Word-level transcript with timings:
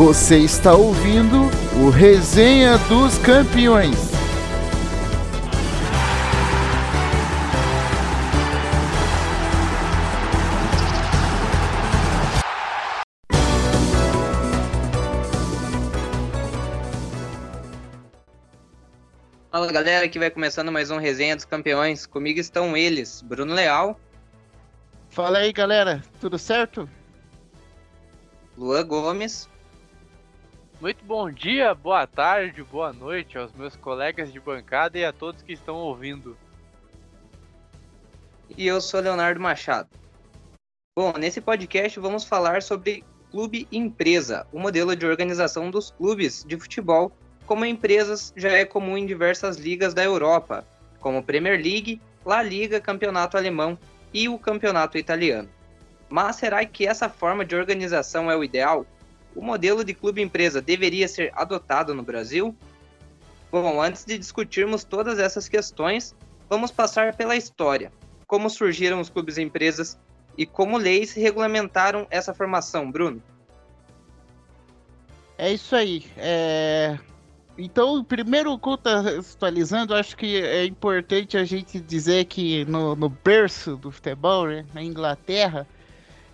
Você 0.00 0.38
está 0.38 0.72
ouvindo 0.74 1.50
o 1.76 1.90
Resenha 1.90 2.78
dos 2.88 3.18
Campeões. 3.18 3.98
Fala 19.50 19.70
galera, 19.70 20.06
aqui 20.06 20.18
vai 20.18 20.30
começando 20.30 20.72
mais 20.72 20.90
um 20.90 20.96
Resenha 20.96 21.36
dos 21.36 21.44
Campeões. 21.44 22.06
Comigo 22.06 22.40
estão 22.40 22.74
eles, 22.74 23.20
Bruno 23.20 23.52
Leal. 23.52 24.00
Fala 25.10 25.40
aí 25.40 25.52
galera, 25.52 26.02
tudo 26.18 26.38
certo? 26.38 26.88
Luan 28.56 28.86
Gomes. 28.86 29.46
Muito 30.80 31.04
bom 31.04 31.30
dia, 31.30 31.74
boa 31.74 32.06
tarde, 32.06 32.62
boa 32.62 32.90
noite 32.90 33.36
aos 33.36 33.52
meus 33.52 33.76
colegas 33.76 34.32
de 34.32 34.40
bancada 34.40 34.98
e 34.98 35.04
a 35.04 35.12
todos 35.12 35.42
que 35.42 35.52
estão 35.52 35.76
ouvindo. 35.76 36.38
E 38.56 38.66
eu 38.66 38.80
sou 38.80 38.98
Leonardo 39.00 39.38
Machado. 39.38 39.90
Bom, 40.98 41.12
nesse 41.18 41.38
podcast 41.38 42.00
vamos 42.00 42.24
falar 42.24 42.62
sobre 42.62 43.04
clube 43.30 43.68
empresa, 43.70 44.46
o 44.50 44.58
modelo 44.58 44.96
de 44.96 45.04
organização 45.04 45.70
dos 45.70 45.90
clubes 45.90 46.42
de 46.48 46.58
futebol 46.58 47.12
como 47.44 47.66
empresas 47.66 48.32
já 48.34 48.48
é 48.48 48.64
comum 48.64 48.96
em 48.96 49.04
diversas 49.04 49.58
ligas 49.58 49.92
da 49.92 50.02
Europa, 50.02 50.66
como 50.98 51.22
Premier 51.22 51.62
League, 51.62 52.00
La 52.24 52.42
Liga, 52.42 52.80
Campeonato 52.80 53.36
Alemão 53.36 53.78
e 54.14 54.30
o 54.30 54.38
Campeonato 54.38 54.96
Italiano. 54.96 55.50
Mas 56.08 56.36
será 56.36 56.64
que 56.64 56.86
essa 56.86 57.10
forma 57.10 57.44
de 57.44 57.54
organização 57.54 58.30
é 58.30 58.36
o 58.36 58.42
ideal? 58.42 58.86
O 59.40 59.42
modelo 59.42 59.82
de 59.82 59.94
clube-empresa 59.94 60.60
deveria 60.60 61.08
ser 61.08 61.32
adotado 61.34 61.94
no 61.94 62.02
Brasil? 62.02 62.54
Bom, 63.50 63.80
antes 63.80 64.04
de 64.04 64.18
discutirmos 64.18 64.84
todas 64.84 65.18
essas 65.18 65.48
questões, 65.48 66.14
vamos 66.46 66.70
passar 66.70 67.16
pela 67.16 67.34
história. 67.34 67.90
Como 68.26 68.50
surgiram 68.50 69.00
os 69.00 69.08
clubes-empresas 69.08 69.98
e 70.36 70.44
como 70.44 70.76
leis 70.76 71.14
regulamentaram 71.14 72.06
essa 72.10 72.34
formação, 72.34 72.90
Bruno? 72.90 73.22
É 75.38 75.50
isso 75.50 75.74
aí. 75.74 76.04
É... 76.18 76.98
Então, 77.56 78.04
primeiro 78.04 78.58
contextualizando, 78.58 79.94
acho 79.94 80.18
que 80.18 80.36
é 80.36 80.66
importante 80.66 81.38
a 81.38 81.44
gente 81.44 81.80
dizer 81.80 82.26
que 82.26 82.66
no, 82.66 82.94
no 82.94 83.08
berço 83.08 83.74
do 83.74 83.90
futebol, 83.90 84.48
né, 84.48 84.66
na 84.74 84.82
Inglaterra, 84.82 85.66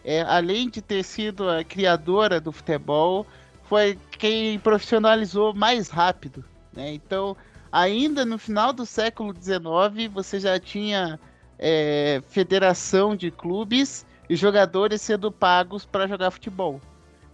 é, 0.07 0.23
além 0.23 0.71
de 0.71 0.81
ter 0.81 1.03
sido 1.03 1.51
a 1.51 1.65
criadora 1.65 2.41
do 2.41 2.53
futebol, 2.53 3.27
foi 3.65 3.99
quem 4.13 4.57
profissionalizou 4.61 5.53
mais 5.53 5.89
rápido. 5.89 6.45
Né? 6.73 6.93
Então, 6.93 7.37
ainda 7.73 8.25
no 8.25 8.39
final 8.39 8.73
do 8.73 8.87
século 8.87 9.35
XIX, 9.35 10.09
você 10.15 10.39
já 10.39 10.61
tinha 10.61 11.19
é, 11.59 12.23
federação 12.29 13.17
de 13.17 13.33
clubes 13.33 14.07
e 14.31 14.37
jogadores 14.37 15.03
sendo 15.03 15.33
pagos 15.33 15.85
para 15.85 16.07
jogar 16.07 16.31
futebol. 16.31 16.81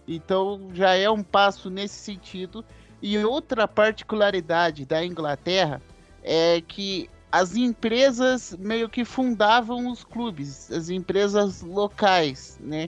Então, 0.07 0.71
já 0.73 0.95
é 0.95 1.07
um 1.07 1.21
passo 1.21 1.69
nesse 1.69 1.99
sentido. 1.99 2.65
E 2.99 3.19
outra 3.19 3.67
particularidade 3.67 4.83
da 4.83 5.05
Inglaterra 5.05 5.79
é 6.23 6.59
que 6.59 7.07
as 7.33 7.55
empresas 7.55 8.55
meio 8.59 8.87
que 8.87 9.03
fundavam 9.03 9.89
os 9.89 10.03
clubes, 10.03 10.71
as 10.71 10.91
empresas 10.91 11.63
locais, 11.63 12.59
né? 12.61 12.87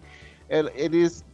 Eles 0.76 1.26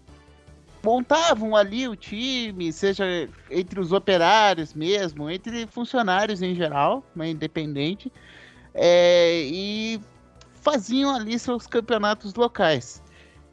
montavam 0.81 1.53
ali 1.53 1.89
o 1.89 1.95
time, 1.97 2.71
seja 2.71 3.03
entre 3.49 3.81
os 3.81 3.91
operários 3.91 4.73
mesmo, 4.73 5.29
entre 5.29 5.67
funcionários 5.67 6.41
em 6.41 6.55
geral, 6.55 7.03
né, 7.13 7.31
independente, 7.31 8.09
é, 8.73 9.41
e 9.43 9.99
faziam 10.61 11.13
ali 11.13 11.37
seus 11.37 11.67
campeonatos 11.67 12.33
locais. 12.35 13.03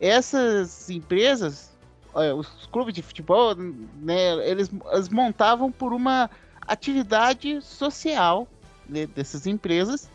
Essas 0.00 0.88
empresas, 0.88 1.76
os 2.14 2.66
clubes 2.70 2.94
de 2.94 3.02
futebol, 3.02 3.56
né, 3.56 4.48
eles, 4.48 4.70
eles 4.92 5.08
montavam 5.08 5.72
por 5.72 5.92
uma 5.92 6.30
atividade 6.60 7.60
social 7.60 8.46
dessas 8.88 9.46
empresas 9.46 10.10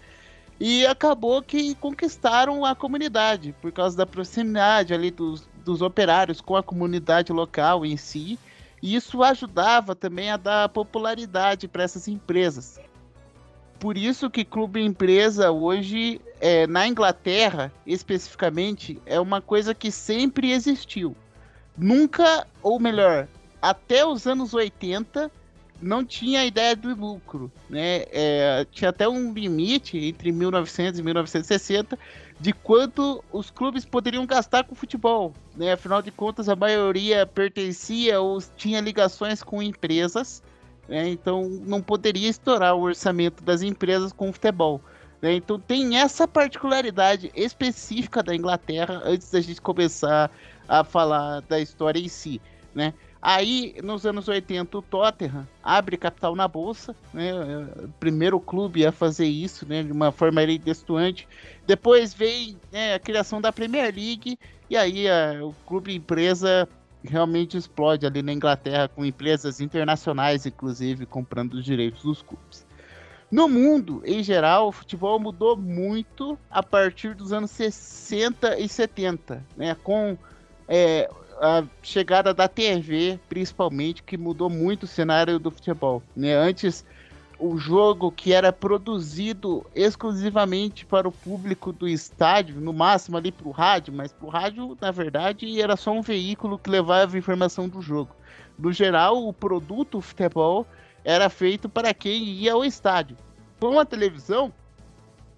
e 0.60 0.86
acabou 0.86 1.42
que 1.42 1.76
conquistaram 1.76 2.64
a 2.66 2.76
comunidade 2.76 3.56
por 3.62 3.72
causa 3.72 3.98
da 3.98 4.06
proximidade 4.06 4.94
ali 4.94 5.12
dos, 5.12 5.48
dos 5.64 5.82
operários 5.82 6.42
com 6.42 6.56
a 6.56 6.64
comunidade 6.64 7.32
local 7.32 7.86
em 7.86 7.98
si. 7.98 8.40
E 8.82 8.96
isso 8.96 9.24
ajudava 9.24 9.96
também 9.96 10.30
a 10.30 10.38
dar 10.38 10.70
popularidade 10.70 11.68
para 11.68 11.84
essas 11.84 12.08
empresas. 12.08 12.80
Por 13.80 13.98
isso 13.98 14.30
que 14.30 14.46
clube 14.46 14.82
empresa 14.82 15.52
hoje, 15.52 16.22
é, 16.40 16.68
na 16.68 16.88
Inglaterra 16.88 17.72
especificamente, 17.86 19.02
é 19.06 19.20
uma 19.20 19.42
coisa 19.42 19.74
que 19.74 19.92
sempre 19.92 20.52
existiu. 20.52 21.16
Nunca, 21.78 22.48
ou 22.62 22.80
melhor, 22.80 23.28
até 23.62 24.06
os 24.06 24.28
anos 24.28 24.54
80, 24.54 25.32
não 25.82 26.06
tinha 26.06 26.46
ideia 26.46 26.76
do 26.76 26.96
lucro, 26.96 27.52
né? 27.70 28.06
É, 28.12 28.66
tinha 28.72 28.90
até 28.90 29.08
um 29.08 29.34
limite 29.34 29.98
entre 29.98 30.32
1900 30.32 31.00
e 31.00 31.04
1960 31.04 32.00
de 32.40 32.54
quanto 32.54 33.24
os 33.32 33.50
clubes 33.50 33.86
poderiam 33.86 34.26
gastar 34.26 34.64
com 34.64 34.76
futebol, 34.76 35.34
né? 35.56 35.74
Afinal 35.74 36.02
de 36.02 36.12
contas, 36.12 36.50
a 36.50 36.56
maioria 36.56 37.26
pertencia 37.26 38.20
ou 38.20 38.42
tinha 38.56 38.80
ligações 38.82 39.44
com 39.44 39.62
empresas, 39.62 40.42
né? 40.88 41.08
Então 41.10 41.50
não 41.66 41.82
poderia 41.82 42.30
estourar 42.30 42.76
o 42.76 42.82
orçamento 42.82 43.44
das 43.44 43.62
empresas 43.62 44.12
com 44.14 44.32
futebol. 44.32 44.82
Né? 45.22 45.36
Então 45.36 45.58
tem 45.58 45.98
essa 45.98 46.28
particularidade 46.28 47.32
específica 47.34 48.22
da 48.22 48.36
Inglaterra 48.36 49.02
antes 49.06 49.32
da 49.32 49.40
gente 49.40 49.62
começar 49.62 50.30
a 50.68 50.84
falar 50.84 51.40
da 51.44 51.62
história 51.62 52.00
em 52.00 52.10
si, 52.10 52.42
né? 52.76 52.94
Aí, 53.26 53.76
nos 53.82 54.06
anos 54.06 54.28
80, 54.28 54.78
o 54.78 54.82
Tottenham 54.82 55.48
abre 55.64 55.96
capital 55.96 56.36
na 56.36 56.46
bolsa, 56.46 56.94
né? 57.14 57.32
O 57.82 57.88
primeiro 57.98 58.38
clube 58.38 58.86
a 58.86 58.92
fazer 58.92 59.28
isso, 59.28 59.66
né? 59.66 59.82
De 59.82 59.94
uma 59.94 60.12
forma 60.12 60.46
destoante. 60.58 61.26
Depois 61.66 62.14
vem 62.14 62.58
né, 62.70 62.96
a 62.96 63.00
criação 63.00 63.40
da 63.40 63.50
Premier 63.50 63.96
League 63.96 64.38
e 64.70 64.76
aí 64.76 65.08
a, 65.08 65.40
o 65.42 65.56
clube 65.66 65.96
empresa 65.96 66.68
realmente 67.02 67.56
explode 67.56 68.06
ali 68.06 68.22
na 68.22 68.34
Inglaterra 68.34 68.90
com 68.90 69.06
empresas 69.06 69.62
internacionais, 69.62 70.46
inclusive, 70.46 71.06
comprando 71.06 71.54
os 71.54 71.64
direitos 71.64 72.04
dos 72.04 72.22
clubes. 72.22 72.66
No 73.32 73.48
mundo, 73.48 74.02
em 74.04 74.22
geral, 74.22 74.68
o 74.68 74.72
futebol 74.74 75.18
mudou 75.18 75.56
muito 75.56 76.38
a 76.52 76.62
partir 76.62 77.16
dos 77.16 77.32
anos 77.32 77.52
60 77.52 78.60
e 78.60 78.68
70, 78.68 79.42
né? 79.56 79.78
Com 79.82 80.18
é, 80.68 81.10
a 81.40 81.64
chegada 81.82 82.34
da 82.34 82.48
TV, 82.48 83.20
principalmente, 83.28 84.04
que 84.04 84.18
mudou 84.18 84.50
muito 84.50 84.84
o 84.84 84.88
cenário 84.88 85.40
do 85.40 85.52
futebol. 85.52 86.02
Né? 86.16 86.34
Antes, 86.36 86.86
o 87.40 87.58
jogo 87.58 88.12
que 88.12 88.32
era 88.32 88.54
produzido 88.54 89.66
exclusivamente 89.76 90.86
para 90.86 91.08
o 91.08 91.12
público 91.12 91.74
do 91.74 91.88
estádio, 91.88 92.62
no 92.62 92.72
máximo 92.72 93.18
ali 93.18 93.32
para 93.32 93.48
o 93.48 93.52
rádio, 93.52 93.94
mas 93.94 94.14
para 94.14 94.26
o 94.26 94.30
rádio, 94.30 94.78
na 94.80 94.92
verdade, 94.92 95.62
era 95.62 95.76
só 95.76 95.92
um 95.92 96.02
veículo 96.02 96.58
que 96.58 96.70
levava 96.70 97.18
informação 97.18 97.68
do 97.68 97.82
jogo. 97.82 98.16
No 98.58 98.72
geral, 98.72 99.28
o 99.28 99.34
produto 99.34 100.00
futebol 100.00 100.66
era 101.04 101.30
feito 101.30 101.68
para 101.68 101.94
quem 101.94 102.24
ia 102.24 102.54
ao 102.54 102.64
estádio. 102.64 103.18
Com 103.60 103.80
a 103.80 103.86
televisão, 103.86 104.54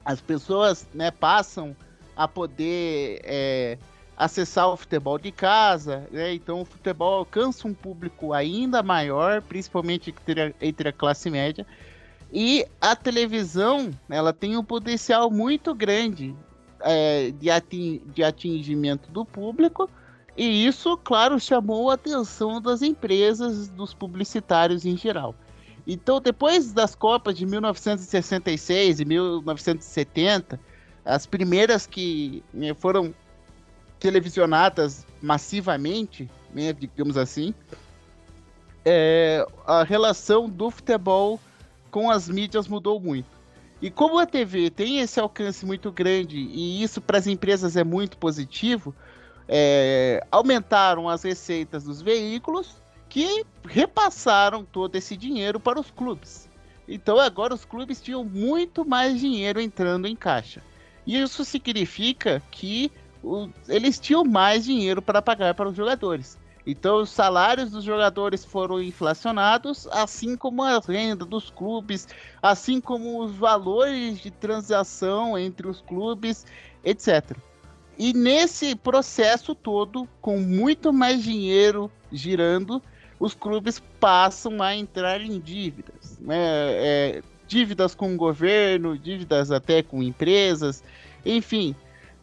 as 0.04 0.22
pessoas 0.22 0.88
né, 0.94 1.10
passam 1.10 1.76
a 2.16 2.28
poder 2.28 3.20
é, 3.24 3.78
acessar 4.18 4.70
o 4.70 4.78
futebol 4.78 5.18
de 5.18 5.32
casa, 5.32 6.08
né? 6.12 6.34
Então 6.34 6.62
o 6.62 6.66
futebol 6.66 7.16
alcança 7.16 7.68
um 7.68 7.74
público 7.74 8.34
ainda 8.34 8.82
maior, 8.82 9.42
principalmente 9.42 10.14
entre 10.62 10.90
a, 10.90 10.94
classe 10.94 11.30
média. 11.30 11.66
E 12.32 12.66
a 12.80 12.96
televisão, 12.96 13.92
ela 14.10 14.34
tem 14.34 14.58
um 14.58 14.64
potencial 14.64 15.30
muito 15.30 15.74
grande 15.74 16.36
é, 16.82 17.32
de, 17.32 17.50
ating 17.50 18.02
de 18.14 18.24
atingimento 18.24 19.12
do 19.12 19.26
público. 19.26 19.90
E 20.38 20.66
isso, 20.66 20.98
claro, 20.98 21.40
chamou 21.40 21.90
a 21.90 21.94
atenção 21.94 22.62
das 22.62 22.82
empresas, 22.82 23.70
dos 23.70 23.94
publicitários 23.94 24.86
em 24.86 24.98
geral. 24.98 25.34
Então, 25.88 26.20
depois 26.20 26.74
das 26.74 26.96
Copas 26.96 27.38
de 27.38 27.46
1966 27.46 29.00
e 29.00 29.06
1970, 29.06 30.60
as 31.06 31.26
primeiras 31.26 31.86
que 31.86 32.44
né, 32.54 32.74
foram 32.74 33.14
televisionadas 34.06 35.04
massivamente, 35.20 36.30
né, 36.54 36.72
digamos 36.72 37.18
assim, 37.18 37.56
é, 38.86 39.44
a 39.66 39.84
relação 39.84 40.48
do 40.48 40.70
futebol 40.70 41.40
com 41.90 42.12
as 42.12 42.30
mídias 42.30 42.68
mudou 42.68 43.00
muito. 43.00 43.36
E 43.82 43.90
como 43.90 44.20
a 44.20 44.28
TV 44.28 44.70
tem 44.70 45.00
esse 45.00 45.20
alcance 45.20 45.66
muito 45.66 45.92
grande 45.92 46.38
e 46.38 46.84
isso 46.84 47.02
para 47.02 47.18
as 47.18 47.26
empresas 47.26 47.76
é 47.76 47.84
muito 47.84 48.16
positivo, 48.20 48.94
é, 49.48 50.24
aumentaram 50.32 51.10
as 51.10 51.24
receitas 51.24 51.86
dos 51.86 52.00
veículos 52.00 52.76
que 53.10 53.44
repassaram 53.68 54.64
todo 54.64 54.96
esse 54.96 55.18
dinheiro 55.18 55.60
para 55.60 55.80
os 55.80 55.90
clubes. 55.90 56.48
Então 56.88 57.20
agora 57.20 57.56
os 57.56 57.66
clubes 57.66 58.00
tinham 58.00 58.24
muito 58.24 58.86
mais 58.86 59.20
dinheiro 59.20 59.60
entrando 59.60 60.08
em 60.08 60.16
caixa. 60.16 60.62
E 61.08 61.20
isso 61.20 61.44
significa 61.44 62.40
que 62.52 62.92
o, 63.26 63.50
eles 63.68 64.00
tinham 64.00 64.24
mais 64.24 64.66
dinheiro 64.66 65.02
para 65.02 65.22
pagar 65.22 65.54
para 65.54 65.70
os 65.70 65.76
jogadores. 65.76 66.38
Então 66.66 67.02
os 67.02 67.10
salários 67.10 67.72
dos 67.72 67.84
jogadores 67.84 68.44
foram 68.44 68.82
inflacionados, 68.82 69.88
assim 69.92 70.36
como 70.36 70.64
a 70.64 70.80
renda 70.80 71.24
dos 71.24 71.50
clubes, 71.50 72.08
assim 72.42 72.82
como 72.82 73.24
os 73.24 73.36
valores 73.36 74.20
de 74.20 74.32
transação 74.32 75.38
entre 75.38 75.68
os 75.68 75.82
clubes, 75.82 76.46
etc. 76.84 77.38
E 77.98 78.14
nesse 78.14 78.76
processo 78.76 79.54
todo, 79.54 80.08
com 80.22 80.40
muito 80.40 80.92
mais 80.92 81.24
dinheiro 81.24 81.92
girando, 82.12 82.82
os 83.20 83.34
clubes 83.34 83.82
passam 84.00 84.62
a 84.62 84.76
entrar 84.76 85.22
em 85.22 85.40
dívidas. 85.40 86.18
Né? 86.20 86.36
É, 86.38 87.24
dívidas 87.48 87.94
com 87.94 88.14
o 88.14 88.18
governo, 88.18 88.98
dívidas 88.98 89.52
até 89.52 89.84
com 89.84 90.02
empresas, 90.02 90.84
enfim. 91.26 91.76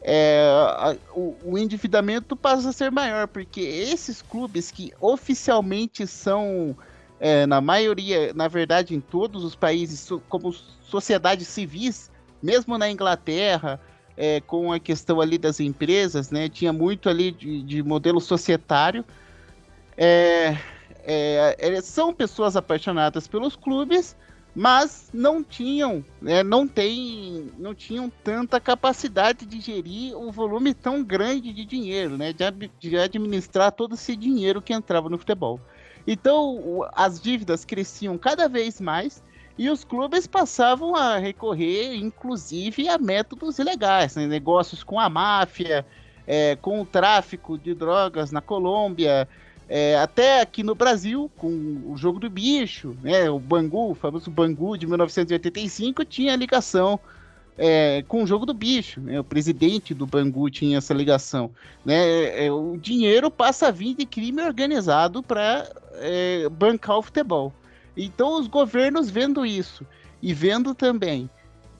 É, 0.04 0.48
a, 0.78 0.96
o, 1.14 1.36
o, 1.44 1.58
endividamento 1.58 2.34
passa 2.34 2.70
a 2.70 2.72
ser 2.72 2.90
maior, 2.90 3.28
porque 3.28 3.60
esses 3.60 4.20
clubes 4.20 4.70
que 4.70 4.92
oficialmente 5.00 6.06
são, 6.08 6.76
é, 7.20 7.46
na 7.46 7.60
maioria, 7.60 8.32
na 8.34 8.48
verdade, 8.48 8.96
em 8.96 9.00
todos 9.00 9.44
os 9.44 9.54
países, 9.54 10.08
como 10.28 10.52
sociedades 10.52 11.46
civis, 11.46 12.10
mesmo 12.42 12.76
na 12.76 12.90
Inglaterra, 12.90 13.80
é, 14.16 14.40
com 14.40 14.72
a 14.72 14.80
questão 14.80 15.20
ali 15.20 15.38
das 15.38 15.60
empresas, 15.60 16.30
né, 16.30 16.48
tinha 16.48 16.72
muito 16.72 17.08
ali 17.08 17.30
de, 17.30 17.62
de 17.62 17.82
modelo 17.82 18.20
societário. 18.20 19.04
É, 19.96 20.56
é, 21.04 21.80
são 21.80 22.12
pessoas 22.12 22.56
apaixonadas 22.56 23.28
pelos 23.28 23.56
clubes, 23.56 24.16
mas 24.54 25.08
não 25.12 25.42
tinham, 25.42 26.04
né, 26.20 26.42
não 26.42 26.68
tem, 26.68 27.50
não 27.58 27.74
tinham 27.74 28.10
tanta 28.22 28.60
capacidade 28.60 29.46
de 29.46 29.60
gerir 29.60 30.16
um 30.16 30.30
volume 30.30 30.74
tão 30.74 31.02
grande 31.02 31.52
de 31.52 31.64
dinheiro, 31.64 32.18
né, 32.18 32.32
de, 32.32 32.70
de 32.78 32.98
administrar 32.98 33.72
todo 33.72 33.94
esse 33.94 34.14
dinheiro 34.14 34.60
que 34.60 34.74
entrava 34.74 35.08
no 35.08 35.18
futebol. 35.18 35.58
Então 36.06 36.86
as 36.94 37.20
dívidas 37.20 37.64
cresciam 37.64 38.18
cada 38.18 38.48
vez 38.48 38.80
mais 38.80 39.22
e 39.56 39.70
os 39.70 39.84
clubes 39.84 40.26
passavam 40.26 40.96
a 40.96 41.16
recorrer, 41.16 41.94
inclusive, 41.94 42.88
a 42.88 42.98
métodos 42.98 43.58
ilegais, 43.58 44.16
né, 44.16 44.26
negócios 44.26 44.82
com 44.84 45.00
a 45.00 45.08
máfia, 45.08 45.86
é, 46.26 46.56
com 46.56 46.80
o 46.80 46.86
tráfico 46.86 47.56
de 47.56 47.74
drogas 47.74 48.30
na 48.30 48.40
Colômbia, 48.40 49.26
é, 49.74 49.96
até 49.96 50.42
aqui 50.42 50.62
no 50.62 50.74
Brasil, 50.74 51.30
com 51.38 51.48
o 51.86 51.96
jogo 51.96 52.20
do 52.20 52.28
bicho, 52.28 52.94
né, 53.02 53.30
o 53.30 53.38
Bangu, 53.38 53.92
o 53.92 53.94
famoso 53.94 54.30
Bangu 54.30 54.76
de 54.76 54.86
1985, 54.86 56.04
tinha 56.04 56.36
ligação 56.36 57.00
é, 57.56 58.04
com 58.06 58.22
o 58.22 58.26
jogo 58.26 58.44
do 58.44 58.52
bicho. 58.52 59.00
Né, 59.00 59.18
o 59.18 59.24
presidente 59.24 59.94
do 59.94 60.06
Bangu 60.06 60.50
tinha 60.50 60.76
essa 60.76 60.92
ligação. 60.92 61.50
Né, 61.86 62.44
é, 62.44 62.52
o 62.52 62.76
dinheiro 62.76 63.30
passa 63.30 63.68
a 63.68 63.70
vir 63.70 63.94
de 63.94 64.04
crime 64.04 64.42
organizado 64.42 65.22
para 65.22 65.66
é, 65.94 66.46
bancar 66.50 66.98
o 66.98 67.02
futebol. 67.02 67.50
Então, 67.96 68.38
os 68.38 68.48
governos 68.48 69.08
vendo 69.08 69.46
isso 69.46 69.86
e 70.20 70.34
vendo 70.34 70.74
também 70.74 71.30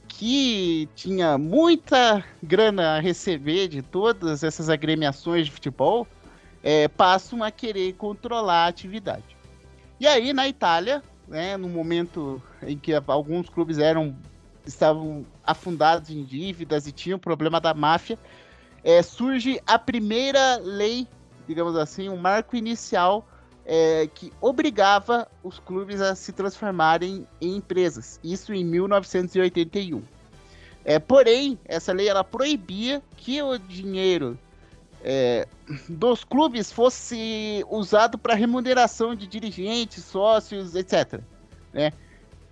que 0.08 0.88
tinha 0.94 1.36
muita 1.36 2.24
grana 2.42 2.96
a 2.96 3.00
receber 3.00 3.68
de 3.68 3.82
todas 3.82 4.42
essas 4.42 4.70
agremiações 4.70 5.44
de 5.44 5.52
futebol 5.52 6.08
é, 6.62 6.88
passam 6.88 7.42
a 7.42 7.50
querer 7.50 7.94
controlar 7.94 8.64
a 8.64 8.68
atividade. 8.68 9.36
E 9.98 10.06
aí, 10.06 10.32
na 10.32 10.48
Itália, 10.48 11.02
né, 11.28 11.56
no 11.56 11.68
momento 11.68 12.42
em 12.62 12.76
que 12.76 12.92
alguns 13.06 13.48
clubes 13.48 13.78
eram 13.78 14.16
estavam 14.64 15.26
afundados 15.44 16.10
em 16.10 16.22
dívidas 16.22 16.86
e 16.86 16.92
tinham 16.92 17.18
problema 17.18 17.60
da 17.60 17.74
máfia, 17.74 18.16
é, 18.84 19.02
surge 19.02 19.60
a 19.66 19.78
primeira 19.78 20.56
lei, 20.56 21.06
digamos 21.48 21.76
assim, 21.76 22.08
um 22.08 22.16
marco 22.16 22.54
inicial 22.56 23.26
é, 23.64 24.08
que 24.12 24.32
obrigava 24.40 25.28
os 25.42 25.58
clubes 25.58 26.00
a 26.00 26.14
se 26.14 26.32
transformarem 26.32 27.26
em 27.40 27.56
empresas. 27.56 28.18
Isso 28.22 28.52
em 28.52 28.64
1981. 28.64 30.02
É, 30.84 30.98
porém, 30.98 31.58
essa 31.64 31.92
lei 31.92 32.08
ela 32.08 32.24
proibia 32.24 33.02
que 33.16 33.40
o 33.40 33.56
dinheiro 33.56 34.36
é, 35.02 35.48
dos 35.88 36.22
clubes 36.24 36.70
fosse 36.70 37.64
usado 37.68 38.16
para 38.16 38.34
remuneração 38.34 39.14
de 39.14 39.26
dirigentes, 39.26 40.04
sócios, 40.04 40.74
etc. 40.74 41.20
Né? 41.72 41.92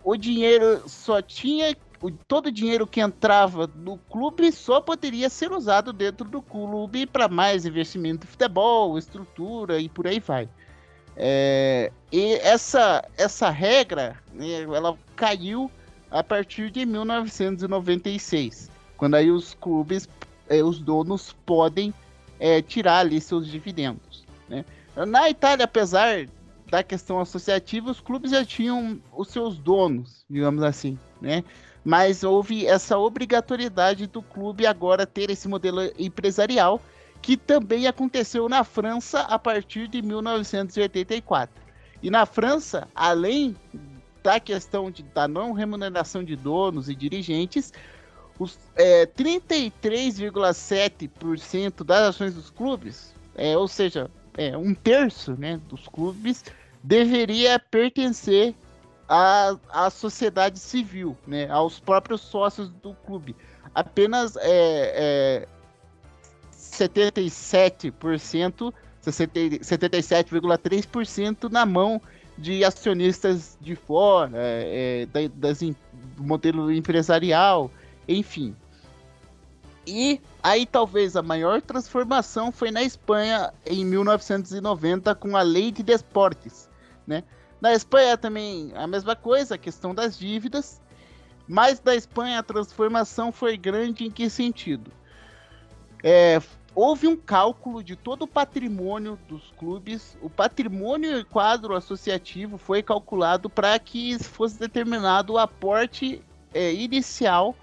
O 0.03 0.17
dinheiro 0.17 0.83
só 0.89 1.23
tinha. 1.23 1.77
Todo 2.27 2.47
o 2.47 2.53
dinheiro 2.53 2.87
que 2.87 2.99
entrava 2.99 3.71
no 3.77 3.99
clube 3.99 4.51
só 4.53 4.81
poderia 4.81 5.29
ser 5.29 5.53
usado 5.53 5.93
dentro 5.93 6.27
do 6.27 6.41
clube 6.41 7.05
para 7.05 7.29
mais 7.29 7.67
investimento 7.67 8.27
em 8.27 8.31
futebol, 8.31 8.97
estrutura 8.97 9.79
e 9.79 9.87
por 9.87 10.07
aí 10.07 10.19
vai. 10.19 10.49
É, 11.15 11.93
e 12.11 12.37
essa, 12.37 13.05
essa 13.19 13.51
regra 13.51 14.17
né, 14.33 14.63
ela 14.63 14.97
caiu 15.15 15.71
a 16.11 16.25
partir 16.25 16.71
de 16.71 16.87
1996, 16.87 18.71
quando 18.97 19.17
aí 19.17 19.31
os 19.31 19.53
clubes, 19.53 20.09
é, 20.49 20.63
os 20.63 20.81
donos 20.81 21.37
podem 21.45 21.93
é, 22.41 22.61
tirar 22.63 23.01
ali 23.01 23.21
seus 23.21 23.47
dividendos. 23.47 24.25
Né? 24.49 24.65
Na 25.07 25.31
Itália, 25.31 25.67
apesar 25.67 26.27
da 26.71 26.83
questão 26.83 27.21
associativa, 27.21 27.91
os 27.91 28.01
clubes 28.01 28.31
já 28.31 28.45
tinham 28.45 29.01
os 29.13 29.29
seus 29.29 29.59
donos, 29.59 30.25
digamos 30.29 30.63
assim, 30.63 30.99
né? 31.21 31.45
Mas 31.85 32.23
houve 32.23 32.67
essa 32.67 32.99
obrigatoriedade 32.99 34.07
do 34.07 34.23
clube 34.23 34.67
agora 34.67 35.07
ter 35.07 35.31
esse 35.31 35.49
modelo 35.49 35.81
empresarial, 35.99 36.81
que 37.23 37.37
também 37.37 37.87
aconteceu 37.87 38.49
na 38.49 38.65
França 38.65 39.21
a 39.21 39.39
partir 39.39 39.89
de 39.89 40.01
1984. 40.03 41.63
E 42.03 42.11
na 42.11 42.25
França, 42.27 42.87
além 42.95 43.57
da 44.23 44.39
questão 44.39 44.91
de, 44.91 45.03
da 45.03 45.27
não 45.27 45.53
remuneração 45.53 46.23
de 46.23 46.37
donos 46.37 46.89
e 46.89 46.95
dirigentes, 46.95 47.73
os 48.41 48.59
é, 48.75 49.07
33,7% 49.07 51.85
das 51.85 52.09
ações 52.09 52.35
dos 52.35 52.49
clubes, 52.49 53.15
é, 53.37 53.55
ou 53.57 53.69
seja, 53.69 54.11
é, 54.37 54.57
um 54.57 54.75
terço 54.75 55.37
né, 55.39 55.61
dos 55.69 55.87
clubes, 55.87 56.45
deveria 56.83 57.59
pertencer 57.59 58.55
à, 59.07 59.55
à 59.69 59.91
sociedade 59.91 60.59
civil, 60.59 61.15
né, 61.27 61.51
aos 61.51 61.79
próprios 61.79 62.23
sócios 62.23 62.71
do 62.71 62.95
clube. 62.95 63.37
Apenas 63.75 64.35
é, 64.37 65.45
é, 65.45 65.47
77%, 66.57 68.73
77,3% 69.05 71.53
na 71.53 71.67
mão 71.67 72.01
de 72.39 72.65
acionistas 72.65 73.59
de 73.61 73.77
fora, 73.77 74.31
é, 74.35 75.07
é 75.13 75.29
das, 75.29 75.61
do 75.61 76.23
modelo 76.23 76.73
empresarial, 76.73 77.71
enfim. 78.09 78.57
E 79.87 80.21
aí 80.43 80.67
talvez 80.67 81.17
a 81.17 81.23
maior 81.23 81.61
transformação 81.61 82.53
foi 82.53 82.71
na 82.71 82.83
Espanha 82.83 83.53
em 83.67 83.85
1990 83.85 85.15
com 85.15 85.37
a 85.37 85.43
Lei 85.43 85.71
de 85.71 85.83
Desportes, 85.83 86.69
né? 87.07 87.25
Na 87.61 87.73
Espanha 87.73 88.17
também 88.17 88.73
a 88.75 88.87
mesma 88.87 89.17
coisa, 89.17 89.55
a 89.55 89.59
questão 89.59 89.95
das 89.95 90.19
dívidas, 90.19 90.81
mas 91.49 91.83
na 91.83 91.95
Espanha 91.95 92.39
a 92.39 92.43
transformação 92.43 93.33
foi 93.33 93.57
grande 93.57 94.05
em 94.05 94.11
que 94.11 94.31
sentido? 94.31 94.93
É, 96.03 96.41
houve 96.75 97.07
um 97.07 97.17
cálculo 97.17 97.83
de 97.83 97.97
todo 97.97 98.23
o 98.23 98.29
patrimônio 98.29 99.19
dos 99.29 99.53
clubes, 99.59 100.17
o 100.23 100.31
patrimônio 100.31 101.19
e 101.19 101.25
quadro 101.25 101.75
associativo 101.75 102.57
foi 102.57 102.83
calculado 102.83 103.51
para 103.51 103.79
que 103.79 104.19
fosse 104.23 104.59
determinado 104.59 105.35
o 105.35 105.39
aporte 105.39 106.23
é, 106.55 106.73
inicial 106.73 107.55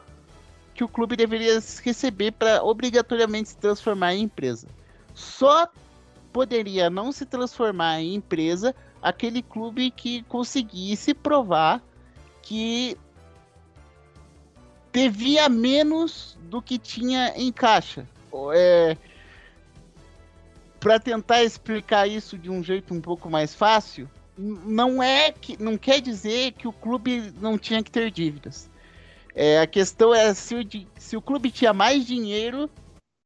que 0.78 0.84
o 0.84 0.88
clube 0.88 1.16
deveria 1.16 1.60
receber 1.84 2.32
para 2.34 2.64
obrigatoriamente 2.64 3.50
se 3.50 3.58
transformar 3.58 4.14
em 4.14 4.22
empresa. 4.22 4.68
Só 5.16 5.68
poderia 6.32 6.88
não 6.88 7.12
se 7.12 7.26
transformar 7.26 8.00
em 8.00 8.14
empresa 8.14 8.76
aquele 9.02 9.42
clube 9.42 9.90
que 9.90 10.22
conseguisse 10.24 11.16
provar 11.16 11.82
que 12.44 12.96
devia 14.94 15.50
menos 15.50 16.38
do 16.44 16.62
que 16.62 16.78
tinha 16.78 17.34
em 17.36 17.52
caixa. 17.52 18.08
É, 18.54 18.96
para 20.80 21.00
tentar 21.00 21.44
explicar 21.44 22.08
isso 22.08 22.38
de 22.38 22.52
um 22.52 22.64
jeito 22.64 22.94
um 22.94 23.02
pouco 23.02 23.32
mais 23.32 23.56
fácil, 23.56 24.08
não 24.38 25.02
é 25.02 25.32
que 25.32 25.60
não 25.60 25.76
quer 25.76 26.02
dizer 26.02 26.52
que 26.52 26.68
o 26.68 26.72
clube 26.72 27.34
não 27.42 27.58
tinha 27.58 27.82
que 27.82 27.90
ter 27.90 28.12
dívidas. 28.12 28.70
É, 29.40 29.60
a 29.60 29.68
questão 29.68 30.16
é 30.16 30.34
se 30.34 30.56
o, 30.56 30.68
se 30.98 31.16
o 31.16 31.22
clube 31.22 31.52
tinha 31.52 31.72
mais 31.72 32.08
dinheiro 32.08 32.68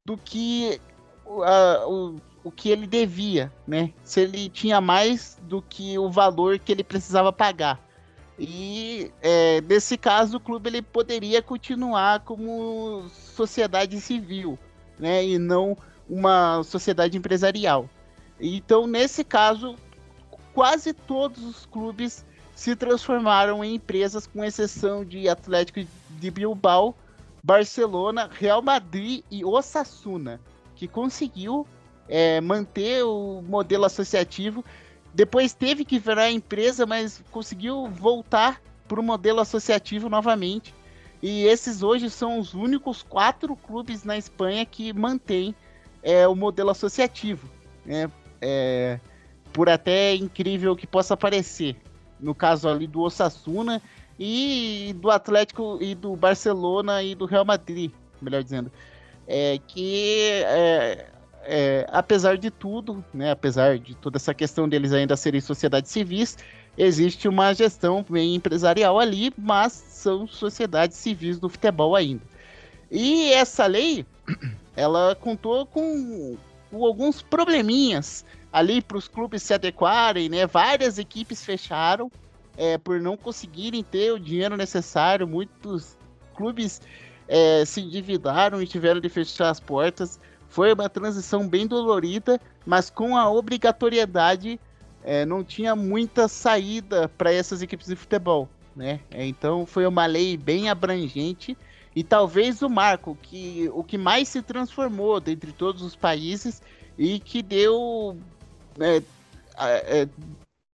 do 0.06 0.18
que 0.18 0.78
a, 1.26 1.86
o, 1.88 2.18
o 2.44 2.52
que 2.52 2.68
ele 2.68 2.86
devia, 2.86 3.50
né? 3.66 3.94
Se 4.04 4.20
ele 4.20 4.50
tinha 4.50 4.82
mais 4.82 5.40
do 5.44 5.62
que 5.62 5.98
o 5.98 6.12
valor 6.12 6.60
que 6.60 6.70
ele 6.70 6.84
precisava 6.84 7.32
pagar. 7.32 7.80
E 8.38 9.10
é, 9.22 9.62
nesse 9.62 9.98
caso 9.98 10.36
o 10.36 10.40
clube 10.42 10.68
ele 10.68 10.82
poderia 10.82 11.42
continuar 11.42 12.20
como 12.26 13.08
sociedade 13.10 14.02
civil, 14.02 14.60
né? 15.00 15.26
E 15.26 15.40
não 15.40 15.78
uma 16.10 16.62
sociedade 16.64 17.18
empresarial. 17.18 17.90
Então 18.38 18.86
nesse 18.86 19.24
caso 19.24 19.78
quase 20.54 20.92
todos 20.92 21.42
os 21.42 21.66
clubes 21.66 22.26
se 22.54 22.76
transformaram 22.76 23.64
em 23.64 23.76
empresas, 23.76 24.28
com 24.28 24.44
exceção 24.44 25.06
de 25.06 25.30
Atlético 25.30 25.80
de 26.22 26.30
Bilbao, 26.30 26.96
Barcelona, 27.44 28.30
Real 28.32 28.62
Madrid 28.62 29.24
e 29.32 29.44
Osasuna, 29.44 30.40
que 30.76 30.88
conseguiu 30.88 31.66
é, 32.08 32.40
manter 32.40 33.04
o 33.04 33.42
modelo 33.42 33.86
associativo. 33.86 34.64
Depois 35.14 35.52
teve 35.52 35.84
que 35.84 35.98
virar 35.98 36.30
empresa, 36.30 36.86
mas 36.86 37.24
conseguiu 37.32 37.88
voltar 37.88 38.62
para 38.88 39.00
o 39.00 39.04
modelo 39.04 39.40
associativo 39.40 40.10
novamente. 40.10 40.76
E 41.24 41.46
esses 41.46 41.82
hoje 41.82 42.10
são 42.10 42.38
os 42.38 42.54
únicos 42.54 43.02
quatro 43.02 43.56
clubes 43.56 44.04
na 44.04 44.16
Espanha 44.16 44.64
que 44.64 44.94
mantêm 44.94 45.56
é, 46.04 46.28
o 46.28 46.36
modelo 46.36 46.70
associativo. 46.70 47.50
Né? 47.84 48.10
É, 48.40 49.00
por 49.52 49.70
até 49.70 50.14
incrível 50.16 50.76
que 50.76 50.86
possa 50.86 51.18
parecer. 51.18 51.76
No 52.20 52.36
caso 52.36 52.70
ali 52.70 52.86
do 52.86 53.02
Osasuna 53.02 53.82
e 54.24 54.94
do 55.02 55.10
Atlético 55.10 55.80
e 55.82 55.96
do 55.96 56.16
Barcelona 56.16 57.02
e 57.02 57.16
do 57.16 57.26
Real 57.26 57.44
Madrid, 57.44 57.92
melhor 58.22 58.44
dizendo. 58.44 58.72
É, 59.28 59.60
que 59.68 60.44
é, 60.46 61.08
é, 61.42 61.88
apesar 61.90 62.38
de 62.38 62.52
tudo, 62.52 63.04
né, 63.12 63.32
apesar 63.32 63.80
de 63.80 63.96
toda 63.96 64.18
essa 64.18 64.32
questão 64.32 64.70
deles 64.70 64.94
ainda 64.94 65.18
serem 65.18 65.42
sociedades 65.42 65.90
civis, 65.90 66.38
existe 66.78 67.28
uma 67.28 67.52
gestão 67.56 68.06
bem 68.08 68.36
empresarial 68.36 69.00
ali, 69.00 69.34
mas 69.36 69.74
são 69.74 70.28
sociedades 70.28 70.98
civis 70.98 71.40
do 71.40 71.50
futebol 71.50 71.96
ainda. 71.96 72.22
E 72.92 73.34
essa 73.34 73.66
lei, 73.66 74.06
ela 74.78 75.16
contou 75.16 75.66
com, 75.66 76.38
com 76.70 76.86
alguns 76.86 77.24
probleminhas 77.24 78.24
ali 78.54 78.84
para 78.84 78.98
os 78.98 79.08
clubes 79.08 79.42
se 79.42 79.56
adequarem, 79.56 80.30
né? 80.30 80.46
Várias 80.46 81.00
equipes 81.00 81.44
fecharam 81.44 82.12
é, 82.58 82.78
por 82.78 83.00
não 83.00 83.18
conseguirem 83.18 83.84
ter 83.84 84.12
o 84.12 84.20
dinheiro 84.20 84.58
necessário. 84.58 85.28
Muitos 85.28 85.98
clubes 86.36 86.82
é, 87.28 87.64
se 87.66 87.82
endividaram 87.82 88.62
e 88.62 88.68
tiveram 88.68 89.00
de 89.00 89.10
fechar 89.10 89.50
as 89.50 89.60
portas. 89.60 90.20
Foi 90.50 90.74
uma 90.74 90.90
transição 90.90 91.48
bem 91.48 91.66
dolorida, 91.66 92.40
mas 92.66 92.90
com 92.90 93.16
a 93.16 93.30
obrigatoriedade 93.32 94.60
é, 95.04 95.26
não 95.26 95.44
tinha 95.44 95.76
muita 95.76 96.28
saída 96.28 97.08
para 97.10 97.34
essas 97.34 97.62
equipes 97.62 97.88
de 97.88 97.96
futebol, 97.96 98.50
né? 98.76 99.00
É, 99.10 99.26
então 99.26 99.66
foi 99.66 99.86
uma 99.86 100.06
lei 100.06 100.36
bem 100.38 100.70
abrangente 100.70 101.58
e 101.96 102.04
talvez 102.04 102.62
o 102.62 102.70
marco 102.70 103.18
que 103.22 103.70
o 103.74 103.84
que 103.84 103.98
mais 103.98 104.28
se 104.28 104.42
transformou 104.42 105.20
dentre 105.20 105.52
todos 105.52 105.82
os 105.82 105.96
países 105.96 106.62
e 106.98 107.20
que 107.20 107.42
deu 107.42 108.18
é, 108.80 109.02
é, 109.58 110.08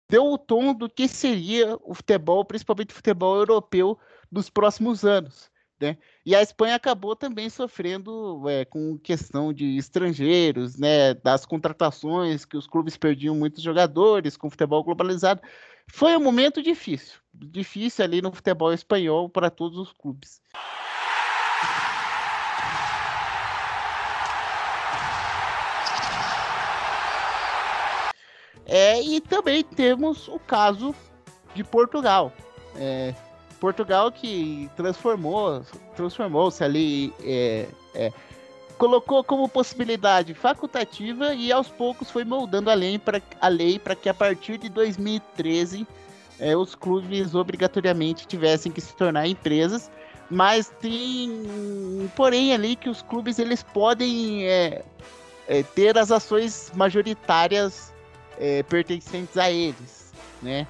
deu 0.09 0.25
o 0.25 0.37
tom 0.37 0.73
do 0.73 0.89
que 0.89 1.07
seria 1.07 1.77
o 1.83 1.93
futebol, 1.93 2.45
principalmente 2.45 2.91
o 2.91 2.95
futebol 2.95 3.37
europeu 3.37 3.97
dos 4.31 4.49
próximos 4.49 5.03
anos. 5.03 5.49
Né? 5.79 5.97
E 6.25 6.35
a 6.35 6.41
Espanha 6.41 6.75
acabou 6.75 7.15
também 7.15 7.49
sofrendo 7.49 8.49
é, 8.49 8.65
com 8.65 8.97
questão 8.97 9.53
de 9.53 9.77
estrangeiros, 9.77 10.75
né, 10.75 11.13
das 11.13 11.45
contratações, 11.45 12.45
que 12.45 12.57
os 12.57 12.65
clubes 12.65 12.97
perdiam 12.97 13.35
muitos 13.35 13.61
jogadores 13.61 14.35
com 14.35 14.47
o 14.47 14.49
futebol 14.49 14.83
globalizado. 14.83 15.41
Foi 15.89 16.17
um 16.17 16.23
momento 16.23 16.63
difícil, 16.63 17.19
difícil 17.33 18.03
ali 18.03 18.21
no 18.21 18.31
futebol 18.31 18.73
espanhol 18.73 19.29
para 19.29 19.51
todos 19.51 19.77
os 19.77 19.93
clubes. 19.93 20.41
É, 28.67 29.01
e 29.01 29.21
também 29.21 29.63
temos 29.63 30.27
o 30.27 30.37
caso 30.39 30.93
de 31.55 31.63
Portugal. 31.63 32.33
É, 32.75 33.15
Portugal 33.59 34.11
que 34.11 34.69
transformou, 34.75 35.63
transformou-se 35.95 36.63
ali, 36.63 37.13
é, 37.23 37.67
é, 37.95 38.11
colocou 38.77 39.23
como 39.23 39.49
possibilidade 39.49 40.33
facultativa 40.33 41.33
e 41.33 41.51
aos 41.51 41.69
poucos 41.69 42.11
foi 42.11 42.23
moldando 42.23 42.69
a 42.69 42.73
lei 42.73 42.99
para 42.99 43.21
a 43.41 43.47
lei 43.47 43.79
para 43.79 43.95
que 43.95 44.09
a 44.09 44.13
partir 44.13 44.57
de 44.57 44.69
2013 44.69 45.87
é, 46.39 46.55
os 46.55 46.75
clubes 46.75 47.33
obrigatoriamente 47.33 48.27
tivessem 48.27 48.71
que 48.71 48.79
se 48.79 48.95
tornar 48.95 49.27
empresas, 49.27 49.89
mas 50.29 50.69
tem 50.79 52.11
porém 52.15 52.53
ali 52.53 52.75
que 52.75 52.89
os 52.89 53.01
clubes 53.01 53.39
eles 53.39 53.63
podem 53.63 54.45
é, 54.45 54.83
é, 55.47 55.63
ter 55.63 55.97
as 55.97 56.11
ações 56.11 56.71
majoritárias 56.75 57.91
é, 58.39 58.63
pertencentes 58.63 59.37
a 59.37 59.51
eles, 59.51 60.13
né? 60.41 60.67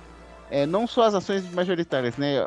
é, 0.50 0.66
não 0.66 0.88
só 0.88 1.04
as 1.04 1.14
ações 1.14 1.50
majoritárias, 1.52 2.18
né? 2.18 2.38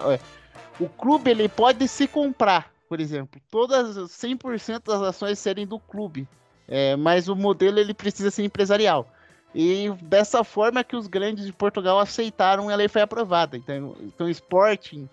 O 0.78 0.88
clube 0.88 1.30
ele 1.30 1.48
pode 1.48 1.86
se 1.88 2.08
comprar, 2.08 2.72
por 2.88 3.00
exemplo, 3.00 3.40
todas 3.50 3.96
100% 3.96 4.84
das 4.86 5.02
ações 5.02 5.38
serem 5.38 5.66
do 5.66 5.78
clube, 5.78 6.26
é, 6.66 6.96
mas 6.96 7.28
o 7.28 7.36
modelo 7.36 7.78
ele 7.78 7.94
precisa 7.94 8.30
ser 8.30 8.44
empresarial. 8.44 9.06
E 9.54 9.90
dessa 10.02 10.44
forma 10.44 10.84
que 10.84 10.96
os 10.96 11.06
grandes 11.06 11.44
de 11.44 11.52
Portugal 11.52 11.98
aceitaram, 11.98 12.68
a 12.68 12.74
lei 12.74 12.88
foi 12.88 13.02
aprovada. 13.02 13.56
Então, 13.56 13.96
então 14.00 14.28
Sporting, 14.28 15.08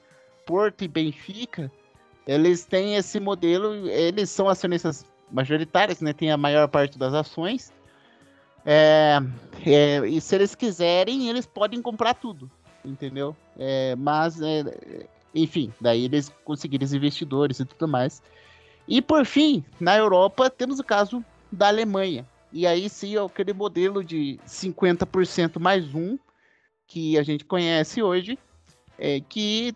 Porto 0.46 0.84
e 0.84 0.88
Benfica, 0.88 1.72
eles 2.26 2.64
têm 2.64 2.96
esse 2.96 3.20
modelo, 3.20 3.90
eles 3.90 4.30
são 4.30 4.48
acionistas 4.48 5.06
majoritários, 5.32 6.02
né? 6.02 6.14
Tem 6.14 6.32
a 6.32 6.38
maior 6.38 6.68
parte 6.68 7.00
das 7.00 7.14
ações. 7.14 7.74
É, 8.70 9.20
é, 9.66 10.06
e 10.06 10.20
se 10.22 10.36
eles 10.36 10.54
quiserem, 10.54 11.30
eles 11.30 11.46
podem 11.46 11.82
comprar 11.82 12.14
tudo 12.14 12.52
entendeu? 12.88 13.36
É, 13.58 13.96
mas, 13.96 14.42
é, 14.42 14.64
enfim, 15.36 15.74
daí 15.80 16.06
eles 16.06 16.32
conseguiram 16.44 16.86
os 16.86 16.94
investidores 16.94 17.60
e 17.60 17.66
tudo 17.66 17.88
mais. 17.88 18.22
E 18.88 19.02
por 19.02 19.26
fim, 19.26 19.64
na 19.80 19.98
Europa, 19.98 20.50
temos 20.50 20.80
o 20.80 20.84
caso 20.84 21.24
da 21.52 21.68
Alemanha. 21.68 22.26
E 22.52 22.66
aí 22.66 22.90
sim, 22.90 23.16
é 23.16 23.20
aquele 23.20 23.54
modelo 23.54 24.04
de 24.04 24.40
50% 24.48 25.60
mais 25.60 25.94
um, 25.94 26.18
que 26.88 27.18
a 27.18 27.24
gente 27.24 27.44
conhece 27.44 28.02
hoje, 28.02 28.40
é 28.98 29.20
que 29.20 29.76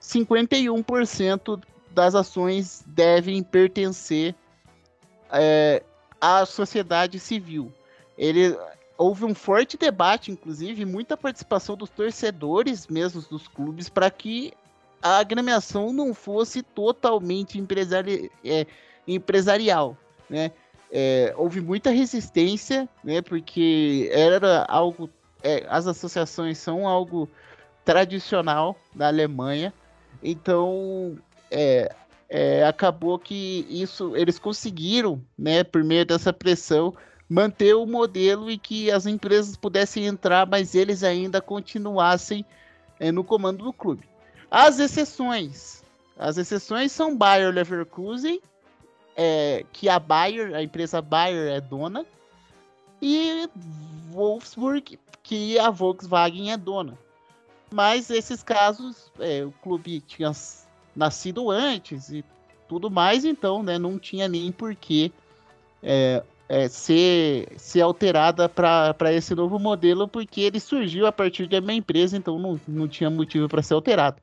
51% 0.00 1.60
das 1.90 2.14
ações 2.14 2.84
devem 2.86 3.42
pertencer 3.42 4.34
é, 5.32 5.82
à 6.20 6.46
sociedade 6.46 7.18
civil. 7.18 7.72
Ele, 8.16 8.56
houve 8.96 9.24
um 9.24 9.34
forte 9.34 9.76
debate, 9.76 10.30
inclusive, 10.30 10.84
muita 10.84 11.16
participação 11.16 11.76
dos 11.76 11.90
torcedores 11.90 12.86
mesmo 12.86 13.22
dos 13.22 13.48
clubes 13.48 13.88
para 13.88 14.10
que 14.10 14.52
a 15.02 15.18
agremiação 15.18 15.92
não 15.92 16.14
fosse 16.14 16.62
totalmente 16.62 17.58
empresari 17.58 18.30
é, 18.44 18.66
empresarial, 19.06 19.96
né? 20.30 20.50
É, 20.90 21.34
houve 21.36 21.60
muita 21.60 21.90
resistência, 21.90 22.88
né? 23.02 23.20
Porque 23.20 24.08
era 24.12 24.64
algo, 24.68 25.10
é, 25.42 25.66
as 25.68 25.86
associações 25.86 26.56
são 26.58 26.86
algo 26.86 27.28
tradicional 27.84 28.76
da 28.94 29.08
Alemanha, 29.08 29.74
então 30.22 31.18
é, 31.50 31.94
é, 32.30 32.64
acabou 32.64 33.18
que 33.18 33.66
isso 33.68 34.16
eles 34.16 34.38
conseguiram, 34.38 35.20
né? 35.36 35.64
Por 35.64 35.84
meio 35.84 36.06
dessa 36.06 36.32
pressão 36.32 36.94
manter 37.28 37.74
o 37.74 37.86
modelo 37.86 38.50
e 38.50 38.58
que 38.58 38.90
as 38.90 39.06
empresas 39.06 39.56
pudessem 39.56 40.06
entrar, 40.06 40.46
mas 40.46 40.74
eles 40.74 41.02
ainda 41.02 41.40
continuassem 41.40 42.44
é, 42.98 43.10
no 43.10 43.24
comando 43.24 43.64
do 43.64 43.72
clube. 43.72 44.08
As 44.50 44.78
exceções. 44.78 45.82
As 46.16 46.36
exceções 46.36 46.92
são 46.92 47.16
Bayer 47.16 47.52
Leverkusen, 47.52 48.40
é, 49.16 49.64
que 49.72 49.88
a 49.88 49.98
Bayer, 49.98 50.54
a 50.54 50.62
empresa 50.62 51.02
Bayer 51.02 51.52
é 51.52 51.60
dona, 51.60 52.06
e 53.02 53.48
Wolfsburg, 54.12 54.98
que 55.22 55.58
a 55.58 55.70
Volkswagen 55.70 56.52
é 56.52 56.56
dona. 56.56 56.96
Mas 57.70 58.10
esses 58.10 58.42
casos, 58.42 59.10
é, 59.18 59.44
o 59.44 59.52
clube 59.62 60.00
tinha 60.00 60.30
nascido 60.94 61.50
antes 61.50 62.10
e 62.10 62.24
tudo 62.68 62.90
mais, 62.90 63.24
então 63.24 63.62
né, 63.62 63.78
não 63.78 63.98
tinha 63.98 64.28
nem 64.28 64.52
porquê 64.52 65.10
é, 65.82 66.22
é, 66.48 66.68
ser, 66.68 67.48
ser 67.56 67.80
alterada 67.80 68.48
para 68.48 69.12
esse 69.12 69.34
novo 69.34 69.58
modelo, 69.58 70.06
porque 70.06 70.42
ele 70.42 70.60
surgiu 70.60 71.06
a 71.06 71.12
partir 71.12 71.46
de 71.46 71.58
uma 71.58 71.72
empresa, 71.72 72.16
então 72.16 72.38
não, 72.38 72.60
não 72.66 72.88
tinha 72.88 73.10
motivo 73.10 73.48
para 73.48 73.62
ser 73.62 73.74
alterado. 73.74 74.20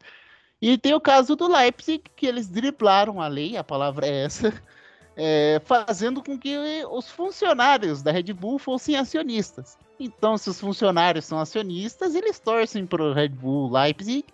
E 0.62 0.78
tem 0.78 0.94
o 0.94 1.02
caso 1.02 1.36
do 1.36 1.52
Leipzig, 1.52 2.04
que 2.16 2.28
eles 2.28 2.48
driblaram 2.48 3.20
a 3.20 3.28
lei, 3.28 3.58
a 3.58 3.64
palavra 3.64 4.06
é 4.06 4.26
essa, 4.26 4.54
é, 5.18 5.60
fazendo 5.66 6.24
com 6.24 6.38
que 6.38 6.56
os 6.92 7.10
funcionários 7.10 8.04
da 8.04 8.12
Red 8.12 8.34
Bull 8.34 8.60
fossem 8.60 8.96
acionistas. 8.96 9.78
Então, 10.00 10.38
se 10.38 10.50
os 10.50 10.60
funcionários 10.60 11.26
são 11.26 11.40
acionistas, 11.40 12.16
eles 12.16 12.40
torcem 12.40 12.86
para 12.86 13.04
o 13.04 13.14
Red 13.14 13.30
Bull 13.30 13.72
Leipzig, 13.72 14.26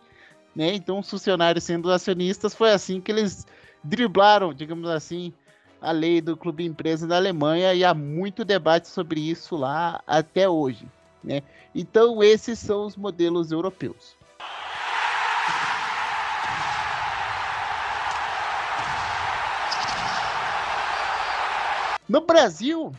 né? 0.55 0.73
Então, 0.73 0.99
os 0.99 1.09
funcionários 1.09 1.63
sendo 1.63 1.91
acionistas, 1.91 2.53
foi 2.53 2.71
assim 2.71 2.99
que 2.99 3.11
eles 3.11 3.45
driblaram, 3.83 4.53
digamos 4.53 4.89
assim, 4.89 5.33
a 5.81 5.91
lei 5.91 6.21
do 6.21 6.35
clube 6.35 6.65
empresa 6.65 7.07
da 7.07 7.15
Alemanha 7.15 7.73
e 7.73 7.83
há 7.83 7.93
muito 7.93 8.43
debate 8.43 8.87
sobre 8.87 9.19
isso 9.19 9.55
lá 9.55 10.01
até 10.05 10.49
hoje, 10.49 10.85
né? 11.23 11.41
Então, 11.73 12.23
esses 12.23 12.57
são 12.57 12.85
os 12.85 12.95
modelos 12.95 13.51
europeus. 13.51 14.15
No 22.09 22.21
Brasil, 22.21 22.93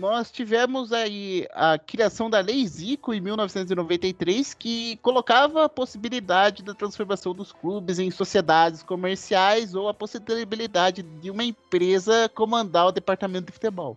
nós 0.00 0.30
tivemos 0.30 0.94
aí 0.94 1.46
a 1.52 1.78
criação 1.78 2.30
da 2.30 2.40
Lei 2.40 2.66
Zico 2.66 3.12
em 3.12 3.20
1993, 3.20 4.54
que 4.54 4.96
colocava 5.02 5.66
a 5.66 5.68
possibilidade 5.68 6.62
da 6.62 6.72
transformação 6.72 7.34
dos 7.34 7.52
clubes 7.52 7.98
em 7.98 8.10
sociedades 8.10 8.82
comerciais 8.82 9.74
ou 9.74 9.90
a 9.90 9.94
possibilidade 9.94 11.02
de 11.02 11.30
uma 11.30 11.44
empresa 11.44 12.30
comandar 12.34 12.86
o 12.86 12.92
departamento 12.92 13.48
de 13.48 13.52
futebol. 13.52 13.96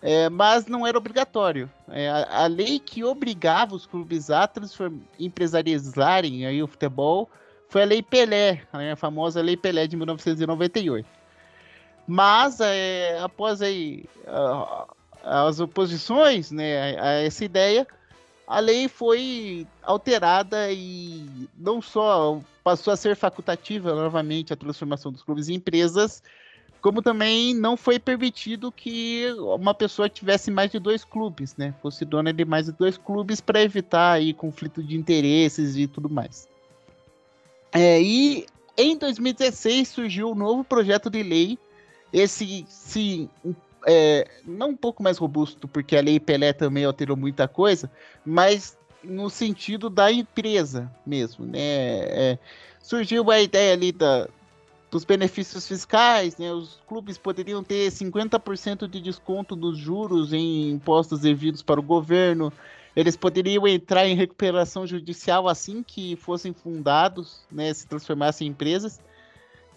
É, 0.00 0.30
mas 0.30 0.64
não 0.64 0.86
era 0.86 0.96
obrigatório. 0.96 1.70
É, 1.88 2.08
a, 2.08 2.44
a, 2.44 2.46
lei 2.46 2.78
que 2.78 3.04
obrigava 3.04 3.74
os 3.74 3.84
clubes 3.84 4.30
a 4.30 4.50
empresarializarem 5.18 6.46
aí 6.46 6.62
o 6.62 6.66
futebol 6.66 7.28
foi 7.68 7.82
a 7.82 7.86
Lei 7.86 8.02
Pelé, 8.02 8.62
né, 8.72 8.92
a 8.92 8.96
famosa 8.96 9.42
Lei 9.42 9.58
Pelé 9.58 9.86
de 9.86 9.98
1998. 9.98 11.06
Mas, 12.06 12.58
é, 12.58 13.20
após 13.20 13.60
aí, 13.62 14.06
as 15.22 15.60
oposições 15.60 16.50
né, 16.50 16.98
a 17.00 17.08
essa 17.22 17.44
ideia, 17.44 17.86
a 18.46 18.58
lei 18.58 18.88
foi 18.88 19.66
alterada 19.82 20.72
e 20.72 21.48
não 21.56 21.80
só 21.80 22.40
passou 22.64 22.92
a 22.92 22.96
ser 22.96 23.14
facultativa 23.14 23.94
novamente 23.94 24.52
a 24.52 24.56
transformação 24.56 25.12
dos 25.12 25.22
clubes 25.22 25.48
em 25.48 25.54
empresas, 25.54 26.22
como 26.80 27.02
também 27.02 27.54
não 27.54 27.76
foi 27.76 27.98
permitido 27.98 28.72
que 28.72 29.32
uma 29.38 29.74
pessoa 29.74 30.08
tivesse 30.08 30.50
mais 30.50 30.70
de 30.70 30.78
dois 30.78 31.04
clubes, 31.04 31.54
né? 31.56 31.74
Fosse 31.82 32.04
dona 32.04 32.32
de 32.32 32.44
mais 32.44 32.66
de 32.66 32.72
dois 32.72 32.96
clubes 32.96 33.40
para 33.40 33.62
evitar 33.62 34.12
aí 34.12 34.32
conflito 34.32 34.82
de 34.82 34.96
interesses 34.96 35.76
e 35.76 35.86
tudo 35.86 36.08
mais. 36.08 36.48
É, 37.72 38.00
e 38.02 38.46
em 38.76 38.96
2016 38.96 39.88
surgiu 39.88 40.30
um 40.30 40.34
novo 40.34 40.64
projeto 40.64 41.10
de 41.10 41.22
lei 41.22 41.58
esse, 42.12 42.64
sim, 42.68 43.28
é, 43.86 44.28
não 44.44 44.70
um 44.70 44.76
pouco 44.76 45.02
mais 45.02 45.18
robusto, 45.18 45.68
porque 45.68 45.96
a 45.96 46.02
Lei 46.02 46.20
Pelé 46.20 46.52
também 46.52 46.84
alterou 46.84 47.16
muita 47.16 47.48
coisa, 47.48 47.90
mas 48.24 48.78
no 49.02 49.30
sentido 49.30 49.88
da 49.88 50.12
empresa 50.12 50.90
mesmo, 51.06 51.46
né? 51.46 51.58
É, 51.58 52.38
surgiu 52.82 53.30
a 53.30 53.40
ideia 53.40 53.72
ali 53.72 53.92
da, 53.92 54.28
dos 54.90 55.04
benefícios 55.04 55.66
fiscais, 55.66 56.36
né? 56.36 56.52
Os 56.52 56.80
clubes 56.86 57.16
poderiam 57.16 57.62
ter 57.62 57.90
50% 57.90 58.88
de 58.88 59.00
desconto 59.00 59.56
dos 59.56 59.78
juros 59.78 60.32
em 60.32 60.70
impostos 60.70 61.20
devidos 61.20 61.62
para 61.62 61.80
o 61.80 61.82
governo. 61.82 62.52
Eles 62.94 63.16
poderiam 63.16 63.66
entrar 63.66 64.06
em 64.06 64.16
recuperação 64.16 64.86
judicial 64.86 65.48
assim 65.48 65.82
que 65.82 66.16
fossem 66.16 66.52
fundados, 66.52 67.40
né? 67.50 67.72
Se 67.72 67.86
transformassem 67.86 68.48
em 68.48 68.50
empresas 68.50 69.00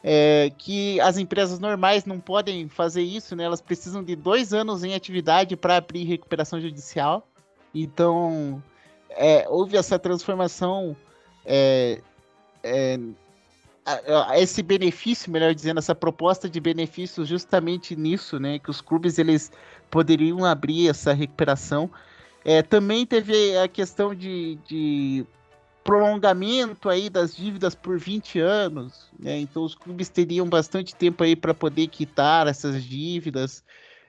é, 0.04 0.52
que 0.58 1.00
as 1.00 1.18
empresas 1.18 1.60
normais 1.60 2.04
não 2.04 2.20
podem 2.20 2.68
fazer 2.68 3.02
isso, 3.02 3.36
né? 3.36 3.46
Elas 3.46 3.62
precisam 3.62 4.04
de 4.04 4.16
dois 4.16 4.54
anos 4.54 4.84
em 4.84 4.94
atividade 4.94 5.56
para 5.56 5.78
abrir 5.78 6.04
recuperação 6.04 6.60
judicial. 6.60 7.26
Então, 7.74 8.62
é, 9.10 9.48
houve 9.48 9.78
essa 9.78 9.98
transformação, 9.98 10.96
é, 11.46 12.02
é 12.62 13.00
esse 14.38 14.62
benefício, 14.62 15.32
melhor 15.32 15.54
dizendo, 15.54 15.78
essa 15.78 15.96
proposta 15.96 16.50
de 16.50 16.60
benefício 16.60 17.26
justamente 17.26 17.96
nisso, 17.96 18.40
né? 18.40 18.60
Que 18.60 18.70
os 18.70 18.82
clubes 18.82 19.18
eles 19.18 19.52
poderiam 19.90 20.44
abrir 20.44 20.90
essa 20.90 21.14
recuperação. 21.14 21.90
É, 22.44 22.62
também 22.62 23.06
teve 23.06 23.58
a 23.58 23.70
questão 23.70 24.14
de, 24.14 24.58
de 24.68 25.26
prolongamento 25.84 26.90
aí 26.90 27.10
das 27.10 27.36
dívidas 27.36 27.76
por 27.76 28.00
20 28.00 28.40
anos, 28.40 29.12
né? 29.20 29.40
Então 29.40 29.64
os 29.64 29.76
clubes 29.76 30.10
teriam 30.10 30.48
bastante 30.48 30.96
tempo 30.96 31.24
aí 31.24 31.36
para 31.36 31.54
poder 31.54 31.88
quitar 31.88 32.48
essas 32.48 32.84
dívidas. 32.84 33.64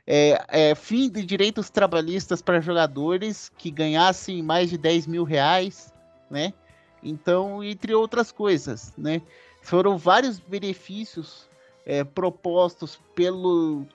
É, 0.07 0.45
é, 0.49 0.75
fim 0.75 1.11
de 1.11 1.25
direitos 1.25 1.71
trabalhistas 1.71 2.41
para 2.43 2.61
jogadores 2.61 3.51
que 3.57 3.71
ganhassem 3.71 4.43
mais 4.43 4.71
de 4.71 4.79
10 4.79 5.07
mil 5.07 5.25
reais, 5.25 5.93
né? 6.31 6.53
Então, 7.03 7.63
entre 7.63 7.95
outras 7.95 8.31
coisas, 8.31 8.93
né? 8.97 9.21
Foram 9.61 9.99
vários 9.99 10.39
benefícios 10.39 11.49
é, 11.85 12.05
propostos 12.05 13.01
pelo 13.15 13.87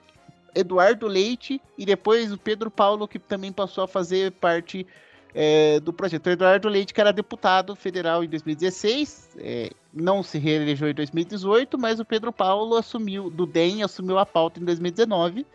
Eduardo 0.54 1.06
Leite 1.06 1.60
e 1.78 1.86
depois 1.86 2.32
o 2.32 2.38
Pedro 2.38 2.70
Paulo, 2.70 3.08
que 3.08 3.18
também 3.18 3.52
passou 3.52 3.84
a 3.84 3.88
fazer 3.88 4.32
parte 4.32 4.86
é, 5.34 5.80
do 5.80 5.92
projeto. 5.92 6.26
O 6.26 6.30
Eduardo 6.30 6.68
Leite, 6.68 6.92
que 6.92 7.00
era 7.00 7.12
deputado 7.12 7.74
federal 7.74 8.24
em 8.24 8.28
2016, 8.28 9.30
é, 9.38 9.70
não 9.92 10.22
se 10.22 10.38
reelegeu 10.38 10.88
em 10.88 10.94
2018, 10.94 11.78
mas 11.78 12.00
o 12.00 12.04
Pedro 12.04 12.32
Paulo 12.32 12.76
assumiu, 12.76 13.30
do 13.30 13.46
DEM, 13.46 13.82
assumiu 13.82 14.18
a 14.18 14.26
pauta 14.26 14.60
em 14.60 14.64
2019 14.64 15.46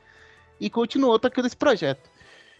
e 0.59 0.69
continuou 0.69 1.19
tocando 1.19 1.45
esse 1.45 1.57
projeto. 1.57 2.09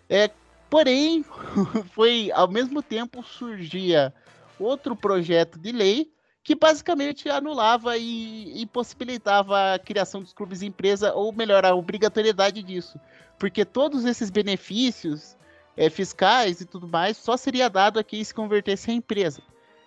É, 0.10 0.30
porém, 0.70 1.26
foi 1.94 2.32
ao 2.34 2.48
mesmo 2.48 2.82
tempo 2.82 3.24
surgia 3.24 4.14
outro 4.60 4.96
projeto 4.96 5.60
de 5.60 5.72
lei 5.72 6.12
que 6.44 6.54
basicamente 6.54 7.28
anulava 7.28 7.98
e 7.98 8.62
impossibilitava 8.62 9.74
a 9.74 9.80
criação 9.80 10.22
dos 10.22 10.32
clubes 10.32 10.62
empresa, 10.62 11.12
ou 11.12 11.34
melhor, 11.34 11.66
a 11.66 11.74
obrigatoriedade 11.74 12.62
disso. 12.62 13.00
Porque 13.40 13.66
todos 13.66 14.06
esses 14.06 14.30
benefícios 14.30 15.36
é, 15.78 15.90
fiscais 15.90 16.62
e 16.62 16.66
tudo 16.66 16.88
mais, 16.88 17.18
só 17.18 17.36
seria 17.36 17.70
dado 17.70 18.00
a 18.00 18.04
quem 18.04 18.24
se 18.24 18.34
convertesse 18.34 18.92
em 18.92 18.98
empresa. 18.98 19.42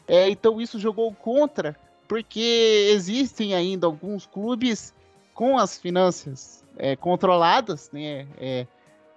É, 0.07 0.29
então 0.29 0.61
isso 0.61 0.79
jogou 0.79 1.13
contra, 1.13 1.77
porque 2.07 2.89
existem 2.91 3.55
ainda 3.55 3.87
alguns 3.87 4.27
clubes 4.27 4.95
com 5.35 5.59
as 5.59 5.79
finanças 5.79 6.65
é, 6.77 6.97
controladas, 6.97 7.91
né? 7.93 8.27
É, 8.39 8.67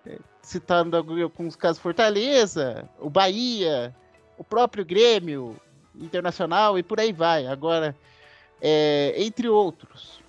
é 0.05 0.17
citando 0.41 0.97
alguns 0.97 1.55
casos 1.55 1.81
Fortaleza, 1.81 2.89
o 2.99 3.09
Bahia, 3.09 3.95
o 4.37 4.43
próprio 4.43 4.83
Grêmio 4.83 5.55
Internacional 5.95 6.77
e 6.79 6.83
por 6.83 6.99
aí 6.99 7.13
vai. 7.13 7.45
Agora, 7.45 7.95
é, 8.61 9.13
entre 9.17 9.47
outros. 9.47 10.19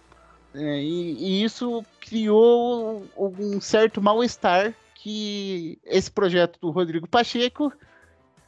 E, 0.55 1.17
e, 1.19 1.43
isso 1.43 1.83
criou 1.99 3.07
um 3.17 3.61
certo 3.61 4.03
mal-estar 4.03 4.75
que 5.03 5.81
esse 5.85 6.09
projeto 6.09 6.61
do 6.61 6.71
Rodrigo 6.71 7.09
Pacheco 7.09 7.73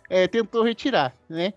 é, 0.08 0.28
tentou 0.28 0.62
retirar, 0.62 1.12
né? 1.28 1.52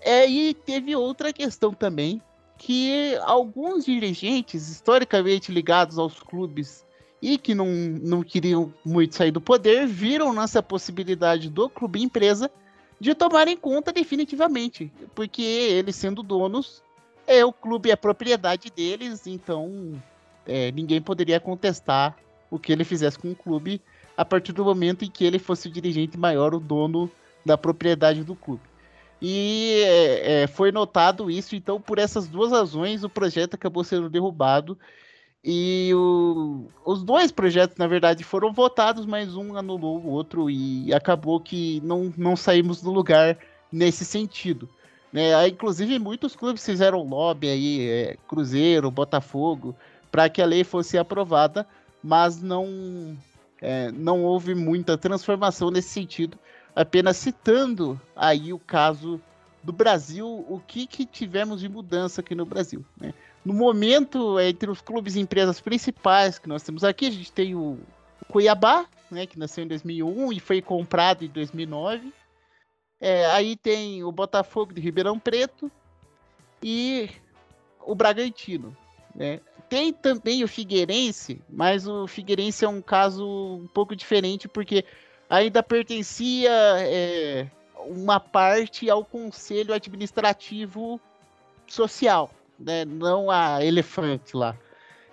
É, 0.00 0.28
e 0.30 0.54
teve 0.54 0.94
outra 0.94 1.32
questão 1.32 1.74
também, 1.74 2.22
que 2.56 3.16
alguns 3.22 3.84
dirigentes 3.84 4.68
historicamente 4.68 5.50
ligados 5.50 5.98
aos 5.98 6.20
clubes 6.20 6.86
e 7.20 7.36
que 7.36 7.52
não, 7.52 7.66
não 7.66 8.22
queriam 8.22 8.72
muito 8.84 9.16
sair 9.16 9.32
do 9.32 9.40
poder, 9.40 9.88
viram 9.88 10.32
nessa 10.32 10.62
possibilidade 10.62 11.50
do 11.50 11.68
clube 11.68 12.00
empresa 12.00 12.48
de 13.00 13.16
tomarem 13.16 13.56
conta 13.56 13.92
definitivamente, 13.92 14.92
porque 15.16 15.42
eles 15.42 15.96
sendo 15.96 16.22
donos, 16.22 16.80
é 17.26 17.44
o 17.44 17.52
clube 17.52 17.90
é 17.90 17.96
propriedade 17.96 18.70
deles, 18.70 19.26
então 19.26 20.00
é, 20.46 20.70
ninguém 20.70 21.02
poderia 21.02 21.40
contestar 21.40 22.16
o 22.48 22.56
que 22.56 22.70
ele 22.70 22.84
fizesse 22.84 23.18
com 23.18 23.32
o 23.32 23.36
clube 23.36 23.82
a 24.18 24.24
partir 24.24 24.50
do 24.52 24.64
momento 24.64 25.04
em 25.04 25.10
que 25.10 25.24
ele 25.24 25.38
fosse 25.38 25.68
o 25.68 25.70
dirigente 25.70 26.18
maior, 26.18 26.52
o 26.52 26.58
dono 26.58 27.08
da 27.46 27.56
propriedade 27.56 28.24
do 28.24 28.34
clube. 28.34 28.62
E 29.22 29.80
é, 29.84 30.42
é, 30.42 30.46
foi 30.48 30.72
notado 30.72 31.30
isso, 31.30 31.54
então, 31.54 31.80
por 31.80 32.00
essas 32.00 32.26
duas 32.26 32.50
razões, 32.50 33.04
o 33.04 33.08
projeto 33.08 33.54
acabou 33.54 33.84
sendo 33.84 34.10
derrubado. 34.10 34.76
E 35.44 35.92
o, 35.94 36.66
os 36.84 37.04
dois 37.04 37.30
projetos, 37.30 37.76
na 37.76 37.86
verdade, 37.86 38.24
foram 38.24 38.52
votados, 38.52 39.06
mas 39.06 39.36
um 39.36 39.56
anulou 39.56 40.00
o 40.00 40.08
outro 40.08 40.50
e 40.50 40.92
acabou 40.92 41.38
que 41.38 41.80
não, 41.84 42.12
não 42.16 42.34
saímos 42.34 42.82
do 42.82 42.90
lugar 42.90 43.38
nesse 43.70 44.04
sentido. 44.04 44.68
Né? 45.12 45.46
Inclusive, 45.46 45.96
muitos 46.00 46.34
clubes 46.34 46.66
fizeram 46.66 47.08
lobby 47.08 47.48
aí, 47.48 47.88
é, 47.88 48.16
Cruzeiro, 48.26 48.90
Botafogo, 48.90 49.76
para 50.10 50.28
que 50.28 50.42
a 50.42 50.46
lei 50.46 50.64
fosse 50.64 50.98
aprovada, 50.98 51.64
mas 52.02 52.42
não, 52.42 53.16
é, 53.60 53.90
não 53.92 54.22
houve 54.22 54.54
muita 54.54 54.96
transformação 54.96 55.70
nesse 55.70 55.88
sentido, 55.88 56.38
apenas 56.74 57.16
citando 57.16 58.00
aí 58.14 58.52
o 58.52 58.58
caso 58.58 59.20
do 59.62 59.72
Brasil, 59.72 60.26
o 60.48 60.60
que, 60.66 60.86
que 60.86 61.04
tivemos 61.04 61.60
de 61.60 61.68
mudança 61.68 62.20
aqui 62.20 62.34
no 62.34 62.46
Brasil. 62.46 62.84
Né? 63.00 63.12
No 63.44 63.52
momento, 63.52 64.38
entre 64.40 64.70
os 64.70 64.80
clubes 64.80 65.16
e 65.16 65.20
empresas 65.20 65.60
principais 65.60 66.38
que 66.38 66.48
nós 66.48 66.62
temos 66.62 66.84
aqui, 66.84 67.06
a 67.06 67.10
gente 67.10 67.32
tem 67.32 67.54
o 67.54 67.78
Cuiabá, 68.28 68.86
né, 69.10 69.26
que 69.26 69.38
nasceu 69.38 69.64
em 69.64 69.68
2001 69.68 70.32
e 70.32 70.40
foi 70.40 70.60
comprado 70.60 71.24
em 71.24 71.28
2009. 71.28 72.12
É, 73.00 73.26
aí 73.26 73.56
tem 73.56 74.04
o 74.04 74.12
Botafogo 74.12 74.72
de 74.72 74.80
Ribeirão 74.80 75.18
Preto 75.18 75.70
e 76.62 77.08
o 77.80 77.94
Bragantino. 77.94 78.76
Né? 79.14 79.40
Tem 79.68 79.92
também 79.92 80.42
o 80.42 80.48
Figueirense, 80.48 81.42
mas 81.48 81.86
o 81.86 82.06
Figueirense 82.06 82.64
é 82.64 82.68
um 82.68 82.80
caso 82.80 83.26
um 83.62 83.68
pouco 83.68 83.94
diferente 83.94 84.48
porque 84.48 84.84
ainda 85.28 85.62
pertencia 85.62 86.50
é, 86.50 87.46
uma 87.86 88.18
parte 88.18 88.88
ao 88.88 89.04
Conselho 89.04 89.74
Administrativo 89.74 91.00
Social, 91.66 92.30
né? 92.58 92.84
não 92.84 93.30
a 93.30 93.62
Elefante 93.62 94.36
lá. 94.36 94.56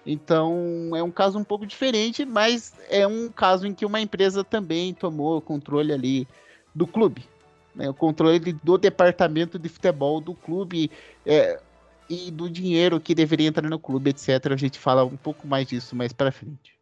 Então 0.06 0.92
é 0.96 1.02
um 1.02 1.12
caso 1.12 1.38
um 1.38 1.44
pouco 1.44 1.66
diferente, 1.66 2.24
mas 2.26 2.74
é 2.90 3.06
um 3.08 3.30
caso 3.30 3.66
em 3.66 3.74
que 3.74 3.86
uma 3.86 4.00
empresa 4.00 4.44
também 4.44 4.94
tomou 4.94 5.42
controle 5.42 5.92
ali 5.92 6.28
do 6.74 6.86
clube. 6.86 7.26
Né? 7.74 7.90
O 7.90 7.94
controle 7.94 8.54
do 8.54 8.78
departamento 8.78 9.58
de 9.58 9.68
futebol 9.68 10.22
do 10.22 10.34
clube 10.34 10.92
é, 11.26 11.60
e 12.10 12.32
do 12.32 12.50
dinheiro 12.50 13.00
que 13.00 13.16
deveria 13.16 13.48
entrar 13.48 13.70
no 13.70 13.80
clube, 13.80 14.12
etc. 14.12 14.52
A 14.52 14.58
gente 14.58 14.80
fala 14.80 15.04
um 15.04 15.18
pouco 15.18 15.48
mais 15.48 15.68
disso 15.68 15.96
mais 15.96 16.14
para 16.14 16.32
frente. 16.32 16.76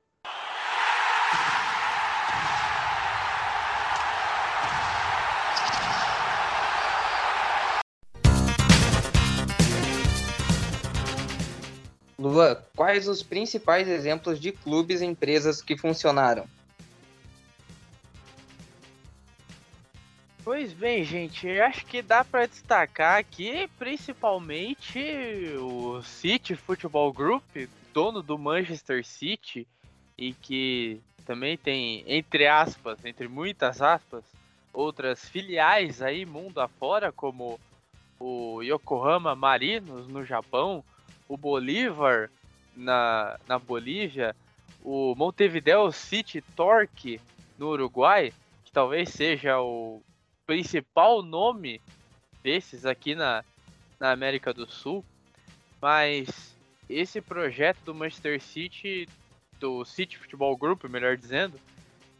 Luan, 12.17 12.55
quais 12.75 13.07
os 13.07 13.21
principais 13.21 13.87
exemplos 13.87 14.39
de 14.39 14.53
clubes 14.53 15.01
e 15.01 15.05
empresas 15.05 15.61
que 15.61 15.77
funcionaram? 15.77 16.45
Pois 20.43 20.73
bem, 20.73 21.05
gente, 21.05 21.47
acho 21.61 21.85
que 21.85 22.01
dá 22.01 22.25
para 22.25 22.45
destacar 22.45 23.17
aqui 23.17 23.65
principalmente 23.79 24.99
o 25.57 26.01
City 26.03 26.53
Football 26.53 27.13
Group, 27.13 27.43
dono 27.93 28.21
do 28.21 28.37
Manchester 28.37 29.05
City, 29.05 29.65
e 30.17 30.33
que 30.33 30.99
também 31.25 31.57
tem, 31.57 32.03
entre 32.05 32.45
aspas, 32.45 33.05
entre 33.05 33.29
muitas 33.29 33.81
aspas, 33.81 34.25
outras 34.73 35.29
filiais 35.29 36.01
aí 36.01 36.25
mundo 36.25 36.59
afora, 36.59 37.09
como 37.09 37.57
o 38.19 38.61
Yokohama 38.61 39.33
Marinos 39.35 40.09
no 40.09 40.25
Japão, 40.25 40.83
o 41.25 41.37
Bolívar 41.37 42.29
na, 42.75 43.39
na 43.47 43.57
Bolívia, 43.57 44.35
o 44.83 45.15
Montevideo 45.15 45.89
City 45.93 46.41
Torque 46.41 47.21
no 47.57 47.69
Uruguai, 47.69 48.33
que 48.65 48.73
talvez 48.73 49.07
seja 49.07 49.61
o 49.61 50.01
principal 50.45 51.21
nome 51.21 51.81
desses 52.43 52.85
aqui 52.85 53.15
na, 53.15 53.43
na 53.99 54.11
América 54.11 54.53
do 54.53 54.69
Sul, 54.69 55.03
mas 55.81 56.55
esse 56.89 57.21
projeto 57.21 57.79
do 57.85 57.95
Manchester 57.95 58.41
City, 58.41 59.07
do 59.59 59.85
City 59.85 60.17
Football 60.17 60.57
Group, 60.57 60.83
melhor 60.85 61.17
dizendo, 61.17 61.59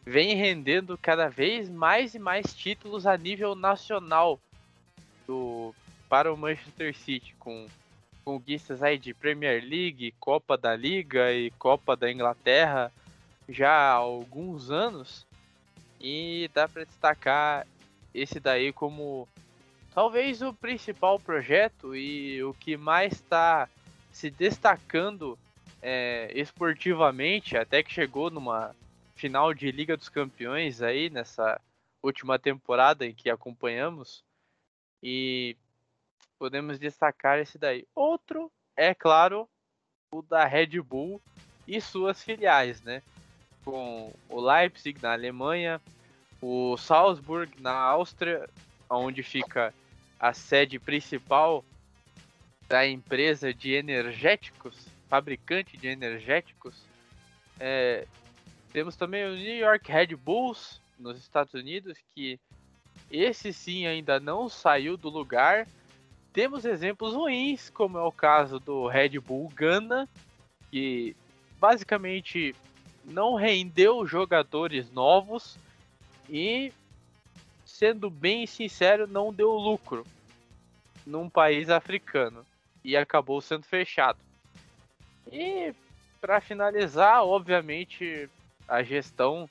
vem 0.05 0.36
rendendo 0.36 0.97
cada 0.97 1.29
vez 1.29 1.69
mais 1.69 2.15
e 2.15 2.19
mais 2.19 2.53
títulos 2.53 3.05
a 3.05 3.17
nível 3.17 3.55
nacional 3.55 4.39
do, 5.27 5.73
para 6.09 6.33
o 6.33 6.38
Manchester 6.38 6.95
City, 6.95 7.36
com 7.39 7.67
conquistas 8.23 8.81
aí 8.81 8.97
de 8.97 9.13
Premier 9.13 9.63
League, 9.63 10.13
Copa 10.19 10.57
da 10.57 10.75
Liga 10.75 11.31
e 11.33 11.51
Copa 11.51 11.95
da 11.95 12.12
Inglaterra 12.12 12.91
já 13.47 13.71
há 13.71 13.91
alguns 13.91 14.71
anos. 14.71 15.25
E 15.99 16.49
dá 16.53 16.67
para 16.67 16.83
destacar 16.83 17.65
esse 18.13 18.39
daí 18.39 18.71
como 18.71 19.28
talvez 19.93 20.41
o 20.41 20.54
principal 20.54 21.19
projeto 21.19 21.95
e 21.95 22.43
o 22.43 22.54
que 22.54 22.76
mais 22.78 23.13
está 23.13 23.69
se 24.12 24.30
destacando 24.30 25.38
é, 25.82 26.32
esportivamente, 26.34 27.58
até 27.58 27.84
que 27.84 27.91
chegou 27.91 28.30
numa 28.30 28.76
final 29.15 29.54
de 29.54 29.71
Liga 29.71 29.97
dos 29.97 30.10
Campeões 30.10 30.82
aí 30.82 31.10
nessa 31.10 31.60
última 32.02 32.38
temporada 32.38 33.06
em 33.06 33.13
que 33.13 33.30
acompanhamos. 33.30 34.23
E 35.02 35.58
podemos 36.39 36.80
destacar 36.80 37.39
esse 37.39 37.58
daí. 37.58 37.86
Outro 37.93 38.52
é, 38.76 38.93
claro, 38.93 39.47
o 40.12 40.21
da 40.21 40.45
Red 40.45 40.82
Bull 40.82 41.21
e 41.67 41.80
suas 41.82 42.23
filiais, 42.23 42.82
né? 42.82 43.02
Com 43.63 44.13
o 44.30 44.41
Leipzig 44.41 45.02
na 45.02 45.13
Alemanha, 45.13 45.82
o 46.43 46.75
Salzburg 46.77 47.49
na 47.62 47.71
Áustria, 47.71 48.49
onde 48.89 49.23
fica 49.23 49.73
a 50.19 50.34
sede 50.34 50.77
principal 50.77 51.63
da 52.67 52.86
empresa 52.86 53.53
de 53.53 53.73
energéticos, 53.73 54.88
fabricante 55.10 55.77
de 55.77 55.88
energéticos. 55.88 56.75
É, 57.60 58.06
temos 58.71 58.95
também 58.95 59.25
o 59.25 59.36
New 59.36 59.58
York 59.58 59.89
Red 59.91 60.15
Bulls 60.15 60.82
nos 60.99 61.17
Estados 61.17 61.53
Unidos, 61.53 61.97
que 62.13 62.39
esse 63.10 63.53
sim 63.53 63.86
ainda 63.86 64.19
não 64.19 64.49
saiu 64.49 64.97
do 64.97 65.10
lugar 65.10 65.65
temos 66.34 66.65
exemplos 66.65 67.13
ruins, 67.13 67.69
como 67.69 67.99
é 67.99 68.01
o 68.01 68.12
caso 68.12 68.60
do 68.60 68.88
Red 68.88 69.19
Bull 69.19 69.49
Gana, 69.56 70.10
que 70.71 71.15
basicamente 71.60 72.56
não 73.06 73.36
rendeu 73.36 74.06
jogadores 74.08 74.91
novos 74.91 75.56
e, 76.29 76.71
sendo 77.65 78.09
bem 78.09 78.45
sincero, 78.45 79.07
não 79.07 79.33
deu 79.33 79.51
lucro 79.51 80.05
num 81.05 81.29
país 81.29 81.69
africano 81.69 82.45
e 82.83 82.95
acabou 82.95 83.41
sendo 83.41 83.65
fechado. 83.65 84.19
E 85.31 85.73
para 86.19 86.39
finalizar, 86.39 87.23
obviamente, 87.23 88.29
a 88.67 88.83
gestão 88.83 89.49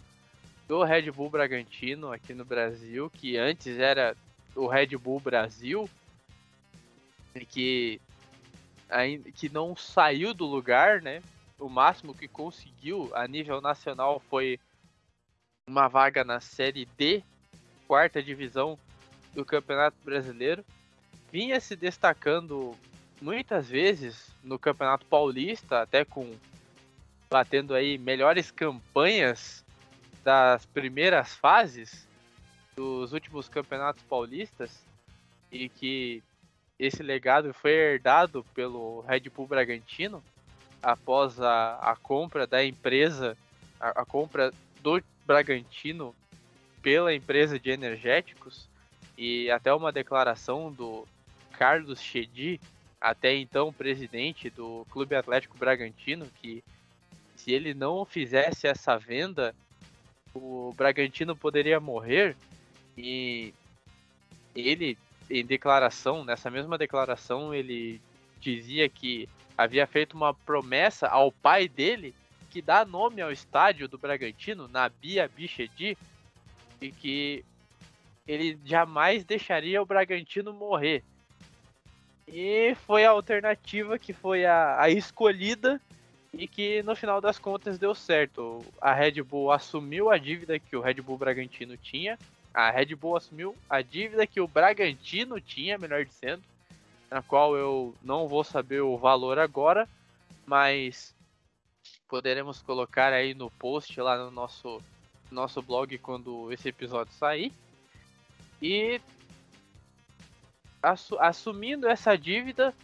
do 0.66 0.82
Red 0.82 1.10
Bull 1.10 1.30
Bragantino 1.30 2.12
aqui 2.12 2.34
no 2.34 2.44
Brasil, 2.44 3.10
que 3.10 3.36
antes 3.36 3.78
era 3.78 4.16
o 4.54 4.66
Red 4.66 4.96
Bull 4.96 5.20
Brasil, 5.20 5.88
que 7.48 8.00
que 9.34 9.48
não 9.48 9.74
saiu 9.74 10.34
do 10.34 10.44
lugar, 10.44 11.00
né? 11.00 11.22
O 11.58 11.68
máximo 11.68 12.14
que 12.14 12.28
conseguiu 12.28 13.10
a 13.14 13.26
nível 13.26 13.60
nacional 13.60 14.20
foi 14.28 14.60
uma 15.66 15.88
vaga 15.88 16.24
na 16.24 16.40
Série 16.40 16.86
D, 16.98 17.22
quarta 17.86 18.22
divisão 18.22 18.78
do 19.34 19.44
Campeonato 19.44 19.96
Brasileiro. 20.04 20.64
Vinha 21.30 21.60
se 21.60 21.76
destacando 21.76 22.76
muitas 23.20 23.68
vezes 23.68 24.34
no 24.42 24.58
Campeonato 24.58 25.06
Paulista, 25.06 25.82
até 25.82 26.04
com 26.04 26.30
batendo 27.30 27.74
aí 27.74 27.96
melhores 27.96 28.50
campanhas 28.50 29.64
das 30.22 30.66
primeiras 30.66 31.34
fases 31.34 32.06
dos 32.76 33.12
últimos 33.12 33.48
campeonatos 33.48 34.02
paulistas 34.02 34.84
e 35.50 35.68
que 35.68 36.22
esse 36.78 37.02
legado 37.02 37.54
foi 37.54 37.70
herdado 37.70 38.44
pelo 38.54 39.00
Red 39.02 39.30
Bull 39.34 39.46
Bragantino 39.46 40.22
após 40.82 41.40
a, 41.40 41.76
a 41.76 41.96
compra 41.96 42.46
da 42.46 42.64
empresa, 42.64 43.36
a, 43.80 44.02
a 44.02 44.04
compra 44.04 44.52
do 44.82 45.02
Bragantino 45.26 46.14
pela 46.80 47.14
empresa 47.14 47.58
de 47.58 47.70
energéticos 47.70 48.68
e 49.16 49.50
até 49.50 49.72
uma 49.72 49.92
declaração 49.92 50.72
do 50.72 51.06
Carlos 51.52 52.00
Chedi, 52.00 52.60
até 53.00 53.34
então 53.34 53.72
presidente 53.72 54.50
do 54.50 54.86
Clube 54.90 55.14
Atlético 55.14 55.56
Bragantino, 55.56 56.26
que 56.40 56.62
se 57.36 57.52
ele 57.52 57.74
não 57.74 58.04
fizesse 58.04 58.66
essa 58.66 58.96
venda, 58.96 59.54
o 60.34 60.72
Bragantino 60.76 61.36
poderia 61.36 61.78
morrer. 61.80 62.36
E 62.96 63.52
ele 64.54 64.98
em 65.30 65.44
declaração, 65.44 66.24
nessa 66.24 66.50
mesma 66.50 66.76
declaração, 66.76 67.54
ele 67.54 68.00
dizia 68.40 68.88
que 68.88 69.28
havia 69.56 69.86
feito 69.86 70.14
uma 70.14 70.34
promessa 70.34 71.06
ao 71.08 71.32
pai 71.32 71.68
dele 71.68 72.14
que 72.52 72.60
dá 72.60 72.84
nome 72.84 73.22
ao 73.22 73.32
estádio 73.32 73.88
do 73.88 73.96
Bragantino, 73.96 74.68
Nabia 74.68 75.28
Bichedi, 75.28 75.96
e 76.80 76.92
que 76.92 77.44
ele 78.28 78.58
jamais 78.64 79.24
deixaria 79.24 79.80
o 79.80 79.86
Bragantino 79.86 80.52
morrer. 80.52 81.02
E 82.28 82.76
foi 82.86 83.04
a 83.04 83.10
alternativa 83.10 83.98
que 83.98 84.12
foi 84.12 84.44
a, 84.44 84.80
a 84.80 84.90
escolhida 84.90 85.80
e 86.32 86.46
que 86.46 86.82
no 86.82 86.94
final 86.94 87.20
das 87.20 87.38
contas 87.38 87.78
deu 87.78 87.94
certo. 87.94 88.64
A 88.80 88.92
Red 88.92 89.22
Bull 89.22 89.50
assumiu 89.50 90.10
a 90.10 90.18
dívida 90.18 90.58
que 90.58 90.76
o 90.76 90.80
Red 90.80 90.94
Bull 90.94 91.18
Bragantino 91.18 91.76
tinha 91.76 92.18
a 92.54 92.70
Red 92.70 92.94
Bull 92.94 93.16
assumiu 93.16 93.56
a 93.68 93.80
dívida 93.80 94.26
que 94.26 94.40
o 94.40 94.48
Bragantino 94.48 95.40
tinha, 95.40 95.78
melhor 95.78 96.04
dizendo, 96.04 96.42
na 97.10 97.22
qual 97.22 97.56
eu 97.56 97.94
não 98.02 98.28
vou 98.28 98.44
saber 98.44 98.82
o 98.82 98.96
valor 98.96 99.38
agora, 99.38 99.88
mas 100.46 101.14
poderemos 102.08 102.62
colocar 102.62 103.12
aí 103.12 103.34
no 103.34 103.50
post 103.50 104.00
lá 104.00 104.18
no 104.18 104.30
nosso 104.30 104.80
nosso 105.30 105.62
blog 105.62 105.96
quando 105.98 106.52
esse 106.52 106.68
episódio 106.68 107.12
sair. 107.14 107.52
E 108.60 109.00
assumindo 111.18 111.88
essa 111.88 112.16
dívida, 112.16 112.74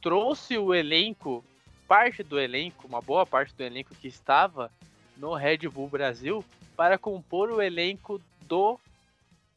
trouxe 0.00 0.56
o 0.56 0.74
elenco, 0.74 1.44
parte 1.86 2.22
do 2.22 2.40
elenco, 2.40 2.86
uma 2.86 3.00
boa 3.00 3.26
parte 3.26 3.54
do 3.54 3.62
elenco 3.62 3.94
que 3.94 4.08
estava 4.08 4.70
no 5.16 5.34
Red 5.34 5.68
Bull 5.68 5.88
Brasil, 5.88 6.44
para 6.76 6.98
compor 6.98 7.50
o 7.50 7.62
elenco 7.62 8.20
do 8.42 8.78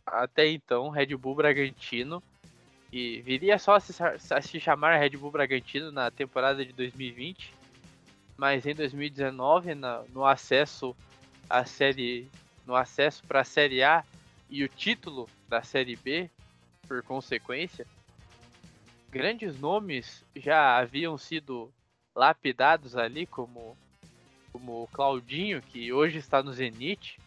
até 0.06 0.48
então 0.48 0.90
Red 0.90 1.16
Bull 1.16 1.36
Bragantino. 1.36 2.22
E 2.92 3.22
viria 3.22 3.60
só 3.60 3.76
a 3.76 3.80
se, 3.80 4.02
a 4.02 4.42
se 4.42 4.60
chamar 4.60 4.98
Red 4.98 5.12
Bull 5.12 5.32
Bragantino 5.32 5.92
na 5.92 6.10
temporada 6.10 6.66
de 6.66 6.72
2020, 6.72 7.54
mas 8.38 8.66
em 8.66 8.76
2019, 8.76 9.76
na, 9.76 10.04
no 10.14 10.24
acesso 10.24 10.96
à 11.50 11.66
série, 11.66 12.30
no 12.66 12.76
acesso 12.76 13.24
para 13.28 13.42
a 13.42 13.46
Série 13.46 13.84
A 13.84 14.04
e 14.50 14.64
o 14.64 14.70
título 14.70 15.28
da 15.50 15.62
Série 15.64 15.96
B, 15.96 16.30
por 16.88 17.02
consequência, 17.04 17.86
grandes 19.10 19.60
nomes 19.60 20.24
já 20.36 20.78
haviam 20.78 21.18
sido 21.18 21.72
lapidados 22.16 22.96
ali, 22.96 23.26
como 23.26 23.76
como 24.52 24.88
Claudinho, 24.92 25.62
que 25.62 25.94
hoje 25.94 26.18
está 26.18 26.42
no 26.42 26.52
Zenit 26.52 27.20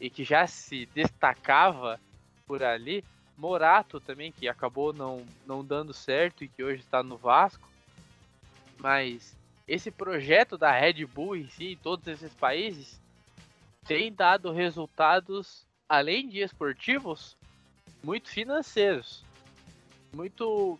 e 0.00 0.10
que 0.10 0.24
já 0.24 0.48
se 0.48 0.86
destacava 0.86 2.00
por 2.44 2.62
ali, 2.62 3.04
Morato 3.36 4.00
também, 4.00 4.32
que 4.32 4.48
acabou 4.48 4.92
não, 4.92 5.24
não 5.46 5.64
dando 5.64 5.94
certo 5.94 6.42
e 6.42 6.48
que 6.48 6.62
hoje 6.62 6.80
está 6.80 7.02
no 7.02 7.16
Vasco. 7.16 7.68
Mas 8.78 9.36
esse 9.66 9.90
projeto 9.90 10.58
da 10.58 10.72
Red 10.72 11.04
Bull 11.06 11.36
em 11.36 11.48
si, 11.48 11.72
em 11.72 11.76
todos 11.76 12.06
esses 12.06 12.32
países, 12.34 13.00
tem 13.86 14.12
dado 14.12 14.52
resultados, 14.52 15.66
além 15.88 16.28
de 16.28 16.40
esportivos, 16.40 17.36
muito 18.02 18.28
financeiros. 18.28 19.24
Muito 20.12 20.78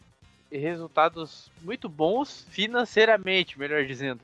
resultados 0.50 1.50
muito 1.62 1.88
bons 1.88 2.46
financeiramente, 2.50 3.58
melhor 3.58 3.84
dizendo. 3.86 4.20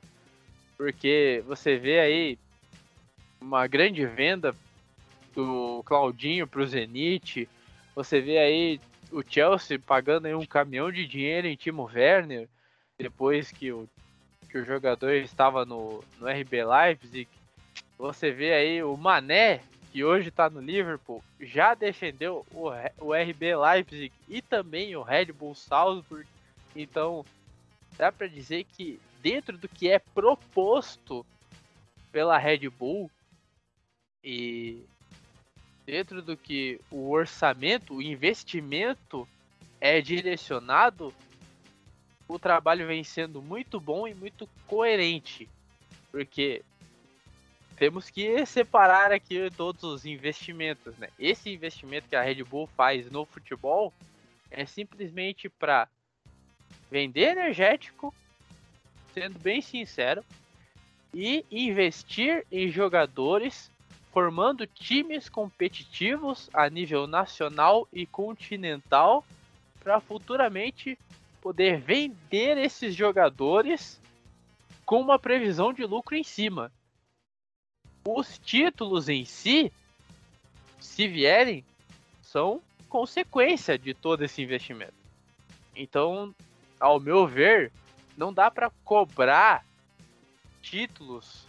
Porque 0.76 1.42
você 1.46 1.76
vê 1.76 2.00
aí 2.00 2.38
uma 3.40 3.66
grande 3.66 4.04
venda 4.04 4.54
do 5.34 5.82
Claudinho 5.84 6.46
para 6.46 6.60
o 6.60 6.66
Zenit. 6.66 7.48
Você 7.94 8.20
vê 8.20 8.38
aí 8.38 8.80
o 9.10 9.22
Chelsea 9.26 9.78
pagando 9.78 10.26
aí 10.26 10.34
um 10.34 10.44
caminhão 10.44 10.92
de 10.92 11.06
dinheiro 11.06 11.46
em 11.46 11.56
Timo 11.56 11.84
Werner 11.84 12.48
depois 12.98 13.50
que 13.50 13.72
o 13.72 13.88
que 14.48 14.58
o 14.58 14.64
jogador 14.64 15.12
estava 15.14 15.64
no, 15.64 16.02
no 16.18 16.26
RB 16.26 16.64
Leipzig. 16.64 17.28
Você 17.98 18.30
vê 18.30 18.54
aí 18.54 18.82
o 18.82 18.96
Mané, 18.96 19.60
que 19.92 20.04
hoje 20.04 20.28
está 20.28 20.48
no 20.48 20.60
Liverpool, 20.60 21.22
já 21.40 21.74
defendeu 21.74 22.46
o, 22.52 22.68
o 22.98 23.12
RB 23.12 23.56
Leipzig 23.56 24.12
e 24.28 24.40
também 24.40 24.96
o 24.96 25.02
Red 25.02 25.26
Bull 25.26 25.54
Salzburg. 25.54 26.26
Então, 26.74 27.24
dá 27.96 28.12
para 28.12 28.26
dizer 28.26 28.64
que 28.64 29.00
dentro 29.22 29.58
do 29.58 29.68
que 29.68 29.88
é 29.88 29.98
proposto 29.98 31.24
pela 32.12 32.38
Red 32.38 32.68
Bull 32.70 33.10
e 34.22 34.82
dentro 35.84 36.20
do 36.22 36.36
que 36.36 36.80
o 36.90 37.10
orçamento, 37.10 37.94
o 37.94 38.02
investimento 38.02 39.26
é 39.80 40.00
direcionado, 40.00 41.14
o 42.28 42.38
trabalho 42.38 42.86
vem 42.86 43.02
sendo 43.02 43.40
muito 43.40 43.80
bom 43.80 44.06
e 44.06 44.14
muito 44.14 44.48
coerente, 44.66 45.48
porque 46.12 46.62
temos 47.76 48.10
que 48.10 48.44
separar 48.44 49.10
aqui 49.10 49.50
todos 49.56 49.82
os 49.82 50.04
investimentos, 50.04 50.96
né? 50.98 51.08
Esse 51.18 51.50
investimento 51.50 52.08
que 52.08 52.16
a 52.16 52.22
Red 52.22 52.44
Bull 52.44 52.66
faz 52.76 53.10
no 53.10 53.24
futebol 53.24 53.92
é 54.50 54.66
simplesmente 54.66 55.48
para 55.48 55.88
vender 56.90 57.30
energético, 57.30 58.14
sendo 59.14 59.38
bem 59.38 59.62
sincero, 59.62 60.24
e 61.14 61.44
investir 61.50 62.44
em 62.52 62.68
jogadores 62.68 63.70
formando 64.12 64.66
times 64.66 65.28
competitivos 65.28 66.50
a 66.52 66.68
nível 66.68 67.06
nacional 67.06 67.86
e 67.92 68.04
continental 68.04 69.24
para 69.80 70.00
futuramente 70.00 70.98
poder 71.40 71.80
vender 71.80 72.56
esses 72.58 72.94
jogadores 72.94 74.00
com 74.84 75.00
uma 75.00 75.18
previsão 75.18 75.72
de 75.72 75.84
lucro 75.84 76.16
em 76.16 76.24
cima. 76.24 76.72
Os 78.06 78.38
títulos 78.38 79.08
em 79.08 79.24
si, 79.24 79.72
se 80.80 81.06
vierem, 81.06 81.64
são 82.22 82.62
consequência 82.88 83.78
de 83.78 83.92
todo 83.92 84.24
esse 84.24 84.42
investimento. 84.42 84.94
Então, 85.76 86.34
ao 86.80 86.98
meu 86.98 87.26
ver, 87.26 87.70
não 88.16 88.32
dá 88.32 88.50
para 88.50 88.70
cobrar 88.84 89.64
títulos 90.62 91.46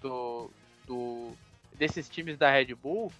do, 0.00 0.50
do 0.86 1.32
desses 1.74 2.08
times 2.08 2.36
da 2.36 2.50
Red 2.50 2.74
Bull 2.74 3.12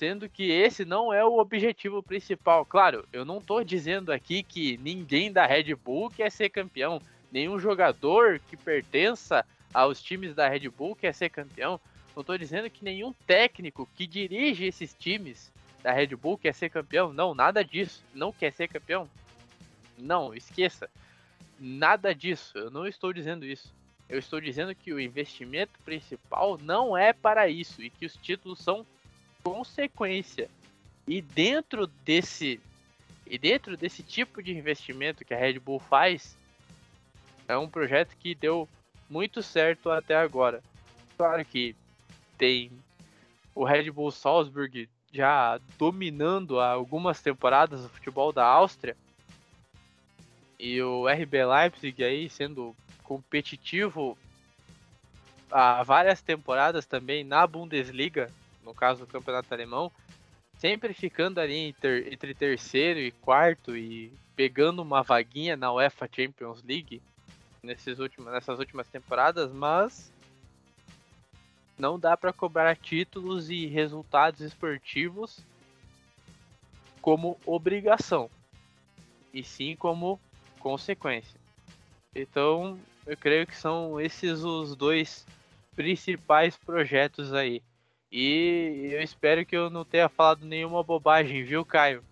sendo 0.00 0.30
que 0.30 0.50
esse 0.50 0.82
não 0.82 1.12
é 1.12 1.22
o 1.22 1.36
objetivo 1.38 2.02
principal. 2.02 2.64
Claro, 2.64 3.06
eu 3.12 3.22
não 3.22 3.36
estou 3.36 3.62
dizendo 3.62 4.10
aqui 4.10 4.42
que 4.42 4.78
ninguém 4.78 5.30
da 5.30 5.44
Red 5.44 5.74
Bull 5.74 6.08
quer 6.08 6.32
ser 6.32 6.48
campeão, 6.48 7.02
nenhum 7.30 7.58
jogador 7.58 8.40
que 8.48 8.56
pertença 8.56 9.44
aos 9.74 10.02
times 10.02 10.34
da 10.34 10.48
Red 10.48 10.70
Bull 10.70 10.96
quer 10.96 11.12
ser 11.12 11.28
campeão. 11.28 11.78
Não 12.16 12.22
estou 12.22 12.38
dizendo 12.38 12.70
que 12.70 12.82
nenhum 12.82 13.12
técnico 13.26 13.86
que 13.94 14.06
dirige 14.06 14.64
esses 14.64 14.94
times 14.94 15.52
da 15.82 15.92
Red 15.92 16.16
Bull 16.16 16.38
quer 16.38 16.54
ser 16.54 16.70
campeão. 16.70 17.12
Não, 17.12 17.34
nada 17.34 17.62
disso. 17.62 18.02
Não 18.14 18.32
quer 18.32 18.54
ser 18.54 18.68
campeão. 18.68 19.06
Não, 19.98 20.34
esqueça. 20.34 20.88
Nada 21.58 22.14
disso. 22.14 22.56
Eu 22.56 22.70
não 22.70 22.86
estou 22.86 23.12
dizendo 23.12 23.44
isso. 23.44 23.70
Eu 24.08 24.18
estou 24.18 24.40
dizendo 24.40 24.74
que 24.74 24.94
o 24.94 24.98
investimento 24.98 25.78
principal 25.84 26.58
não 26.62 26.96
é 26.96 27.12
para 27.12 27.50
isso 27.50 27.82
e 27.82 27.90
que 27.90 28.06
os 28.06 28.16
títulos 28.16 28.60
são 28.60 28.86
consequência. 29.42 30.48
E 31.06 31.20
dentro 31.20 31.86
desse 31.86 32.60
e 33.26 33.38
dentro 33.38 33.76
desse 33.76 34.02
tipo 34.02 34.42
de 34.42 34.52
investimento 34.52 35.24
que 35.24 35.32
a 35.32 35.38
Red 35.38 35.60
Bull 35.60 35.78
faz, 35.78 36.36
é 37.46 37.56
um 37.56 37.68
projeto 37.68 38.16
que 38.18 38.34
deu 38.34 38.68
muito 39.08 39.40
certo 39.40 39.88
até 39.88 40.16
agora. 40.16 40.60
Claro 41.16 41.44
que 41.44 41.76
tem 42.36 42.72
o 43.54 43.64
Red 43.64 43.90
Bull 43.90 44.10
Salzburg 44.10 44.88
já 45.12 45.60
dominando 45.78 46.58
há 46.58 46.70
algumas 46.70 47.20
temporadas 47.20 47.84
o 47.84 47.88
futebol 47.88 48.32
da 48.32 48.44
Áustria 48.44 48.96
e 50.58 50.80
o 50.82 51.08
RB 51.08 51.44
Leipzig 51.44 52.04
aí 52.04 52.28
sendo 52.28 52.76
competitivo 53.02 54.16
há 55.50 55.82
várias 55.82 56.20
temporadas 56.20 56.86
também 56.86 57.24
na 57.24 57.46
Bundesliga 57.46 58.30
no 58.70 58.74
caso 58.74 59.00
do 59.00 59.06
campeonato 59.08 59.52
alemão, 59.52 59.90
sempre 60.56 60.94
ficando 60.94 61.40
ali 61.40 61.56
entre, 61.56 62.08
entre 62.12 62.32
terceiro 62.32 63.00
e 63.00 63.10
quarto 63.10 63.76
e 63.76 64.12
pegando 64.36 64.80
uma 64.80 65.02
vaguinha 65.02 65.56
na 65.56 65.72
UEFA 65.72 66.08
Champions 66.10 66.62
League 66.62 67.02
nesses 67.60 67.98
últimos, 67.98 68.32
nessas 68.32 68.60
últimas 68.60 68.86
temporadas, 68.86 69.52
mas 69.52 70.12
não 71.76 71.98
dá 71.98 72.16
para 72.16 72.32
cobrar 72.32 72.76
títulos 72.76 73.50
e 73.50 73.66
resultados 73.66 74.40
esportivos 74.40 75.44
como 77.02 77.40
obrigação, 77.44 78.30
e 79.34 79.42
sim 79.42 79.74
como 79.74 80.20
consequência. 80.60 81.40
Então, 82.14 82.78
eu 83.04 83.16
creio 83.16 83.46
que 83.46 83.56
são 83.56 84.00
esses 84.00 84.44
os 84.44 84.76
dois 84.76 85.26
principais 85.74 86.56
projetos 86.56 87.32
aí. 87.32 87.62
E 88.12 88.88
eu 88.90 89.00
espero 89.00 89.46
que 89.46 89.56
eu 89.56 89.70
não 89.70 89.84
tenha 89.84 90.08
falado 90.08 90.44
nenhuma 90.44 90.82
bobagem, 90.82 91.44
viu, 91.44 91.64
Caio? 91.64 92.02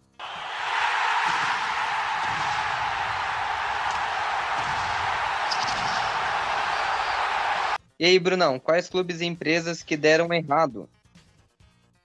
E 7.98 8.04
aí, 8.04 8.16
Brunão, 8.16 8.60
quais 8.60 8.88
clubes 8.88 9.20
e 9.20 9.26
empresas 9.26 9.82
que 9.82 9.96
deram 9.96 10.32
errado? 10.32 10.88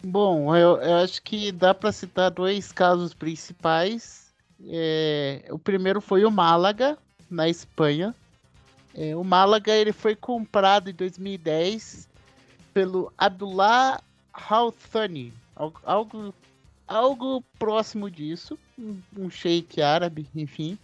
Bom, 0.03 0.55
eu, 0.55 0.77
eu 0.81 0.95
acho 0.95 1.21
que 1.21 1.51
dá 1.51 1.71
para 1.71 1.91
citar 1.91 2.31
dois 2.31 2.71
casos 2.71 3.13
principais. 3.13 4.33
É, 4.65 5.45
o 5.51 5.59
primeiro 5.59 6.01
foi 6.01 6.25
o 6.25 6.31
Málaga, 6.31 6.97
na 7.29 7.47
Espanha. 7.47 8.15
É, 8.95 9.15
o 9.15 9.23
Málaga 9.23 9.71
ele 9.71 9.93
foi 9.93 10.15
comprado 10.15 10.89
em 10.89 10.93
2010 10.95 12.11
pelo 12.73 13.11
Abdullah 13.17 14.01
Houthani, 14.49 15.33
algo, 15.55 15.79
algo 15.83 16.33
algo 16.87 17.43
próximo 17.57 18.09
disso, 18.09 18.57
um, 18.77 18.99
um 19.17 19.29
sheik 19.29 19.81
árabe, 19.81 20.27
enfim. 20.35 20.77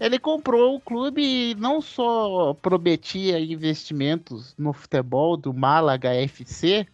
Ele 0.00 0.18
comprou 0.18 0.74
o 0.76 0.80
clube 0.80 1.22
e 1.22 1.54
não 1.54 1.80
só 1.80 2.54
prometia 2.54 3.38
investimentos 3.38 4.54
no 4.58 4.72
futebol 4.72 5.36
do 5.36 5.54
Málaga 5.54 6.14
FC, 6.14 6.86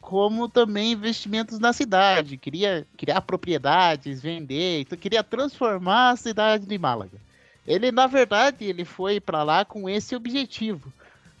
como 0.00 0.48
também 0.48 0.92
investimentos 0.92 1.58
na 1.58 1.72
cidade. 1.72 2.38
Queria 2.38 2.86
criar 2.96 3.20
propriedades, 3.20 4.22
vender, 4.22 4.80
então 4.80 4.98
queria 4.98 5.22
transformar 5.22 6.10
a 6.10 6.16
cidade 6.16 6.66
de 6.66 6.78
Málaga. 6.78 7.18
Ele, 7.66 7.92
na 7.92 8.06
verdade, 8.06 8.64
ele 8.64 8.84
foi 8.84 9.20
para 9.20 9.42
lá 9.42 9.64
com 9.64 9.88
esse 9.88 10.16
objetivo. 10.16 10.90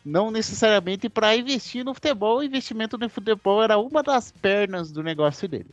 Não 0.04 0.30
necessariamente 0.30 1.08
para 1.08 1.36
investir 1.36 1.84
no 1.84 1.94
futebol, 1.94 2.38
o 2.38 2.42
investimento 2.42 2.96
no 2.96 3.08
futebol 3.08 3.62
era 3.62 3.78
uma 3.78 4.02
das 4.02 4.30
pernas 4.30 4.90
do 4.90 5.02
negócio 5.02 5.46
dele. 5.46 5.70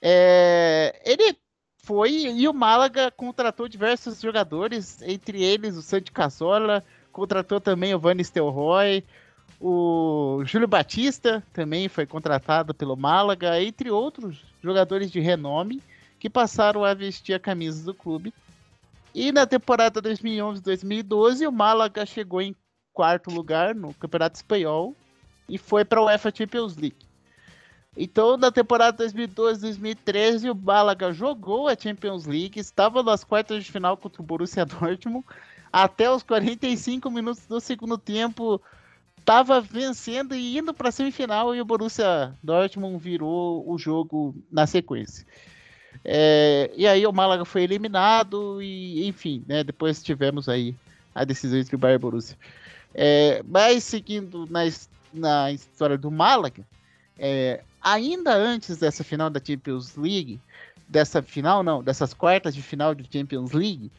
É, 0.00 1.00
ele 1.04 1.36
foi 1.78 2.10
e 2.10 2.48
o 2.48 2.54
Málaga 2.54 3.10
contratou 3.10 3.68
diversos 3.68 4.20
jogadores, 4.20 5.02
entre 5.02 5.42
eles 5.42 5.76
o 5.76 5.82
Santi 5.82 6.10
Cazorla, 6.10 6.82
contratou 7.12 7.60
também 7.60 7.94
o 7.94 7.98
Van 7.98 8.14
Nistelrooy, 8.14 9.04
o 9.60 10.42
Júlio 10.44 10.68
Batista 10.68 11.42
também 11.52 11.88
foi 11.88 12.06
contratado 12.06 12.74
pelo 12.74 12.96
Málaga, 12.96 13.62
entre 13.62 13.90
outros 13.90 14.42
jogadores 14.62 15.10
de 15.10 15.20
renome 15.20 15.82
que 16.18 16.28
passaram 16.28 16.84
a 16.84 16.94
vestir 16.94 17.34
a 17.34 17.40
camisa 17.40 17.84
do 17.84 17.94
clube. 17.94 18.32
E 19.14 19.30
na 19.30 19.46
temporada 19.46 20.02
2011-2012, 20.02 21.46
o 21.46 21.52
Málaga 21.52 22.04
chegou 22.04 22.42
em 22.42 22.54
quarto 22.94 23.30
lugar 23.30 23.74
no 23.74 23.92
Campeonato 23.92 24.36
Espanhol 24.36 24.96
e 25.48 25.58
foi 25.58 25.84
para 25.84 26.00
a 26.00 26.04
UEFA 26.04 26.32
Champions 26.34 26.76
League. 26.76 26.96
Então, 27.96 28.36
na 28.36 28.50
temporada 28.50 29.04
2012-2013, 29.04 30.50
o 30.50 30.54
Málaga 30.54 31.12
jogou 31.12 31.68
a 31.68 31.76
Champions 31.76 32.24
League, 32.24 32.58
estava 32.58 33.02
nas 33.02 33.22
quartas 33.22 33.64
de 33.64 33.70
final 33.70 33.96
contra 33.96 34.22
o 34.22 34.24
Borussia 34.24 34.64
Dortmund, 34.66 35.24
até 35.72 36.10
os 36.10 36.22
45 36.22 37.10
minutos 37.10 37.46
do 37.46 37.60
segundo 37.60 37.98
tempo, 37.98 38.60
estava 39.18 39.60
vencendo 39.60 40.34
e 40.34 40.58
indo 40.58 40.74
para 40.74 40.88
a 40.88 40.92
semifinal 40.92 41.54
e 41.54 41.60
o 41.60 41.64
Borussia 41.64 42.34
Dortmund 42.42 42.98
virou 42.98 43.64
o 43.68 43.78
jogo 43.78 44.34
na 44.50 44.66
sequência. 44.66 45.26
É, 46.04 46.70
e 46.76 46.86
aí 46.86 47.06
o 47.06 47.12
Málaga 47.12 47.44
foi 47.44 47.62
eliminado 47.62 48.60
e, 48.60 49.06
enfim, 49.06 49.44
né, 49.46 49.62
depois 49.62 50.02
tivemos 50.02 50.48
aí 50.48 50.74
a 51.14 51.24
decisão 51.24 51.58
entre 51.58 51.76
o 51.76 51.78
Bayern 51.78 51.96
e 51.96 51.98
o 51.98 52.10
Borussia. 52.10 52.36
É, 52.94 53.42
mas 53.46 53.82
seguindo 53.84 54.46
na, 54.46 54.60
na 55.12 55.52
história 55.52 55.98
do 55.98 56.10
Málaga, 56.10 56.64
é, 57.18 57.62
ainda 57.82 58.34
antes 58.34 58.76
dessa 58.76 59.02
final 59.02 59.28
da 59.28 59.40
Champions 59.44 59.96
League, 59.96 60.40
dessa 60.88 61.22
final 61.22 61.62
não, 61.62 61.82
dessas 61.82 62.14
quartas 62.14 62.54
de 62.54 62.62
final 62.62 62.94
de 62.94 63.08
Champions 63.10 63.52
League, 63.52 63.90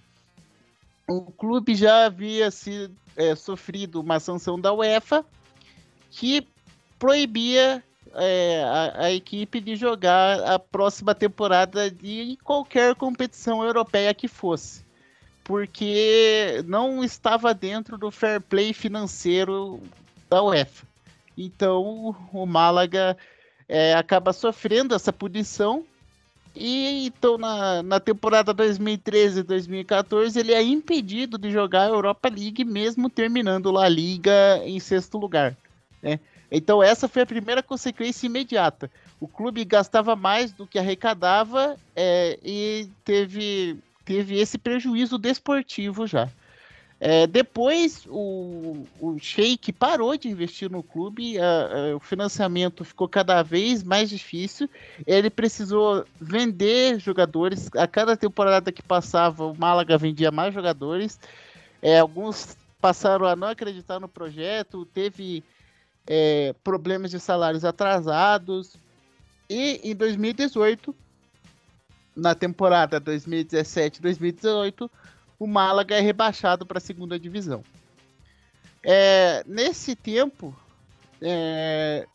o 1.08 1.22
clube 1.22 1.76
já 1.76 2.06
havia 2.06 2.50
se, 2.50 2.90
é, 3.16 3.36
sofrido 3.36 4.00
uma 4.02 4.20
sanção 4.20 4.60
da 4.60 4.74
UEFA 4.74 5.26
que 6.10 6.48
proibia 6.98 7.84
é, 8.14 8.64
a, 8.64 9.06
a, 9.06 9.12
equipe 9.12 9.60
de 9.60 9.76
jogar 9.76 10.42
a 10.44 10.58
próxima 10.58 11.14
temporada 11.14 11.92
de 11.92 12.38
qualquer 12.44 12.96
competição 12.96 13.64
europeia 13.64 14.14
que 14.14 14.28
fosse, 14.28 14.85
porque 15.46 16.64
não 16.66 17.04
estava 17.04 17.54
dentro 17.54 17.98
do 18.00 18.10
fair 18.10 18.42
play 18.42 18.74
financeiro 18.74 19.80
da 20.28 20.42
UEFA. 20.42 20.86
Então 21.38 22.16
o 22.34 22.46
Málaga 22.48 23.16
é, 23.70 23.94
acaba 23.94 24.34
sofrendo 24.34 24.96
essa 24.96 25.14
punição. 25.14 25.86
E 26.56 27.06
então 27.06 27.38
na, 27.38 27.84
na 27.84 28.00
temporada 28.00 28.54
2013 28.54 29.44
2014 29.44 30.40
ele 30.40 30.54
é 30.54 30.64
impedido 30.64 31.38
de 31.38 31.52
jogar 31.52 31.84
a 31.84 31.90
Europa 31.90 32.28
League, 32.28 32.66
mesmo 32.66 33.08
terminando 33.08 33.72
La 33.72 33.88
Liga 33.88 34.60
em 34.64 34.80
sexto 34.80 35.18
lugar. 35.20 35.56
Né? 36.02 36.20
Então 36.50 36.82
essa 36.82 37.08
foi 37.08 37.22
a 37.22 37.26
primeira 37.26 37.62
consequência 37.62 38.26
imediata. 38.26 38.90
O 39.20 39.28
clube 39.28 39.64
gastava 39.64 40.16
mais 40.16 40.52
do 40.54 40.66
que 40.66 40.80
arrecadava 40.80 41.78
é, 41.96 42.40
e 42.44 42.90
teve, 43.04 43.78
teve 44.06 44.40
esse 44.40 44.58
prejuízo 44.58 45.18
desportivo 45.18 46.06
já. 46.06 46.30
É, 46.98 47.28
depois 47.28 48.06
o, 48.08 48.86
o 49.02 49.20
Sheik 49.20 49.74
parou 49.74 50.18
de 50.18 50.30
investir 50.30 50.72
no 50.72 50.82
clube, 50.82 51.38
a, 51.38 51.44
a, 51.92 51.96
o 51.98 52.00
financiamento 52.00 52.86
ficou 52.86 53.08
cada 53.10 53.44
vez 53.44 53.84
mais 53.84 54.10
difícil. 54.10 54.70
Ele 55.06 55.30
precisou 55.30 56.06
vender 56.20 57.00
jogadores. 57.00 57.70
A 57.76 57.86
cada 57.86 58.16
temporada 58.16 58.72
que 58.72 58.82
passava, 58.82 59.46
o 59.46 59.58
Málaga 59.58 59.98
vendia 59.98 60.32
mais 60.32 60.54
jogadores. 60.54 61.20
É, 61.82 62.00
alguns 62.00 62.56
passaram 62.80 63.26
a 63.26 63.36
não 63.36 63.50
acreditar 63.50 64.00
no 64.00 64.08
projeto, 64.08 64.86
teve 64.86 65.44
é, 66.08 66.54
problemas 66.64 67.12
de 67.12 67.20
salários 67.20 67.66
atrasados. 67.66 68.78
E 69.50 69.82
em 69.84 69.96
2018, 69.96 70.96
na 72.16 72.34
temporada 72.34 73.02
2017-2018, 73.02 74.90
o 75.38 75.48
Málaga 75.48 75.96
é 75.96 76.00
rebaixado 76.00 76.66
para 76.66 76.78
a 76.78 76.82
segunda 76.82 77.20
divisão. 77.20 77.64
É, 78.84 79.44
nesse 79.46 79.96
tempo, 79.96 80.56
é, 81.22 82.08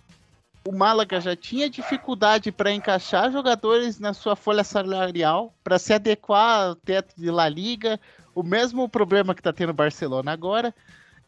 o 0.66 0.72
Málaga 0.72 1.20
já 1.20 1.34
tinha 1.34 1.68
dificuldade 1.68 2.52
para 2.52 2.72
encaixar 2.72 3.30
jogadores 3.30 3.98
na 3.98 4.14
sua 4.14 4.36
folha 4.36 4.64
salarial, 4.64 5.52
para 5.62 5.78
se 5.78 5.92
adequar 5.92 6.68
ao 6.68 6.74
teto 6.74 7.14
de 7.16 7.30
La 7.30 7.48
Liga, 7.48 8.00
o 8.34 8.42
mesmo 8.42 8.88
problema 8.88 9.34
que 9.34 9.40
está 9.40 9.52
tendo 9.52 9.70
o 9.70 9.74
Barcelona 9.74 10.32
agora. 10.32 10.74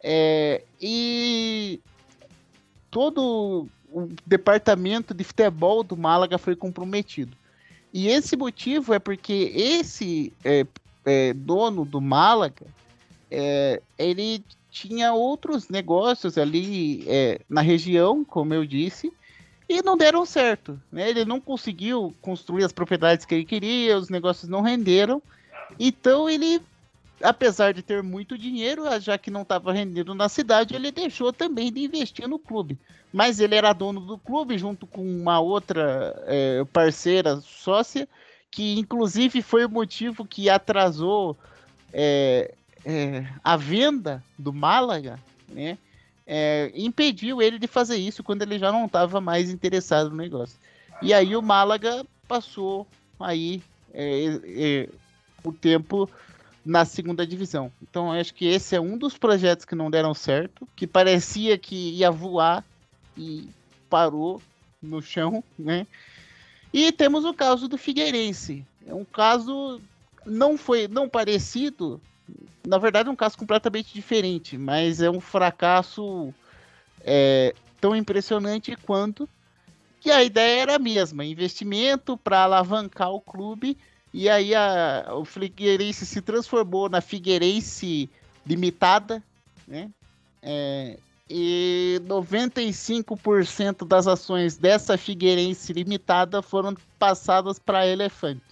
É, 0.02 0.64
e 0.80 1.80
todo 2.90 3.68
o 3.90 4.08
departamento 4.26 5.12
de 5.12 5.24
futebol 5.24 5.82
do 5.82 5.96
Málaga 5.96 6.38
foi 6.38 6.56
comprometido. 6.56 7.36
E 7.92 8.08
esse 8.08 8.36
motivo 8.36 8.94
é 8.94 8.98
porque 8.98 9.52
esse 9.54 10.32
é, 10.44 10.66
é, 11.04 11.32
dono 11.34 11.84
do 11.84 12.00
Málaga, 12.00 12.66
é, 13.30 13.82
ele 13.98 14.42
tinha 14.70 15.12
outros 15.12 15.68
negócios 15.68 16.38
ali 16.38 17.04
é, 17.06 17.40
na 17.48 17.60
região, 17.60 18.24
como 18.24 18.54
eu 18.54 18.64
disse, 18.64 19.12
e 19.68 19.82
não 19.82 19.96
deram 19.96 20.24
certo. 20.24 20.80
Né? 20.90 21.10
Ele 21.10 21.24
não 21.24 21.40
conseguiu 21.40 22.14
construir 22.22 22.64
as 22.64 22.72
propriedades 22.72 23.26
que 23.26 23.34
ele 23.34 23.44
queria, 23.44 23.98
os 23.98 24.08
negócios 24.08 24.50
não 24.50 24.62
renderam. 24.62 25.22
Então 25.78 26.28
ele, 26.28 26.60
apesar 27.22 27.72
de 27.72 27.82
ter 27.82 28.02
muito 28.02 28.36
dinheiro, 28.36 28.82
já 29.00 29.16
que 29.16 29.30
não 29.30 29.42
estava 29.42 29.72
rendendo 29.72 30.14
na 30.14 30.28
cidade, 30.28 30.74
ele 30.74 30.90
deixou 30.90 31.32
também 31.32 31.72
de 31.72 31.84
investir 31.84 32.28
no 32.28 32.38
clube. 32.38 32.78
Mas 33.12 33.40
ele 33.40 33.54
era 33.54 33.72
dono 33.72 34.00
do 34.00 34.18
clube 34.18 34.58
junto 34.58 34.86
com 34.86 35.02
uma 35.02 35.40
outra 35.40 36.14
é, 36.26 36.64
parceira 36.72 37.40
sócia 37.40 38.08
que 38.52 38.78
inclusive 38.78 39.40
foi 39.40 39.64
o 39.64 39.70
motivo 39.70 40.26
que 40.26 40.50
atrasou 40.50 41.36
é, 41.90 42.54
é, 42.84 43.26
a 43.42 43.56
venda 43.56 44.22
do 44.38 44.52
Málaga, 44.52 45.18
né? 45.48 45.78
É, 46.24 46.70
impediu 46.74 47.42
ele 47.42 47.58
de 47.58 47.66
fazer 47.66 47.96
isso 47.96 48.22
quando 48.22 48.42
ele 48.42 48.58
já 48.58 48.70
não 48.70 48.84
estava 48.84 49.20
mais 49.20 49.50
interessado 49.50 50.10
no 50.10 50.16
negócio. 50.16 50.56
E 51.00 51.12
aí 51.12 51.34
o 51.34 51.42
Málaga 51.42 52.06
passou 52.28 52.86
aí 53.18 53.62
é, 53.92 54.40
é, 54.44 54.88
o 55.42 55.52
tempo 55.52 56.08
na 56.64 56.84
segunda 56.84 57.26
divisão. 57.26 57.72
Então 57.82 58.12
acho 58.12 58.34
que 58.34 58.46
esse 58.46 58.76
é 58.76 58.80
um 58.80 58.96
dos 58.96 59.18
projetos 59.18 59.64
que 59.64 59.74
não 59.74 59.90
deram 59.90 60.14
certo, 60.14 60.66
que 60.76 60.86
parecia 60.86 61.58
que 61.58 61.90
ia 61.90 62.10
voar 62.10 62.64
e 63.16 63.48
parou 63.90 64.40
no 64.80 65.02
chão, 65.02 65.42
né? 65.58 65.86
E 66.72 66.90
temos 66.90 67.24
o 67.24 67.34
caso 67.34 67.68
do 67.68 67.76
Figueirense. 67.76 68.64
É 68.86 68.94
um 68.94 69.04
caso 69.04 69.80
não 70.24 70.56
foi 70.56 70.88
não 70.88 71.08
parecido, 71.08 72.00
na 72.66 72.78
verdade 72.78 73.08
é 73.08 73.12
um 73.12 73.16
caso 73.16 73.36
completamente 73.36 73.92
diferente, 73.92 74.56
mas 74.56 75.00
é 75.00 75.10
um 75.10 75.20
fracasso 75.20 76.32
é, 77.04 77.54
tão 77.80 77.94
impressionante 77.94 78.76
quanto 78.76 79.28
que 80.00 80.10
a 80.10 80.22
ideia 80.24 80.62
era 80.62 80.76
a 80.76 80.80
mesma, 80.80 81.24
investimento 81.24 82.16
para 82.16 82.42
alavancar 82.42 83.10
o 83.10 83.20
clube 83.20 83.76
e 84.12 84.28
aí 84.28 84.54
a, 84.54 85.06
o 85.14 85.24
Figueirense 85.24 86.04
se 86.04 86.20
transformou 86.20 86.88
na 86.88 87.00
Figueirense 87.00 88.10
Limitada, 88.46 89.22
né? 89.66 89.90
É, 90.42 90.98
e 91.30 92.00
95% 92.04 93.86
das 93.86 94.06
ações 94.06 94.58
dessa 94.58 94.98
Figueirense 94.98 95.72
Limitada 95.72 96.42
foram 96.42 96.76
passadas 96.98 97.58
para 97.58 97.78
a 97.78 97.86
Elefante, 97.86 98.42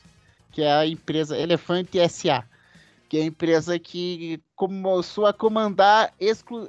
que 0.50 0.62
é 0.62 0.72
a 0.72 0.86
empresa 0.86 1.36
Elefante 1.36 1.98
SA, 2.08 2.44
que 3.06 3.18
é 3.18 3.22
a 3.22 3.26
empresa 3.26 3.78
que 3.78 4.40
começou 4.56 5.26
a 5.26 5.32
comandar 5.32 6.14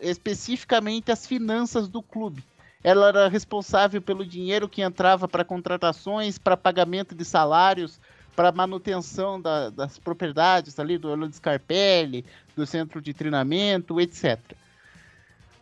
especificamente 0.02 1.12
as 1.12 1.26
finanças 1.26 1.88
do 1.88 2.02
clube. 2.02 2.44
ela 2.84 3.10
era 3.10 3.30
responsável 3.30 4.02
pelo 4.02 4.26
dinheiro 4.26 4.68
que 4.68 4.82
entrava 4.82 5.28
para 5.28 5.46
contratações, 5.46 6.38
para 6.38 6.58
pagamento 6.58 7.14
de 7.14 7.24
salários, 7.24 8.02
para 8.36 8.52
manutenção 8.52 9.42
da, 9.42 9.70
das 9.70 9.98
propriedades 9.98 10.80
ali 10.80 10.98
do 10.98 11.10
Orlando 11.10 11.36
Scarpelli, 11.36 12.26
do 12.56 12.66
centro 12.66 13.02
de 13.02 13.14
treinamento, 13.14 14.00
etc. 14.00 14.40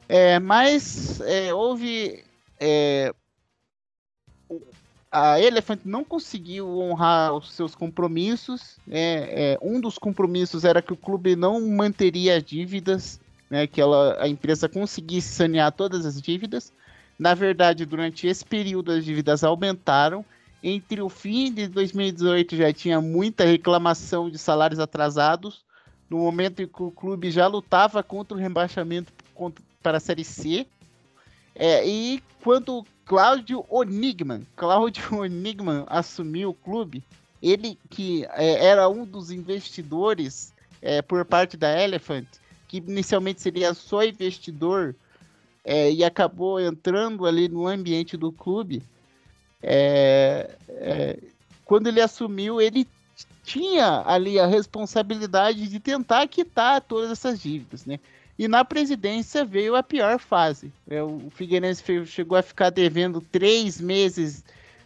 É, 0.08 0.40
mas 0.40 1.22
é, 1.22 1.54
houve. 1.54 2.24
É, 2.60 3.14
a 5.12 5.40
Elephant 5.40 5.82
não 5.86 6.04
conseguiu 6.04 6.68
honrar 6.80 7.34
os 7.34 7.52
seus 7.52 7.76
compromissos. 7.76 8.78
É, 8.90 9.54
é, 9.54 9.60
um 9.62 9.80
dos 9.80 9.98
compromissos 9.98 10.66
era 10.66 10.82
que 10.82 10.94
o 10.94 10.98
clube 10.98 11.36
não 11.36 11.62
manteria 11.70 12.42
dívidas, 12.42 13.20
né, 13.50 13.66
que 13.66 13.82
ela, 13.82 14.22
a 14.22 14.28
empresa 14.28 14.70
conseguisse 14.70 15.30
sanear 15.30 15.72
todas 15.72 16.06
as 16.06 16.22
dívidas. 16.22 16.72
Na 17.18 17.34
verdade, 17.34 17.86
durante 17.86 18.28
esse 18.28 18.46
período, 18.46 18.92
as 18.92 19.04
dívidas 19.04 19.44
aumentaram. 19.44 20.24
Entre 20.62 21.02
o 21.02 21.10
fim 21.10 21.54
de 21.54 21.68
2018 21.68 22.56
já 22.56 22.74
tinha 22.74 23.00
muita 23.00 23.46
reclamação 23.46 24.30
de 24.30 24.38
salários 24.38 24.80
atrasados. 24.80 25.64
No 26.10 26.18
momento 26.18 26.62
em 26.62 26.68
que 26.68 26.84
o 26.84 26.92
clube 26.92 27.32
já 27.32 27.48
lutava 27.48 28.02
contra 28.02 28.36
o 28.36 28.40
rebaixamento 28.40 29.14
para 29.82 29.98
a 29.98 30.02
Série 30.02 30.24
C. 30.24 30.68
É, 31.56 31.88
e 31.88 32.22
quando 32.44 32.86
Cláudio 33.06 33.66
Onigman, 33.70 34.46
Cláudio 34.56 35.04
Onigman 35.22 35.84
assumiu 35.88 36.50
o 36.50 36.54
clube, 36.54 37.04
ele 37.42 37.78
que 37.90 38.26
é, 38.32 38.66
era 38.66 38.88
um 38.90 39.06
dos 39.06 39.32
investidores 39.32 40.54
é, 40.82 41.02
por 41.02 41.24
parte 41.26 41.58
da 41.58 41.82
Elephant, 41.82 42.28
que 42.68 42.78
inicialmente 42.78 43.42
seria 43.42 43.74
só 43.74 44.04
investidor 44.04 44.96
é, 45.64 45.92
e 45.92 46.04
acabou 46.04 46.60
entrando 46.60 47.26
ali 47.26 47.48
no 47.48 47.68
ambiente 47.68 48.16
do 48.16 48.32
clube. 48.32 48.84
É, 49.62 50.56
é, 50.70 51.20
quando 51.66 51.88
ele 51.88 52.02
assumiu, 52.02 52.62
ele 52.62 52.88
tinha 53.44 54.04
ali 54.06 54.40
a 54.40 54.46
responsabilidade 54.46 55.68
de 55.68 55.80
tentar 55.80 56.28
quitar 56.28 56.82
todas 56.82 57.12
essas 57.12 57.42
dívidas, 57.42 57.86
né? 57.86 58.00
E 58.38 58.48
na 58.48 58.64
presidência 58.64 59.44
veio 59.44 59.76
a 59.76 59.84
pior 59.84 60.18
fase. 60.18 60.72
É, 60.90 61.04
o 61.04 61.30
Figueirense 61.32 61.84
chegou 62.06 62.38
a 62.38 62.42
ficar 62.42 62.70
devendo 62.70 63.20
três 63.20 63.82
meses 63.82 64.46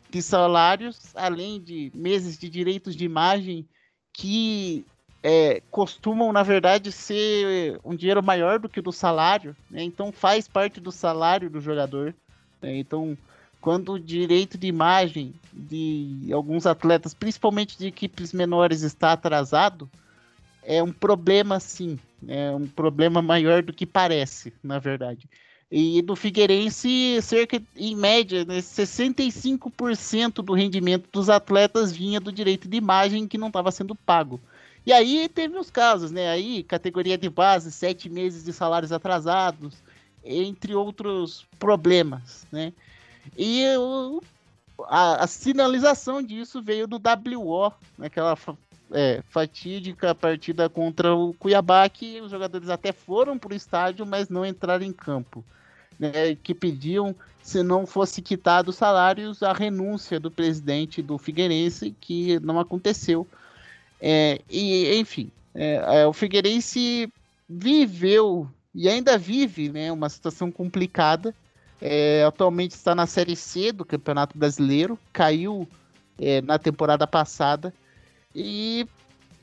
de 0.09 0.21
salários, 0.21 1.15
além 1.15 1.61
de 1.61 1.91
meses 1.93 2.37
de 2.37 2.49
direitos 2.49 2.95
de 2.95 3.05
imagem 3.05 3.67
que 4.11 4.85
é, 5.23 5.61
costumam, 5.71 6.33
na 6.33 6.43
verdade, 6.43 6.91
ser 6.91 7.79
um 7.83 7.95
dinheiro 7.95 8.21
maior 8.21 8.59
do 8.59 8.67
que 8.67 8.79
o 8.79 8.83
do 8.83 8.91
salário, 8.91 9.55
né? 9.71 9.81
então 9.83 10.11
faz 10.11 10.47
parte 10.47 10.81
do 10.81 10.91
salário 10.91 11.49
do 11.49 11.61
jogador. 11.61 12.13
Né? 12.61 12.77
Então, 12.77 13.17
quando 13.63 13.93
o 13.93 13.99
direito 13.99 14.57
de 14.57 14.67
imagem 14.67 15.33
de 15.53 16.27
alguns 16.33 16.65
atletas, 16.65 17.13
principalmente 17.13 17.77
de 17.77 17.87
equipes 17.87 18.33
menores, 18.33 18.81
está 18.81 19.13
atrasado, 19.13 19.89
é 20.63 20.83
um 20.83 20.91
problema 20.91 21.61
sim, 21.61 21.97
é 22.27 22.51
um 22.51 22.67
problema 22.67 23.21
maior 23.21 23.63
do 23.63 23.71
que 23.71 23.85
parece, 23.85 24.51
na 24.61 24.79
verdade. 24.79 25.29
E 25.71 26.01
do 26.01 26.13
Figueirense, 26.13 27.21
cerca, 27.21 27.63
em 27.77 27.95
média, 27.95 28.43
né, 28.43 28.57
65% 28.59 30.43
do 30.43 30.51
rendimento 30.51 31.07
dos 31.09 31.29
atletas 31.29 31.93
vinha 31.93 32.19
do 32.19 32.33
direito 32.33 32.67
de 32.67 32.75
imagem 32.75 33.29
que 33.29 33.37
não 33.37 33.47
estava 33.47 33.71
sendo 33.71 33.95
pago. 33.95 34.41
E 34.85 34.91
aí 34.91 35.29
teve 35.29 35.57
os 35.57 35.71
casos, 35.71 36.11
né? 36.11 36.29
Aí, 36.29 36.63
categoria 36.63 37.17
de 37.17 37.29
base, 37.29 37.71
sete 37.71 38.09
meses 38.09 38.43
de 38.43 38.51
salários 38.51 38.91
atrasados, 38.91 39.81
entre 40.21 40.75
outros 40.75 41.47
problemas, 41.57 42.45
né? 42.51 42.73
E 43.37 43.65
o, 43.77 44.21
a, 44.87 45.23
a, 45.23 45.27
sinalização 45.27 46.21
disso 46.21 46.61
veio 46.61 46.87
do 46.87 46.97
WO, 46.97 47.71
naquela 47.97 48.37
é, 48.91 49.21
fatídica 49.29 50.13
partida 50.13 50.69
contra 50.69 51.15
o 51.15 51.33
Cuiabá, 51.33 51.87
que 51.89 52.21
os 52.21 52.31
jogadores 52.31 52.69
até 52.69 52.91
foram 52.91 53.37
para 53.37 53.53
o 53.53 53.55
estádio, 53.55 54.05
mas 54.05 54.29
não 54.29 54.45
entraram 54.45 54.85
em 54.85 54.93
campo. 54.93 55.43
Né, 55.99 56.35
que 56.35 56.55
pediam, 56.55 57.15
se 57.41 57.61
não 57.61 57.85
fosse 57.85 58.21
quitado 58.21 58.71
os 58.71 58.75
salários, 58.75 59.43
a 59.43 59.53
renúncia 59.53 60.19
do 60.19 60.31
presidente 60.31 61.01
do 61.03 61.19
Figueirense, 61.19 61.95
que 62.01 62.39
não 62.39 62.59
aconteceu. 62.59 63.27
É, 64.01 64.41
e, 64.49 64.95
enfim, 64.97 65.31
é, 65.53 66.01
é, 66.01 66.07
o 66.07 66.13
Figueirense 66.13 67.11
viveu 67.47 68.49
e 68.73 68.89
ainda 68.89 69.17
vive 69.17 69.69
né, 69.69 69.91
uma 69.91 70.09
situação 70.09 70.51
complicada. 70.51 71.33
É, 71.85 72.23
atualmente 72.23 72.71
está 72.71 72.95
na 72.95 73.05
Série 73.05 73.35
C 73.35 73.73
do 73.73 73.83
Campeonato 73.83 74.37
Brasileiro, 74.37 74.97
caiu 75.11 75.67
é, 76.17 76.41
na 76.41 76.57
temporada 76.57 77.05
passada 77.05 77.73
e 78.33 78.87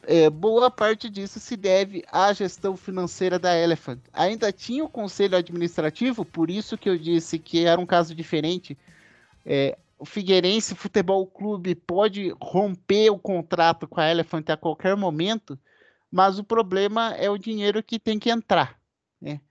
é, 0.04 0.30
boa 0.30 0.70
parte 0.70 1.10
disso 1.10 1.38
se 1.38 1.54
deve 1.54 2.02
à 2.10 2.32
gestão 2.32 2.78
financeira 2.78 3.38
da 3.38 3.54
Elephant. 3.58 3.98
Ainda 4.10 4.50
tinha 4.50 4.82
o 4.82 4.88
conselho 4.88 5.36
administrativo, 5.36 6.24
por 6.24 6.48
isso 6.48 6.78
que 6.78 6.88
eu 6.88 6.96
disse 6.96 7.38
que 7.38 7.66
era 7.66 7.78
um 7.78 7.84
caso 7.84 8.14
diferente. 8.14 8.74
É, 9.44 9.76
o 9.98 10.06
Figueirense 10.06 10.74
Futebol 10.74 11.26
Clube 11.26 11.74
pode 11.74 12.34
romper 12.40 13.10
o 13.10 13.18
contrato 13.18 13.86
com 13.86 14.00
a 14.00 14.10
Elephant 14.10 14.48
a 14.48 14.56
qualquer 14.56 14.96
momento, 14.96 15.58
mas 16.10 16.38
o 16.38 16.44
problema 16.44 17.14
é 17.16 17.28
o 17.28 17.36
dinheiro 17.36 17.82
que 17.82 17.98
tem 17.98 18.18
que 18.18 18.30
entrar. 18.30 18.80
Né? 19.20 19.42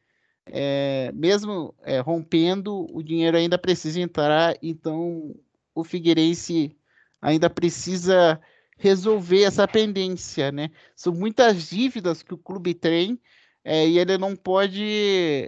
É, 0.51 1.11
mesmo 1.13 1.73
é, 1.83 1.99
rompendo, 1.99 2.87
o 2.95 3.03
dinheiro 3.03 3.37
ainda 3.37 3.57
precisa 3.57 3.99
entrar, 3.99 4.55
então 4.61 5.35
o 5.75 5.83
Figueirense 5.83 6.75
ainda 7.21 7.49
precisa 7.49 8.39
resolver 8.77 9.43
essa 9.43 9.67
pendência. 9.67 10.51
Né? 10.51 10.71
São 10.95 11.13
muitas 11.13 11.69
dívidas 11.69 12.23
que 12.23 12.33
o 12.33 12.37
clube 12.37 12.73
tem 12.73 13.19
é, 13.63 13.87
e 13.87 13.99
ele 13.99 14.17
não 14.17 14.35
pode. 14.35 14.83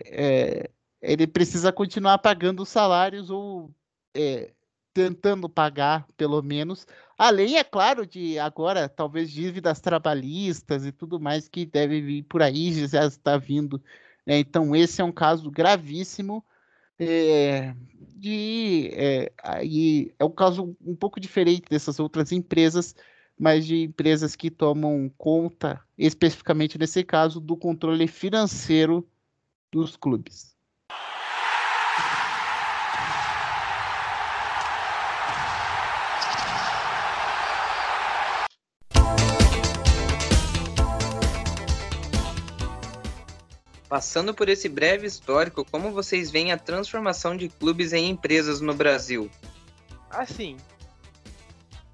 É, 0.06 0.70
ele 1.02 1.26
precisa 1.26 1.72
continuar 1.72 2.20
pagando 2.20 2.62
os 2.64 2.70
salários 2.70 3.30
ou 3.30 3.74
é, 4.14 4.52
tentando 4.94 5.50
pagar, 5.50 6.06
pelo 6.18 6.42
menos. 6.42 6.86
Além, 7.18 7.58
é 7.58 7.64
claro, 7.64 8.06
de 8.06 8.38
agora, 8.40 8.90
talvez 8.90 9.32
dívidas 9.32 9.80
trabalhistas 9.80 10.86
e 10.86 10.92
tudo 10.92 11.20
mais 11.20 11.48
que 11.48 11.66
deve 11.66 12.02
vir 12.02 12.24
por 12.24 12.42
aí, 12.42 12.88
já 12.88 13.06
está 13.06 13.38
vindo. 13.38 13.82
Né? 14.26 14.40
Então, 14.40 14.76
esse 14.76 15.02
é 15.02 15.04
um 15.04 15.12
caso 15.12 15.50
gravíssimo. 15.50 16.44
É, 17.00 17.74
de, 18.16 18.92
é, 18.94 19.32
aí 19.44 20.14
é 20.20 20.24
um 20.24 20.32
caso 20.32 20.76
um 20.86 20.96
pouco 20.96 21.20
diferente 21.20 21.64
dessas 21.70 22.00
outras 22.00 22.32
empresas, 22.32 22.96
mas 23.38 23.66
de 23.66 23.82
empresas 23.82 24.36
que 24.36 24.52
tomam 24.52 25.12
conta, 25.18 25.82
especificamente 25.98 26.78
nesse 26.78 27.04
caso, 27.04 27.40
do 27.40 27.58
controle 27.58 28.08
financeiro 28.08 29.08
dos 29.72 29.96
clubes. 29.96 30.56
Passando 43.92 44.34
por 44.34 44.48
esse 44.48 44.70
breve 44.70 45.06
histórico, 45.06 45.66
como 45.70 45.92
vocês 45.92 46.32
veem 46.32 46.54
a 46.54 46.58
transformação 46.58 47.36
de 47.36 47.50
clubes 47.50 47.92
em 47.92 48.08
empresas 48.08 48.62
no 48.62 48.74
Brasil? 48.74 49.30
Assim, 50.10 50.56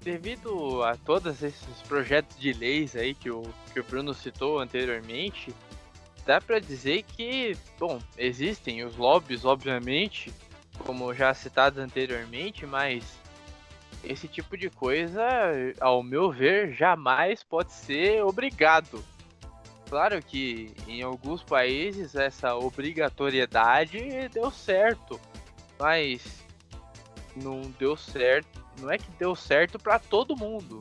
devido 0.00 0.84
a 0.84 0.94
todos 0.94 1.42
esses 1.42 1.82
projetos 1.88 2.38
de 2.38 2.52
leis 2.52 2.94
aí 2.94 3.16
que 3.16 3.28
o, 3.32 3.42
que 3.72 3.80
o 3.80 3.82
Bruno 3.82 4.14
citou 4.14 4.60
anteriormente, 4.60 5.52
dá 6.24 6.40
para 6.40 6.60
dizer 6.60 7.02
que, 7.02 7.56
bom, 7.80 7.98
existem 8.16 8.84
os 8.84 8.96
lobbies, 8.96 9.44
obviamente, 9.44 10.32
como 10.86 11.12
já 11.12 11.34
citado 11.34 11.80
anteriormente, 11.80 12.64
mas 12.64 13.02
esse 14.04 14.28
tipo 14.28 14.56
de 14.56 14.70
coisa, 14.70 15.20
ao 15.80 16.00
meu 16.04 16.30
ver, 16.30 16.72
jamais 16.74 17.42
pode 17.42 17.72
ser 17.72 18.22
obrigado 18.22 19.04
Claro 19.88 20.22
que 20.22 20.74
em 20.86 21.02
alguns 21.02 21.42
países 21.42 22.14
essa 22.14 22.54
obrigatoriedade 22.54 24.28
deu 24.28 24.50
certo, 24.50 25.18
mas 25.78 26.44
não 27.34 27.62
deu 27.78 27.96
certo. 27.96 28.62
Não 28.80 28.90
é 28.90 28.98
que 28.98 29.10
deu 29.18 29.34
certo 29.34 29.78
para 29.78 29.98
todo 29.98 30.36
mundo. 30.36 30.80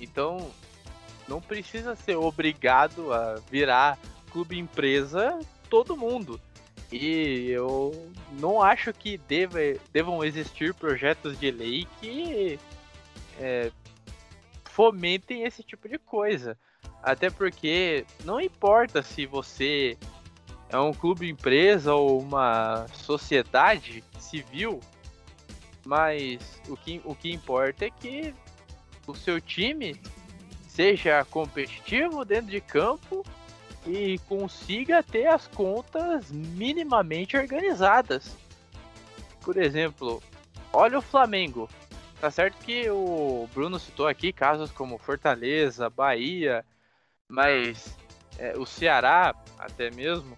Então 0.00 0.50
não 1.26 1.40
precisa 1.40 1.96
ser 1.96 2.16
obrigado 2.16 3.12
a 3.12 3.34
virar 3.50 3.98
clube 4.30 4.58
empresa 4.58 5.38
todo 5.68 5.96
mundo. 5.96 6.40
E 6.92 7.50
eu 7.50 7.92
não 8.38 8.62
acho 8.62 8.92
que 8.92 9.18
deva, 9.18 9.58
devam 9.92 10.22
existir 10.24 10.72
projetos 10.74 11.38
de 11.40 11.50
lei 11.50 11.88
que 12.00 12.58
é, 13.40 13.72
fomentem 14.64 15.42
esse 15.42 15.62
tipo 15.64 15.88
de 15.88 15.98
coisa. 15.98 16.56
Até 17.04 17.28
porque 17.28 18.06
não 18.24 18.40
importa 18.40 19.02
se 19.02 19.26
você 19.26 19.98
é 20.70 20.78
um 20.78 20.94
clube 20.94 21.28
empresa 21.28 21.94
ou 21.94 22.18
uma 22.18 22.86
sociedade 22.94 24.02
civil, 24.18 24.80
mas 25.84 26.60
o 26.66 26.74
que, 26.74 27.02
o 27.04 27.14
que 27.14 27.30
importa 27.30 27.84
é 27.84 27.90
que 27.90 28.34
o 29.06 29.14
seu 29.14 29.38
time 29.38 30.00
seja 30.66 31.22
competitivo 31.26 32.24
dentro 32.24 32.50
de 32.50 32.60
campo 32.62 33.22
e 33.86 34.18
consiga 34.20 35.02
ter 35.02 35.26
as 35.26 35.46
contas 35.46 36.32
minimamente 36.32 37.36
organizadas. 37.36 38.34
Por 39.42 39.58
exemplo, 39.58 40.22
olha 40.72 40.98
o 40.98 41.02
Flamengo. 41.02 41.68
Tá 42.18 42.30
certo 42.30 42.56
que 42.64 42.88
o 42.88 43.46
Bruno 43.52 43.78
citou 43.78 44.08
aqui 44.08 44.32
casos 44.32 44.70
como 44.70 44.96
Fortaleza, 44.96 45.90
Bahia, 45.90 46.64
mas 47.34 47.96
é, 48.38 48.56
o 48.56 48.64
Ceará 48.64 49.34
até 49.58 49.90
mesmo. 49.90 50.36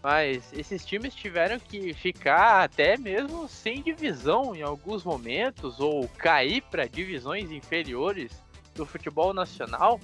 Mas 0.00 0.52
esses 0.52 0.86
times 0.86 1.12
tiveram 1.12 1.58
que 1.58 1.92
ficar 1.92 2.62
até 2.62 2.96
mesmo 2.96 3.48
sem 3.48 3.82
divisão 3.82 4.54
em 4.54 4.62
alguns 4.62 5.02
momentos 5.02 5.80
ou 5.80 6.08
cair 6.16 6.62
para 6.62 6.86
divisões 6.86 7.50
inferiores 7.50 8.30
do 8.76 8.86
futebol 8.86 9.34
nacional 9.34 10.00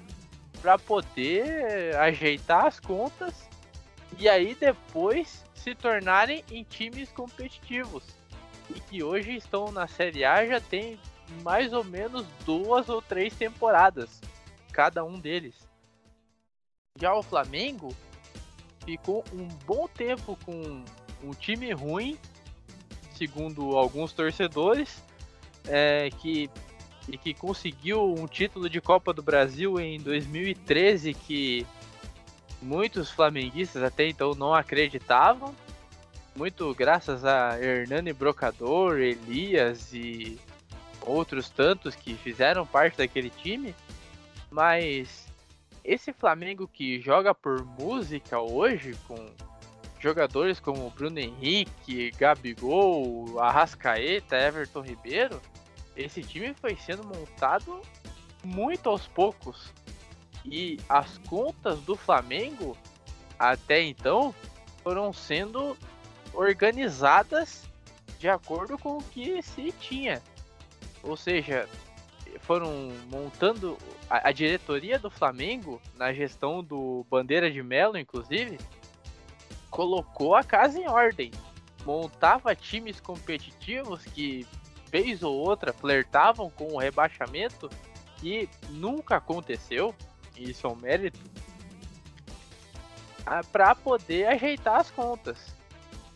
para 0.61 0.77
poder 0.77 1.95
ajeitar 1.97 2.67
as 2.67 2.81
contas 2.81 3.49
e 4.19 4.29
aí 4.29 4.57
depois 4.57 5.45
se 5.55 5.77
tornarem 5.77 6.45
em 6.51 6.65
times 6.65 7.13
competitivos 7.13 8.03
e 8.75 8.81
que 8.81 9.03
hoje 9.05 9.37
estão 9.37 9.71
na 9.71 9.87
Série 9.87 10.25
A 10.25 10.45
já 10.45 10.61
tem 10.61 10.99
mais 11.45 11.73
ou 11.73 11.85
menos 11.85 12.27
duas 12.45 12.89
ou 12.89 13.01
três 13.01 13.33
temporadas 13.35 14.21
cada 14.73 15.05
um 15.05 15.21
deles. 15.21 15.74
Já 17.01 17.13
o 17.13 17.25
Flamengo 17.25 17.93
ficou 18.85 19.25
um 19.33 19.49
bom 19.67 19.89
tempo 19.89 20.39
com 20.45 20.85
um 21.25 21.31
time 21.33 21.73
ruim, 21.73 22.17
segundo 23.17 23.77
alguns 23.77 24.13
torcedores, 24.13 25.03
é, 25.67 26.09
que, 26.21 26.49
e 27.09 27.19
que 27.19 27.35
conseguiu 27.35 28.15
um 28.15 28.29
título 28.29 28.71
de 28.71 28.81
Copa 28.81 29.13
do 29.13 29.25
Brasil 29.25 29.81
em 29.81 29.99
2013 29.99 31.15
que 31.15 31.67
muitos 32.63 33.11
flamenguistas 33.11 33.83
até 33.83 34.07
então 34.07 34.33
não 34.37 34.55
acreditavam. 34.55 35.53
Muito 36.37 36.73
graças 36.77 37.25
a 37.25 37.61
Hernani 37.61 38.13
Brocador, 38.13 39.01
Elias 39.01 39.93
e 39.93 40.39
outros 41.01 41.51
tantos 41.51 41.97
que 41.97 42.15
fizeram 42.15 42.65
parte 42.65 42.99
daquele 42.99 43.31
time. 43.31 43.75
Mas 44.49 45.34
esse 45.85 46.13
Flamengo 46.13 46.67
que 46.67 47.01
joga 47.01 47.35
por 47.35 47.65
música 47.65 48.41
hoje, 48.41 48.97
com 49.07 49.17
jogadores 50.01 50.59
como 50.59 50.89
Bruno 50.91 51.19
Henrique, 51.19 52.11
Gabigol, 52.13 53.39
Arrascaeta, 53.39 54.37
Everton 54.37 54.81
Ribeiro, 54.81 55.41
esse 55.97 56.23
time 56.23 56.55
foi 56.55 56.77
sendo 56.77 57.05
montado 57.05 57.81
muito 58.43 58.89
aos 58.89 59.07
poucos. 59.07 59.73
E 60.45 60.79
as 60.89 61.19
contas 61.19 61.81
do 61.81 61.97
Flamengo, 61.97 62.77
até 63.39 63.83
então, 63.83 64.35
foram 64.83 65.13
sendo 65.13 65.77
organizadas 66.35 67.65
de 68.19 68.29
acordo 68.29 68.77
com 68.79 68.99
o 68.99 69.03
que 69.03 69.43
se 69.43 69.73
tinha. 69.73 70.23
Ou 71.03 71.17
seja, 71.17 71.69
foram 72.45 72.93
montando 73.11 73.79
a, 74.09 74.29
a, 74.29 74.33
diretoria 74.33 74.99
do 74.99 75.11
Flamengo, 75.11 75.81
na 75.97 76.13
gestão 76.13 76.63
do 76.63 77.05
Bandeira 77.11 77.51
de 77.51 77.63
Melo, 77.63 77.99
inclusive, 77.99 78.59
colocou 79.71 80.35
a 80.35 80.45
casa 80.45 80.79
em 80.79 80.89
ordem. 80.89 81.31
Montava 81.85 82.55
times 82.55 83.01
competitivos 83.01 84.05
que, 84.05 84.47
vez 84.91 85.23
ou 85.23 85.35
outra, 85.35 85.73
flertavam 85.73 86.51
com 86.51 86.75
o 86.75 86.79
rebaixamento, 86.79 87.71
que 88.19 88.49
nunca 88.71 89.17
aconteceu, 89.17 89.95
e 90.37 90.51
isso 90.51 90.67
é 90.67 90.71
um 90.71 90.77
mérito, 90.77 91.21
para 93.51 93.75
poder 93.75 94.27
ajeitar 94.27 94.81
as 94.81 94.91
contas. 94.91 95.55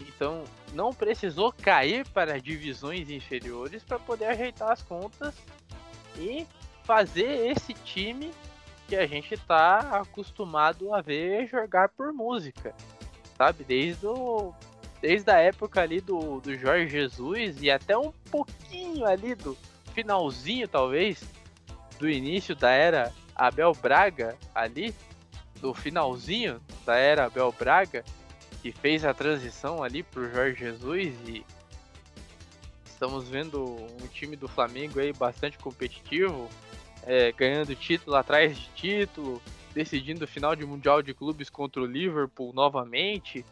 Então, 0.00 0.44
não 0.74 0.92
precisou 0.92 1.52
cair 1.52 2.06
para 2.08 2.38
divisões 2.38 3.08
inferiores 3.08 3.82
para 3.82 3.98
poder 3.98 4.26
ajeitar 4.26 4.70
as 4.70 4.82
contas 4.82 5.34
e 6.18 6.46
fazer 6.84 7.50
esse 7.50 7.74
time 7.74 8.32
que 8.86 8.96
a 8.96 9.06
gente 9.06 9.36
tá 9.36 10.00
acostumado 10.00 10.94
a 10.94 11.00
ver 11.00 11.46
jogar 11.46 11.90
por 11.90 12.12
música, 12.12 12.74
sabe? 13.36 13.62
Desde 13.64 14.06
o, 14.06 14.54
desde 15.00 15.30
a 15.30 15.36
época 15.36 15.82
ali 15.82 16.00
do, 16.00 16.40
do 16.40 16.56
Jorge 16.56 16.88
Jesus 16.88 17.62
e 17.62 17.70
até 17.70 17.96
um 17.96 18.12
pouquinho 18.30 19.06
ali 19.06 19.34
do 19.34 19.56
finalzinho, 19.94 20.66
talvez, 20.66 21.22
do 21.98 22.08
início 22.08 22.54
da 22.56 22.70
era 22.70 23.12
Abel 23.34 23.72
Braga 23.74 24.36
ali, 24.54 24.94
do 25.60 25.74
finalzinho 25.74 26.60
da 26.86 26.96
era 26.96 27.26
Abel 27.26 27.52
Braga, 27.52 28.04
que 28.62 28.72
fez 28.72 29.04
a 29.04 29.12
transição 29.12 29.82
ali 29.82 30.02
pro 30.02 30.32
Jorge 30.32 30.60
Jesus 30.60 31.14
e 31.26 31.44
estamos 32.98 33.28
vendo 33.28 33.64
um 34.02 34.08
time 34.08 34.34
do 34.34 34.48
Flamengo 34.48 34.98
aí 34.98 35.12
bastante 35.12 35.56
competitivo, 35.56 36.48
é, 37.06 37.30
ganhando 37.30 37.72
título 37.76 38.16
atrás 38.16 38.58
de 38.58 38.68
título, 38.74 39.40
decidindo 39.72 40.24
o 40.24 40.28
final 40.28 40.56
de 40.56 40.66
Mundial 40.66 41.00
de 41.00 41.14
Clubes 41.14 41.48
contra 41.48 41.80
o 41.80 41.86
Liverpool 41.86 42.52
novamente 42.52 43.44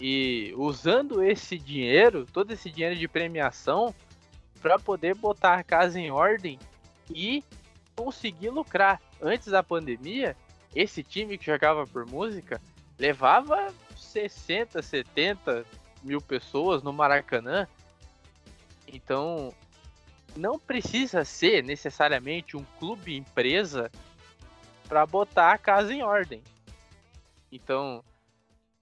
e 0.00 0.54
usando 0.56 1.20
esse 1.20 1.58
dinheiro, 1.58 2.24
todo 2.32 2.52
esse 2.52 2.70
dinheiro 2.70 2.94
de 2.94 3.08
premiação, 3.08 3.92
para 4.62 4.78
poder 4.78 5.16
botar 5.16 5.54
a 5.54 5.64
casa 5.64 5.98
em 5.98 6.12
ordem 6.12 6.56
e 7.12 7.42
conseguir 7.96 8.50
lucrar. 8.50 9.02
Antes 9.20 9.48
da 9.48 9.64
pandemia, 9.64 10.36
esse 10.76 11.02
time 11.02 11.36
que 11.36 11.46
jogava 11.46 11.88
por 11.88 12.06
música 12.06 12.60
levava 12.96 13.74
60, 13.96 14.80
70 14.80 15.66
mil 16.04 16.20
pessoas 16.20 16.84
no 16.84 16.92
Maracanã. 16.92 17.66
Então, 18.92 19.54
não 20.36 20.58
precisa 20.58 21.24
ser 21.24 21.62
necessariamente 21.62 22.56
um 22.56 22.64
clube 22.78 23.16
empresa 23.16 23.90
para 24.88 25.06
botar 25.06 25.52
a 25.52 25.58
casa 25.58 25.92
em 25.92 26.02
ordem. 26.02 26.42
Então, 27.50 28.04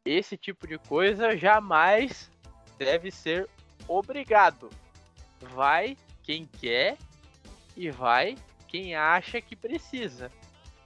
esse 0.04 0.36
tipo 0.36 0.66
de 0.66 0.78
coisa 0.78 1.36
jamais 1.36 2.30
deve 2.78 3.10
ser 3.10 3.48
obrigado. 3.86 4.70
Vai 5.40 5.96
quem 6.22 6.46
quer 6.46 6.96
e 7.76 7.90
vai 7.90 8.36
quem 8.66 8.94
acha 8.94 9.40
que 9.40 9.54
precisa. 9.54 10.30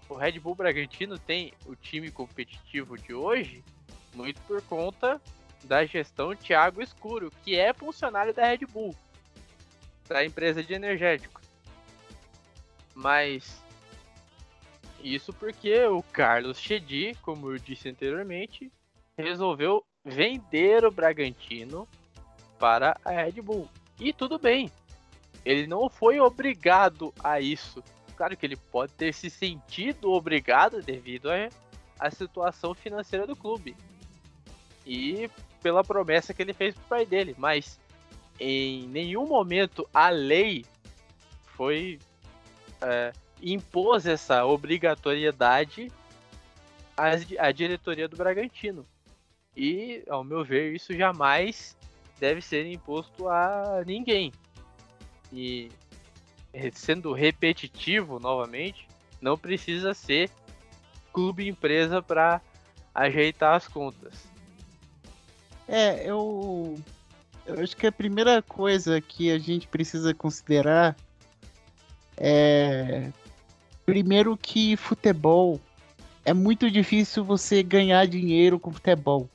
O 0.09 0.15
Red 0.15 0.39
Bull 0.41 0.55
Bragantino 0.55 1.19
tem 1.19 1.53
o 1.67 1.75
time 1.75 2.11
competitivo 2.11 2.99
de 2.99 3.15
hoje 3.15 3.65
muito 4.15 4.41
por 4.43 4.61
conta 4.63 5.21
da 5.65 5.87
gestão 5.87 6.35
Thiago 6.35 6.83
Escuro, 6.83 7.33
que 7.43 7.57
é 7.57 7.73
funcionário 7.73 8.35
da 8.35 8.45
Red 8.45 8.67
Bull 8.67 8.95
da 10.13 10.25
empresa 10.25 10.63
de 10.63 10.75
energéticos. 10.75 11.43
Mas 12.95 13.63
isso 15.03 15.33
porque 15.33 15.85
o 15.87 16.03
Carlos 16.03 16.59
Chedi, 16.59 17.17
como 17.23 17.51
eu 17.51 17.59
disse 17.59 17.89
anteriormente, 17.89 18.71
resolveu 19.17 19.85
vender 20.05 20.85
o 20.85 20.91
Bragantino 20.91 21.89
para 22.59 22.97
a 23.05 23.11
Red 23.11 23.41
Bull. 23.43 23.69
E 23.99 24.13
tudo 24.13 24.39
bem. 24.39 24.71
Ele 25.45 25.67
não 25.67 25.89
foi 25.89 26.21
obrigado 26.21 27.13
a 27.23 27.41
isso. 27.41 27.83
Claro 28.17 28.37
que 28.37 28.47
ele 28.47 28.57
pode 28.57 28.93
ter 28.93 29.13
se 29.13 29.29
sentido 29.29 30.13
obrigado 30.13 30.81
devido 30.81 31.29
à 31.99 32.11
situação 32.11 32.75
financeira 32.75 33.27
do 33.27 33.35
clube. 33.35 33.75
E 34.87 35.29
pela 35.61 35.83
promessa 35.83 36.33
que 36.33 36.43
ele 36.43 36.53
fez 36.53 36.75
pro 36.75 36.85
pai 36.85 37.07
dele. 37.07 37.35
Mas 37.37 37.81
em 38.39 38.87
nenhum 38.89 39.27
momento 39.27 39.89
a 39.93 40.09
lei 40.09 40.65
foi 41.57 41.99
é, 42.81 43.13
impôs 43.43 44.07
essa 44.07 44.45
obrigatoriedade 44.45 45.91
à, 46.97 47.11
à 47.47 47.53
diretoria 47.53 48.09
do 48.09 48.17
Bragantino. 48.17 48.87
E, 49.57 50.03
ao 50.09 50.25
meu 50.25 50.45
ver, 50.45 50.75
isso 50.75 50.95
jamais 50.95 51.77
deve 52.19 52.41
ser 52.41 52.67
imposto 52.67 53.29
a 53.29 53.83
ninguém. 53.87 54.33
E 55.33 55.71
sendo 56.73 57.13
repetitivo 57.13 58.19
novamente, 58.19 58.87
não 59.21 59.37
precisa 59.37 59.95
ser 59.95 60.31
clube 61.13 61.49
empresa 61.49 62.03
para 62.03 62.41
ajeitar 62.95 63.55
as 63.55 63.69
contas. 63.69 64.27
É, 65.69 66.09
eu 66.09 66.79
eu 67.47 67.63
acho 67.63 67.77
que 67.77 67.87
a 67.87 67.93
primeira 67.93 68.41
coisa 68.43 69.01
que 69.01 69.31
a 69.31 69.39
gente 69.39 69.67
precisa 69.69 70.15
considerar 70.15 70.97
é. 72.17 73.11
Primeiro, 73.85 74.37
que 74.37 74.77
futebol 74.77 75.61
é 76.25 76.33
muito 76.33 76.71
difícil 76.71 77.25
você 77.25 77.63
ganhar 77.63 78.07
dinheiro 78.07 78.59
com 78.59 78.73
futebol. 78.73 79.29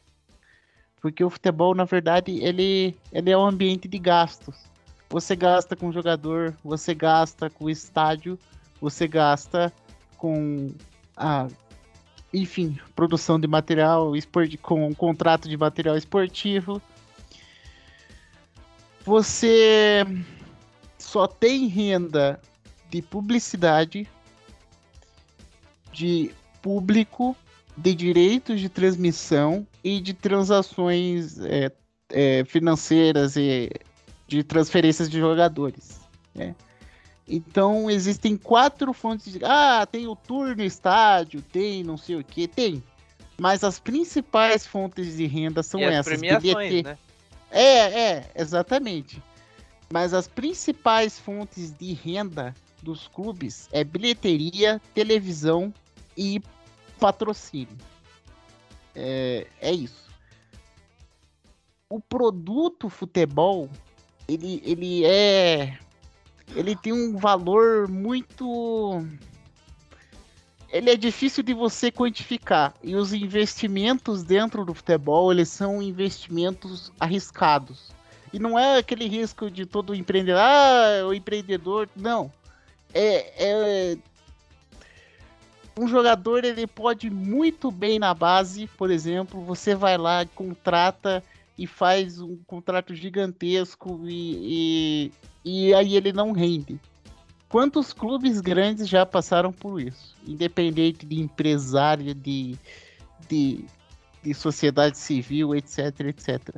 Porque 1.01 1.23
o 1.23 1.29
futebol, 1.29 1.75
na 1.75 1.83
verdade, 1.83 2.39
ele, 2.41 2.95
ele 3.11 3.29
é 3.29 3.37
um 3.37 3.45
ambiente 3.45 3.87
de 3.87 3.99
gastos. 3.99 4.55
Você 5.09 5.35
gasta 5.35 5.75
com 5.75 5.91
jogador, 5.91 6.55
você 6.63 6.95
gasta 6.95 7.49
com 7.49 7.69
estádio, 7.69 8.39
você 8.79 9.07
gasta 9.07 9.71
com 10.17 10.71
a 11.15 11.47
enfim, 12.33 12.77
produção 12.95 13.39
de 13.39 13.47
material 13.47 14.11
com 14.61 14.87
um 14.87 14.93
contrato 14.93 15.47
de 15.47 15.57
material 15.57 15.97
esportivo. 15.97 16.81
Você 19.07 20.05
só 20.99 21.27
tem 21.27 21.67
renda 21.67 22.41
de 22.89 23.01
publicidade, 23.01 24.05
de 25.93 26.29
público, 26.61 27.33
de 27.77 27.95
direitos 27.95 28.59
de 28.59 28.67
transmissão 28.67 29.65
e 29.81 30.01
de 30.01 30.13
transações 30.13 31.39
é, 31.39 31.71
é, 32.09 32.43
financeiras 32.43 33.37
e 33.37 33.69
de 34.27 34.43
transferências 34.43 35.09
de 35.09 35.19
jogadores. 35.19 36.01
Né? 36.35 36.53
Então 37.25 37.89
existem 37.89 38.35
quatro 38.35 38.91
fontes 38.91 39.31
de. 39.31 39.39
Ah, 39.41 39.87
tem 39.89 40.05
o 40.05 40.17
tour 40.17 40.53
no 40.53 40.63
estádio, 40.65 41.41
tem 41.41 41.81
não 41.81 41.95
sei 41.95 42.17
o 42.17 42.23
que, 42.25 42.45
tem. 42.45 42.83
Mas 43.39 43.63
as 43.63 43.79
principais 43.79 44.67
fontes 44.67 45.15
de 45.15 45.25
renda 45.27 45.63
são 45.63 45.79
e 45.79 45.85
essas. 45.85 46.19
Premiações, 46.19 46.83
né? 46.83 46.97
É, 47.51 48.01
é, 48.01 48.31
exatamente. 48.35 49.21
Mas 49.91 50.13
as 50.13 50.27
principais 50.27 51.17
fontes 51.17 51.71
de 51.71 51.93
renda 51.93 52.53
dos 52.81 53.07
clubes 53.07 53.69
é 53.71 53.83
bilheteria, 53.83 54.81
televisão 54.93 55.73
e 56.15 56.41
patrocínio. 56.99 57.77
É, 58.95 59.47
é 59.61 59.71
isso. 59.71 60.07
O 61.89 62.01
produto 62.01 62.89
futebol, 62.89 63.69
ele, 64.27 64.61
ele 64.65 65.05
é. 65.05 65.77
Ele 66.55 66.75
tem 66.75 66.91
um 66.91 67.17
valor 67.17 67.87
muito. 67.87 69.05
Ele 70.69 70.89
é 70.89 70.97
difícil 70.97 71.43
de 71.43 71.53
você 71.53 71.91
quantificar. 71.91 72.73
E 72.83 72.95
os 72.95 73.13
investimentos 73.13 74.23
dentro 74.23 74.65
do 74.65 74.73
futebol, 74.73 75.31
eles 75.31 75.49
são 75.49 75.81
investimentos 75.81 76.91
arriscados. 76.99 77.91
E 78.33 78.39
não 78.39 78.59
é 78.59 78.77
aquele 78.77 79.07
risco 79.07 79.49
de 79.49 79.65
todo 79.65 79.95
empreendedor, 79.95 80.41
ah, 80.41 81.07
o 81.07 81.13
empreendedor. 81.13 81.87
Não. 81.95 82.31
É, 82.93 83.33
é 83.37 83.97
um 85.77 85.87
jogador 85.87 86.43
ele 86.43 86.65
pode 86.65 87.09
muito 87.09 87.71
bem 87.71 87.99
na 87.99 88.13
base, 88.13 88.67
por 88.77 88.89
exemplo, 88.89 89.41
você 89.41 89.75
vai 89.75 89.97
lá, 89.97 90.25
contrata 90.25 91.23
e 91.57 91.65
faz 91.65 92.19
um 92.19 92.37
contrato 92.47 92.93
gigantesco 92.93 94.01
e, 94.05 95.11
e, 95.45 95.67
e 95.69 95.73
aí 95.73 95.95
ele 95.95 96.11
não 96.11 96.31
rende. 96.31 96.79
Quantos 97.49 97.93
clubes 97.93 98.41
grandes 98.41 98.87
já 98.87 99.05
passaram 99.05 99.53
por 99.53 99.81
isso? 99.81 100.15
Independente 100.27 101.05
de 101.05 101.19
empresário, 101.19 102.13
de, 102.13 102.57
de, 103.29 103.65
de 104.21 104.33
sociedade 104.33 104.97
civil, 104.97 105.55
etc, 105.55 105.99
etc. 106.01 106.55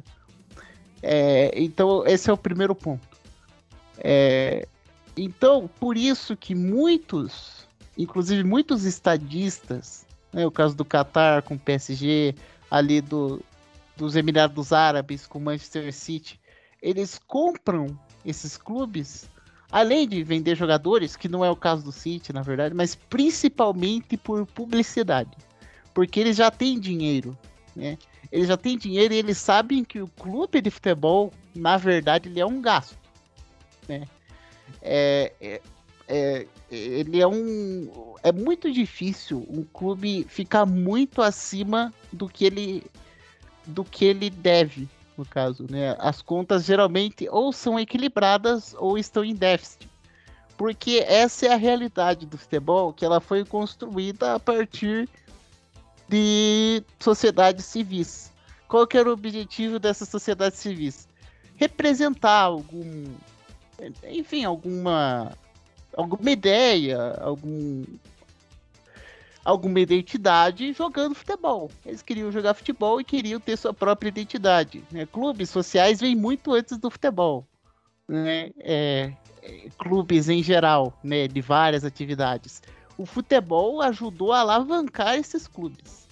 É, 1.02 1.52
então, 1.56 2.06
esse 2.08 2.30
é 2.30 2.34
o 2.34 2.38
primeiro 2.38 2.74
ponto. 2.74 3.08
É, 3.98 4.68
então, 5.16 5.70
por 5.80 5.96
isso 5.96 6.36
que 6.36 6.56
muitos 6.56 7.60
inclusive 8.00 8.46
muitos 8.46 8.86
estadistas, 8.86 10.06
né, 10.32 10.48
o 10.48 10.52
caso 10.52 10.74
do 10.74 10.86
Qatar 10.86 11.44
com 11.44 11.56
o 11.56 11.60
PSG, 11.60 12.34
ali 12.72 13.02
do, 13.02 13.44
dos 13.98 14.16
Emirados 14.16 14.72
Árabes 14.72 15.28
com 15.28 15.38
o 15.38 15.42
Manchester 15.42 15.94
City, 15.94 16.40
eles 16.82 17.20
compram 17.28 18.00
esses 18.26 18.56
clubes, 18.56 19.30
além 19.72 20.08
de 20.08 20.24
vender 20.24 20.56
jogadores, 20.56 21.16
que 21.16 21.28
não 21.28 21.44
é 21.44 21.50
o 21.50 21.56
caso 21.56 21.84
do 21.84 21.92
City, 21.92 22.34
na 22.34 22.42
verdade, 22.42 22.74
mas 22.74 22.96
principalmente 22.96 24.18
por 24.18 24.46
publicidade, 24.46 25.32
porque 25.94 26.20
eles 26.20 26.38
já 26.38 26.50
têm 26.50 26.80
dinheiro, 26.80 27.38
né? 27.76 27.98
Eles 28.32 28.48
já 28.48 28.58
têm 28.58 28.78
dinheiro 28.78 29.14
e 29.14 29.18
eles 29.18 29.38
sabem 29.38 29.84
que 29.84 30.02
o 30.02 30.08
clube 30.08 30.62
de 30.62 30.70
futebol, 30.70 31.34
na 31.56 31.78
verdade, 31.78 32.30
ele 32.30 32.40
é 32.40 32.46
um 32.46 32.62
gasto, 32.62 32.98
né? 33.88 34.04
É, 34.82 35.34
é, 35.42 35.62
é, 36.08 36.48
ele 36.70 37.20
é 37.20 37.28
um. 37.28 38.16
É 38.22 38.32
muito 38.32 38.72
difícil 38.72 39.46
um 39.50 39.64
clube 39.64 40.26
ficar 40.30 40.66
muito 40.66 41.22
acima 41.22 41.94
do 42.12 42.28
que 42.28 42.46
ele 42.46 42.84
do 43.66 43.84
que 43.84 44.06
ele 44.06 44.30
deve, 44.30 44.90
no 45.20 45.26
caso, 45.26 45.66
né? 45.70 45.96
As 46.00 46.22
contas 46.22 46.64
geralmente 46.64 47.28
ou 47.30 47.52
são 47.52 47.80
equilibradas 47.80 48.74
ou 48.78 48.98
estão 48.98 49.24
em 49.24 49.36
déficit. 49.36 49.88
Porque 50.58 51.04
essa 51.08 51.46
é 51.46 51.54
a 51.54 51.58
realidade 51.58 52.26
do 52.26 52.38
futebol, 52.38 52.94
que 52.94 53.06
ela 53.06 53.20
foi 53.20 53.46
construída 53.46 54.36
a 54.36 54.40
partir 54.40 55.08
de 56.08 56.84
sociedades 57.00 57.66
civis. 57.66 58.32
Qual 58.68 58.88
que 58.88 58.98
era 58.98 59.10
o 59.10 59.14
objetivo 59.14 59.80
dessas 59.80 60.10
sociedades 60.10 60.60
civis? 60.60 61.08
Representar 61.56 62.44
algum, 62.44 63.06
enfim, 64.10 64.46
alguma 64.46 65.32
alguma 65.96 66.32
ideia, 66.32 67.14
algum 67.22 67.84
alguma 69.44 69.80
identidade 69.80 70.74
jogando 70.74 71.16
futebol. 71.16 71.72
Eles 71.86 72.02
queriam 72.02 72.32
jogar 72.32 72.54
futebol 72.54 73.00
e 73.00 73.04
queriam 73.04 73.40
ter 73.40 73.58
sua 73.58 73.74
própria 73.74 74.10
identidade. 74.10 74.84
Né? 74.92 75.06
Clubes 75.06 75.50
sociais 75.50 76.00
vêm 76.00 76.16
muito 76.16 76.54
antes 76.54 76.78
do 76.78 76.90
futebol. 76.90 77.46
Né? 78.08 78.52
É, 78.60 79.14
é, 79.42 79.70
clubes 79.78 80.30
em 80.30 80.44
geral, 80.44 80.94
né? 81.04 81.28
de 81.28 81.42
várias 81.42 81.84
atividades. 81.84 82.62
O 82.98 83.06
futebol 83.06 83.82
ajudou 83.82 84.34
a 84.34 84.40
alavancar 84.40 85.16
esses 85.16 85.48
clubes. 85.48 86.08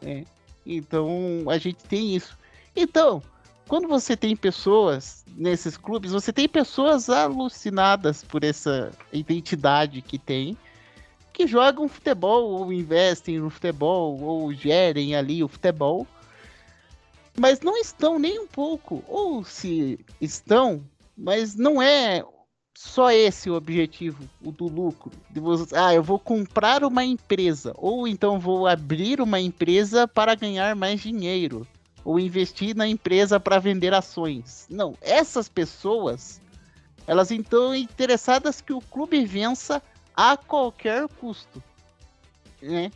Né? 0.00 0.24
Então 0.64 1.44
a 1.48 1.58
gente 1.58 1.84
tem 1.84 2.16
isso. 2.16 2.36
Então, 2.74 3.22
quando 3.68 3.88
você 3.88 4.16
tem 4.16 4.36
pessoas 4.36 5.24
nesses 5.36 5.76
clubes, 5.76 6.12
você 6.12 6.32
tem 6.32 6.48
pessoas 6.48 7.08
alucinadas 7.08 8.22
por 8.22 8.44
essa 8.44 8.90
identidade 9.12 10.02
que 10.02 10.18
tem, 10.18 10.56
que 11.34 11.46
jogam 11.46 11.88
futebol, 11.88 12.48
ou 12.48 12.72
investem 12.72 13.40
no 13.40 13.50
futebol, 13.50 14.18
ou 14.22 14.54
gerem 14.54 15.16
ali 15.16 15.42
o 15.42 15.48
futebol, 15.48 16.06
mas 17.36 17.60
não 17.60 17.76
estão 17.76 18.18
nem 18.18 18.38
um 18.38 18.46
pouco, 18.46 19.04
ou 19.08 19.44
se 19.44 19.98
estão, 20.20 20.82
mas 21.18 21.56
não 21.56 21.82
é 21.82 22.24
só 22.76 23.10
esse 23.10 23.50
o 23.50 23.54
objetivo, 23.54 24.28
o 24.42 24.52
do 24.52 24.68
lucro. 24.68 25.10
Você, 25.34 25.76
ah, 25.76 25.92
eu 25.92 26.02
vou 26.02 26.20
comprar 26.20 26.84
uma 26.84 27.04
empresa, 27.04 27.74
ou 27.76 28.06
então 28.06 28.38
vou 28.38 28.68
abrir 28.68 29.20
uma 29.20 29.40
empresa 29.40 30.06
para 30.06 30.36
ganhar 30.36 30.76
mais 30.76 31.00
dinheiro 31.00 31.66
ou 32.04 32.20
investir 32.20 32.76
na 32.76 32.86
empresa 32.86 33.40
para 33.40 33.58
vender 33.58 33.94
ações. 33.94 34.66
Não, 34.70 34.94
essas 35.00 35.48
pessoas, 35.48 36.40
elas 37.06 37.30
estão 37.30 37.74
interessadas 37.74 38.60
que 38.60 38.72
o 38.72 38.80
clube 38.80 39.24
vença 39.24 39.82
a 40.16 40.36
qualquer 40.36 41.08
custo, 41.08 41.62
né? 42.62 42.90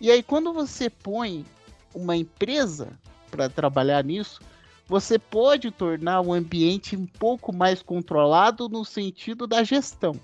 E 0.00 0.10
aí 0.10 0.22
quando 0.22 0.52
você 0.52 0.88
põe 0.90 1.44
uma 1.94 2.16
empresa 2.16 2.88
para 3.30 3.48
trabalhar 3.48 4.04
nisso, 4.04 4.40
você 4.86 5.18
pode 5.18 5.70
tornar 5.70 6.20
o 6.20 6.32
ambiente 6.32 6.96
um 6.96 7.06
pouco 7.06 7.52
mais 7.54 7.82
controlado 7.82 8.68
no 8.68 8.84
sentido 8.84 9.46
da 9.46 9.62
gestão. 9.64 10.14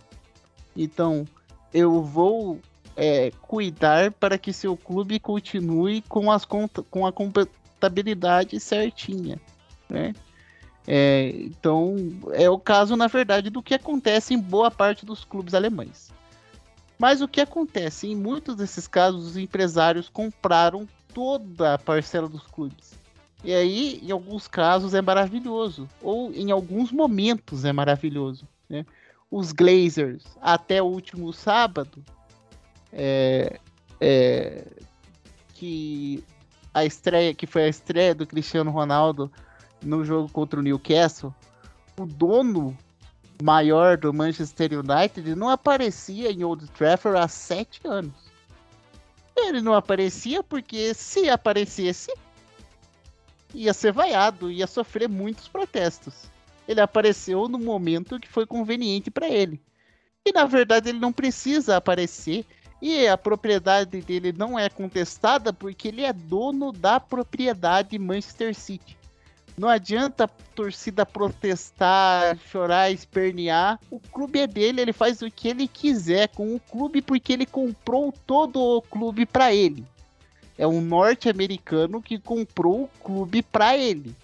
Então, 0.77 1.27
eu 1.73 2.03
vou 2.03 2.61
é, 2.97 3.31
cuidar 3.43 4.11
para 4.13 4.37
que 4.37 4.53
seu 4.53 4.77
clube 4.77 5.19
continue 5.19 6.03
com, 6.03 6.31
as 6.31 6.45
com 6.45 7.07
a 7.07 7.13
contabilidade 7.13 8.59
certinha, 8.61 9.41
né? 9.89 10.13
É, 10.87 11.35
então, 11.37 11.97
é 12.33 12.49
o 12.49 12.59
caso, 12.59 12.97
na 12.97 13.07
verdade, 13.07 13.51
do 13.51 13.63
que 13.63 13.75
acontece 13.75 14.33
em 14.33 14.39
boa 14.39 14.71
parte 14.71 15.05
dos 15.05 15.23
clubes 15.23 15.53
alemães. 15.53 16.11
Mas 16.99 17.21
o 17.21 17.29
que 17.29 17.41
acontece? 17.41 18.09
Em 18.09 18.17
muitos 18.17 18.57
desses 18.57 18.89
casos, 18.89 19.27
os 19.29 19.37
empresários 19.37 20.09
compraram 20.09 20.89
toda 21.15 21.75
a 21.75 21.79
parcela 21.79 22.29
dos 22.29 22.43
clubes. 22.43 22.99
E 23.45 23.55
aí, 23.55 24.01
em 24.03 24.11
alguns 24.11 24.49
casos, 24.49 24.95
é 24.95 25.01
maravilhoso. 25.01 25.89
Ou 26.03 26.33
em 26.33 26.51
alguns 26.51 26.91
momentos 26.91 27.65
é 27.65 27.73
maravilhoso. 27.73 28.47
Né? 28.69 28.85
Os 29.31 29.53
Glazers, 29.53 30.25
até 30.41 30.83
o 30.83 30.87
último 30.87 31.33
sábado, 31.33 32.05
é, 32.93 33.61
é, 34.01 34.67
que 35.55 36.25
a 36.75 36.85
estreia, 36.85 37.33
que 37.33 37.47
foi 37.47 37.65
a 37.65 37.69
estreia 37.69 38.15
do 38.15 38.27
Cristiano 38.27 38.71
Ronaldo 38.71 39.31
no 39.83 40.05
jogo 40.05 40.29
contra 40.31 40.59
o 40.59 40.63
Newcastle, 40.63 41.33
o 41.97 42.07
dono 42.07 42.77
maior 43.43 43.97
do 43.97 44.13
Manchester 44.13 44.71
United 44.73 45.35
não 45.35 45.49
aparecia 45.49 46.31
em 46.31 46.45
Old 46.45 46.67
Trafford 46.69 47.19
há 47.19 47.29
sete 47.29 47.81
anos. 47.85 48.13
Ele 49.37 49.61
não 49.61 49.75
aparecia 49.75 50.43
porque 50.43 50.93
se 50.95 51.31
aparecesse, 51.31 52.13
ia 53.55 53.73
ser 53.73 53.93
vaiado, 53.93 54.51
ia 54.51 54.67
sofrer 54.67 55.09
muitos 55.09 55.47
protestos. 55.47 56.15
Ele 56.67 56.81
apareceu 56.81 57.49
no 57.49 57.59
momento 57.59 58.19
que 58.19 58.29
foi 58.29 58.45
conveniente 58.45 59.11
para 59.11 59.29
ele. 59.29 59.63
E 60.27 60.33
na 60.33 60.45
verdade 60.45 60.91
ele 60.91 60.99
não 60.99 61.13
precisa 61.13 61.77
aparecer. 61.77 62.45
E 62.83 63.09
a 63.09 63.17
propriedade 63.17 64.01
dele 64.03 64.33
não 64.33 64.59
é 64.59 64.69
contestada 64.69 65.53
porque 65.53 65.89
ele 65.89 66.05
é 66.05 66.13
dono 66.13 66.71
da 66.73 67.01
propriedade 67.01 67.99
Manchester 67.99 68.55
City. 68.55 68.98
Não 69.59 69.69
adianta 69.69 70.25
a 70.25 70.29
torcida 70.55 71.05
protestar, 71.05 72.39
chorar, 72.51 72.93
espernear. 72.93 73.81
O 73.91 73.99
clube 73.99 74.39
é 74.39 74.47
dele, 74.47 74.81
ele 74.81 74.93
faz 74.93 75.21
o 75.21 75.29
que 75.29 75.49
ele 75.49 75.67
quiser 75.67 76.29
com 76.29 76.55
o 76.55 76.61
clube 76.61 77.03
porque 77.03 77.33
ele 77.33 77.45
comprou 77.45 78.15
todo 78.25 78.61
o 78.61 78.81
clube 78.81 79.27
para 79.27 79.53
ele. 79.53 79.85
É 80.57 80.67
um 80.67 80.81
norte-americano 80.81 82.01
que 82.01 82.19
comprou 82.19 82.85
o 82.85 82.91
clube 83.03 83.43
para 83.43 83.77
ele. 83.77 84.15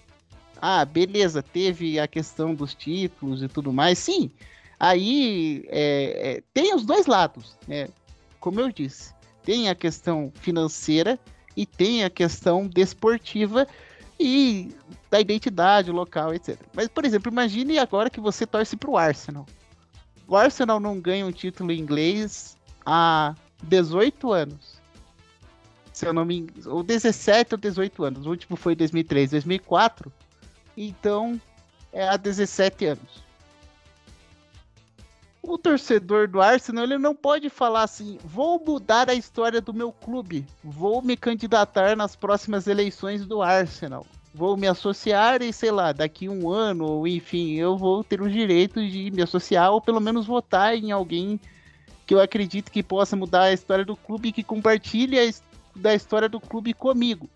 Ah, 0.61 0.85
beleza, 0.85 1.43
teve 1.43 1.99
a 1.99 2.07
questão 2.07 2.55
dos 2.55 2.73
títulos 2.73 3.43
e 3.43 3.49
tudo 3.49 3.73
mais. 3.73 3.99
Sim, 3.99 4.31
aí 4.79 5.65
é, 5.67 6.37
é, 6.37 6.43
tem 6.53 6.73
os 6.73 6.85
dois 6.85 7.07
lados, 7.07 7.57
né? 7.67 7.89
Como 8.39 8.61
eu 8.61 8.71
disse, 8.71 9.13
tem 9.43 9.69
a 9.69 9.75
questão 9.75 10.31
financeira 10.35 11.19
e 11.57 11.65
tem 11.65 12.05
a 12.05 12.09
questão 12.09 12.67
desportiva 12.67 13.67
e 14.19 14.75
da 15.09 15.19
identidade 15.19 15.91
local, 15.91 16.33
etc. 16.33 16.59
Mas, 16.73 16.87
por 16.87 17.05
exemplo, 17.05 17.31
imagine 17.31 17.77
agora 17.77 18.09
que 18.09 18.19
você 18.19 18.45
torce 18.45 18.75
para 18.75 18.89
o 18.89 18.97
Arsenal. 18.97 19.45
O 20.27 20.35
Arsenal 20.35 20.79
não 20.79 20.99
ganha 20.99 21.25
um 21.25 21.31
título 21.31 21.71
inglês 21.71 22.57
há 22.85 23.35
18 23.63 24.31
anos. 24.31 24.81
Se 25.93 26.05
eu 26.05 26.13
não 26.13 26.25
me 26.25 26.47
ou 26.65 26.83
17 26.83 27.53
ou 27.53 27.57
18 27.57 28.03
anos. 28.03 28.25
O 28.25 28.29
último 28.29 28.57
foi 28.57 28.75
2003, 28.75 29.31
2004. 29.31 30.11
Então, 30.75 31.39
é 31.93 32.07
há 32.07 32.17
17 32.17 32.85
anos. 32.85 33.24
O 35.47 35.59
torcedor 35.59 36.27
do 36.27 36.41
Arsenal, 36.41 36.85
ele 36.85 36.97
não 36.97 37.13
pode 37.13 37.49
falar 37.49 37.83
assim: 37.83 38.17
vou 38.25 38.59
mudar 38.65 39.09
a 39.09 39.13
história 39.13 39.61
do 39.61 39.75
meu 39.75 39.91
clube, 39.91 40.43
vou 40.63 41.03
me 41.03 41.15
candidatar 41.15 41.95
nas 41.95 42.15
próximas 42.15 42.65
eleições 42.65 43.27
do 43.27 43.43
Arsenal, 43.43 44.07
vou 44.33 44.57
me 44.57 44.67
associar 44.67 45.43
e 45.43 45.53
sei 45.53 45.69
lá, 45.69 45.91
daqui 45.91 46.27
um 46.27 46.49
ano, 46.49 46.85
ou 46.85 47.07
enfim, 47.07 47.53
eu 47.53 47.77
vou 47.77 48.03
ter 48.03 48.21
o 48.21 48.29
direito 48.29 48.83
de 48.85 49.11
me 49.11 49.21
associar 49.21 49.71
ou 49.71 49.79
pelo 49.79 49.99
menos 49.99 50.25
votar 50.25 50.75
em 50.75 50.91
alguém 50.91 51.39
que 52.07 52.15
eu 52.15 52.19
acredito 52.19 52.71
que 52.71 52.81
possa 52.81 53.15
mudar 53.15 53.43
a 53.43 53.53
história 53.53 53.85
do 53.85 53.95
clube 53.95 54.29
e 54.29 54.31
que 54.31 54.43
compartilhe 54.43 55.19
a 55.19 55.31
da 55.75 55.93
história 55.93 56.27
do 56.27 56.39
clube 56.39 56.73
comigo. 56.73 57.29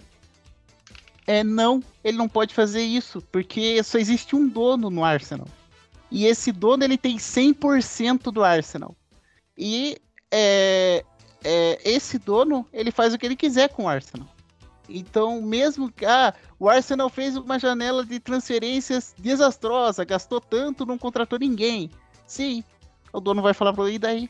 É 1.27 1.43
não, 1.43 1.83
ele 2.03 2.17
não 2.17 2.27
pode 2.27 2.55
fazer 2.55 2.81
isso, 2.81 3.21
porque 3.31 3.83
só 3.83 3.99
existe 3.99 4.35
um 4.35 4.47
dono 4.47 4.89
no 4.89 5.03
Arsenal. 5.03 5.47
E 6.11 6.25
esse 6.25 6.51
dono 6.51 6.83
ele 6.83 6.97
tem 6.97 7.17
100% 7.17 8.31
do 8.31 8.43
Arsenal. 8.43 8.95
E 9.57 9.97
é, 10.31 11.03
é, 11.43 11.79
esse 11.83 12.17
dono 12.17 12.65
ele 12.73 12.91
faz 12.91 13.13
o 13.13 13.17
que 13.17 13.25
ele 13.25 13.35
quiser 13.35 13.69
com 13.69 13.83
o 13.83 13.87
Arsenal. 13.87 14.27
Então, 14.87 15.41
mesmo 15.41 15.91
que 15.91 16.05
ah, 16.05 16.33
o 16.57 16.67
Arsenal 16.67 17.09
fez 17.09 17.35
uma 17.35 17.59
janela 17.59 18.03
de 18.03 18.19
transferências 18.19 19.13
desastrosa, 19.17 20.03
gastou 20.03 20.41
tanto, 20.41 20.85
não 20.85 20.97
contratou 20.97 21.37
ninguém. 21.37 21.91
Sim, 22.25 22.63
o 23.13 23.19
dono 23.19 23.41
vai 23.41 23.53
falar 23.53 23.73
para 23.73 23.85
ele, 23.85 23.95
e 23.95 23.99
daí? 23.99 24.29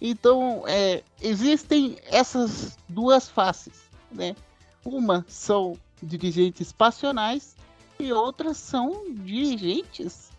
Então, 0.00 0.64
é, 0.66 1.02
existem 1.20 1.98
essas 2.06 2.78
duas 2.88 3.28
faces, 3.28 3.82
né? 4.10 4.34
Uma 4.82 5.26
são 5.28 5.78
dirigentes 6.02 6.72
passionais 6.72 7.54
e 7.98 8.10
outras 8.10 8.56
são 8.56 9.04
dirigentes 9.10 10.30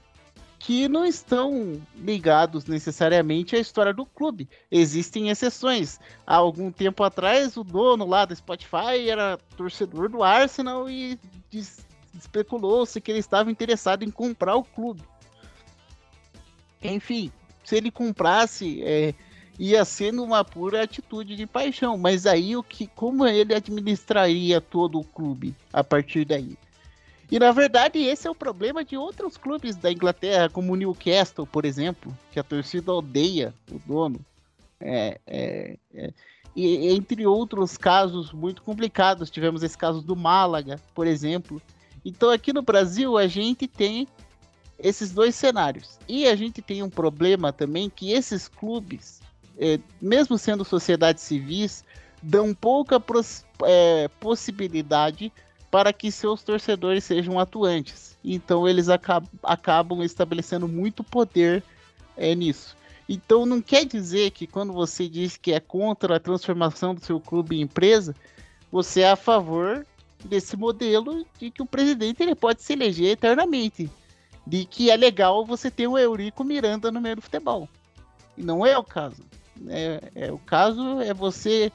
que 0.64 0.88
não 0.88 1.04
estão 1.04 1.82
ligados 1.96 2.66
necessariamente 2.66 3.56
à 3.56 3.60
história 3.60 3.92
do 3.92 4.06
clube. 4.06 4.48
Existem 4.70 5.30
exceções. 5.30 6.00
Há 6.26 6.36
algum 6.36 6.72
tempo 6.72 7.04
atrás, 7.04 7.58
o 7.58 7.64
dono 7.64 8.06
lá 8.06 8.26
da 8.26 8.36
Spotify 8.36 9.10
era 9.10 9.40
torcedor 9.58 10.08
do 10.08 10.22
Arsenal 10.22 10.88
e 10.88 11.20
especulou-se 12.14 13.02
que 13.02 13.12
ele 13.12 13.20
estava 13.20 13.50
interessado 13.50 14.04
em 14.04 14.12
comprar 14.12 14.56
o 14.56 14.64
clube. 14.64 15.02
Enfim, 16.84 17.32
se 17.64 17.76
ele 17.76 17.90
comprasse, 17.90 18.84
é, 18.84 19.16
ia 19.58 19.84
sendo 19.84 20.24
uma 20.24 20.46
pura 20.46 20.84
atitude 20.84 21.36
de 21.36 21.48
paixão. 21.48 21.98
Mas 21.98 22.28
aí 22.28 22.56
o 22.56 22.62
que, 22.62 22.86
como 22.86 23.26
ele 23.26 23.56
administraria 23.56 24.62
todo 24.62 25.00
o 25.00 25.04
clube 25.04 25.56
a 25.74 25.84
partir 25.84 26.24
daí? 26.24 26.56
E 27.32 27.40
na 27.40 27.54
verdade 27.54 27.98
esse 28.00 28.28
é 28.28 28.30
o 28.30 28.36
problema 28.36 28.84
de 28.84 28.98
outros 28.98 29.38
clubes 29.38 29.78
da 29.78 29.90
Inglaterra, 29.90 30.50
como 30.50 30.74
o 30.74 30.76
Newcastle, 30.76 31.48
por 31.48 31.64
exemplo, 31.64 32.16
que 32.30 32.40
a 32.40 32.44
torcida 32.44 32.94
odeia 32.94 33.54
o 33.72 33.80
dono. 33.80 34.20
É, 34.82 35.18
é, 35.26 35.78
é, 35.94 36.14
e 36.54 36.90
entre 36.90 37.26
outros 37.26 37.78
casos 37.78 38.34
muito 38.34 38.62
complicados, 38.62 39.30
tivemos 39.30 39.64
esse 39.64 39.78
caso 39.78 40.02
do 40.02 40.14
Málaga, 40.14 40.78
por 40.94 41.08
exemplo. 41.08 41.62
Então 42.04 42.30
aqui 42.30 42.52
no 42.52 42.62
Brasil 42.62 43.18
a 43.18 43.28
gente 43.28 43.66
tem 43.66 44.08
esses 44.78 45.12
dois 45.12 45.34
cenários. 45.34 45.98
E 46.10 46.28
a 46.28 46.36
gente 46.36 46.62
tem 46.62 46.84
um 46.84 46.90
problema 46.90 47.54
também 47.54 47.90
que 47.90 48.12
esses 48.12 48.50
clubes, 48.50 49.22
é, 49.58 49.80
mesmo 50.02 50.38
sendo 50.38 50.66
sociedades 50.66 51.24
civis, 51.24 51.86
dão 52.22 52.54
pouca 52.54 53.02
é, 53.64 54.10
possibilidade 54.20 55.32
para 55.72 55.94
que 55.94 56.12
seus 56.12 56.44
torcedores 56.44 57.06
sejam 57.06 57.40
atuantes. 57.40 58.18
Então 58.24 58.68
eles 58.68 58.90
acab 58.90 59.26
acabam 59.42 60.04
estabelecendo 60.04 60.68
muito 60.68 61.04
poder 61.04 61.64
é, 62.18 62.36
nisso. 62.36 62.76
Então 63.08 63.46
não 63.46 63.62
quer 63.62 63.86
dizer 63.86 64.32
que 64.32 64.46
quando 64.46 64.74
você 64.74 65.08
diz 65.08 65.38
que 65.38 65.54
é 65.54 65.60
contra 65.60 66.18
a 66.18 66.20
transformação 66.20 66.94
do 66.94 67.04
seu 67.04 67.20
clube 67.20 67.56
em 67.56 67.62
empresa, 67.62 68.14
você 68.72 69.02
é 69.02 69.12
a 69.12 69.16
favor 69.16 69.86
desse 70.24 70.56
modelo 70.56 71.26
de 71.40 71.50
que 71.50 71.62
o 71.62 71.66
presidente 71.66 72.22
ele 72.22 72.36
pode 72.36 72.62
se 72.62 72.74
eleger 72.74 73.12
eternamente. 73.12 73.90
De 74.46 74.66
que 74.66 74.92
é 74.92 74.98
legal 74.98 75.46
você 75.46 75.72
ter 75.72 75.88
o 75.88 75.98
Eurico 75.98 76.44
Miranda 76.44 76.92
no 76.92 77.00
meio 77.00 77.16
do 77.16 77.22
futebol. 77.22 77.70
E 78.38 78.44
não 78.44 78.66
é 78.66 78.78
o 78.78 78.84
caso. 78.84 79.24
É, 79.68 80.12
é, 80.16 80.32
o 80.32 80.38
caso 80.40 81.00
é 81.02 81.14
você 81.14 81.72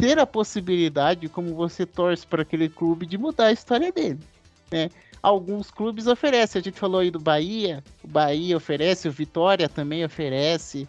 ter 0.00 0.18
a 0.18 0.26
possibilidade, 0.26 1.28
como 1.28 1.54
você 1.54 1.84
torce 1.84 2.26
para 2.26 2.40
aquele 2.40 2.70
clube, 2.70 3.04
de 3.04 3.18
mudar 3.18 3.46
a 3.46 3.52
história 3.52 3.92
dele. 3.92 4.18
Né? 4.70 4.88
Alguns 5.22 5.70
clubes 5.70 6.06
oferecem, 6.06 6.58
a 6.58 6.62
gente 6.62 6.80
falou 6.80 7.00
aí 7.00 7.10
do 7.10 7.20
Bahia, 7.20 7.84
o 8.02 8.08
Bahia 8.08 8.56
oferece, 8.56 9.06
o 9.06 9.12
Vitória 9.12 9.68
também 9.68 10.02
oferece, 10.02 10.88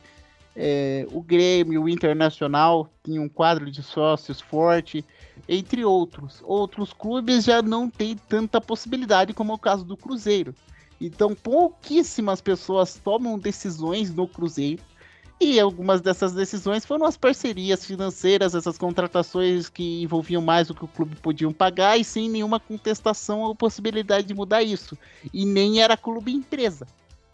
é, 0.55 1.05
o 1.12 1.22
Grêmio, 1.22 1.84
o 1.84 1.89
Internacional 1.89 2.89
tem 3.03 3.20
um 3.20 3.28
quadro 3.28 3.70
de 3.70 3.84
sócios 3.84 4.39
forte, 4.39 5.03
entre 5.47 5.84
outros. 5.84 6.41
Outros 6.45 6.93
clubes 6.93 7.43
já 7.43 7.62
não 7.62 7.89
têm 7.89 8.16
tanta 8.16 8.62
possibilidade, 8.62 9.34
como 9.34 9.51
é 9.51 9.55
o 9.55 9.59
caso 9.59 9.84
do 9.84 9.97
Cruzeiro. 9.97 10.55
Então, 11.01 11.36
pouquíssimas 11.36 12.39
pessoas 12.39 12.97
tomam 13.03 13.38
decisões 13.38 14.14
no 14.14 14.26
Cruzeiro 14.26 14.82
e 15.42 15.60
algumas 15.60 16.02
dessas 16.02 16.34
decisões 16.34 16.86
foram 16.86 17.04
as 17.04 17.18
parcerias 17.18 17.84
financeiras, 17.84 18.54
essas 18.54 18.78
contratações 18.78 19.68
que 19.70 20.04
envolviam 20.04 20.39
mais 20.39 20.70
o 20.70 20.76
que 20.76 20.86
o 20.86 20.88
clube 20.88 21.16
podia 21.16 21.52
pagar 21.52 21.98
e 21.98 22.04
sem 22.04 22.30
nenhuma 22.30 22.60
contestação 22.60 23.39
ou 23.39 23.56
possibilidade 23.56 24.28
de 24.28 24.36
mudar 24.36 24.62
isso. 24.62 24.96
E 25.34 25.44
nem 25.44 25.82
era 25.82 25.98
clube 25.98 26.32
empresa, 26.32 26.86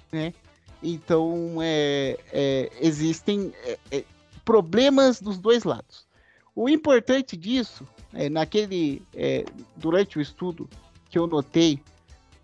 né? 0.10 0.34
Então, 0.82 1.58
é, 1.62 2.18
é, 2.32 2.72
existem 2.80 3.54
é, 3.66 3.78
é 3.92 4.04
problemas 4.46 5.20
dos 5.20 5.38
dois 5.38 5.66
lados. 5.66 6.08
O 6.56 6.70
importante 6.70 7.36
disso, 7.36 7.86
é, 8.14 8.30
naquele 8.30 9.02
é, 9.14 9.44
durante 9.76 10.18
o 10.18 10.22
estudo 10.22 10.70
que 11.10 11.20
eu 11.20 11.28
notei, 11.28 11.82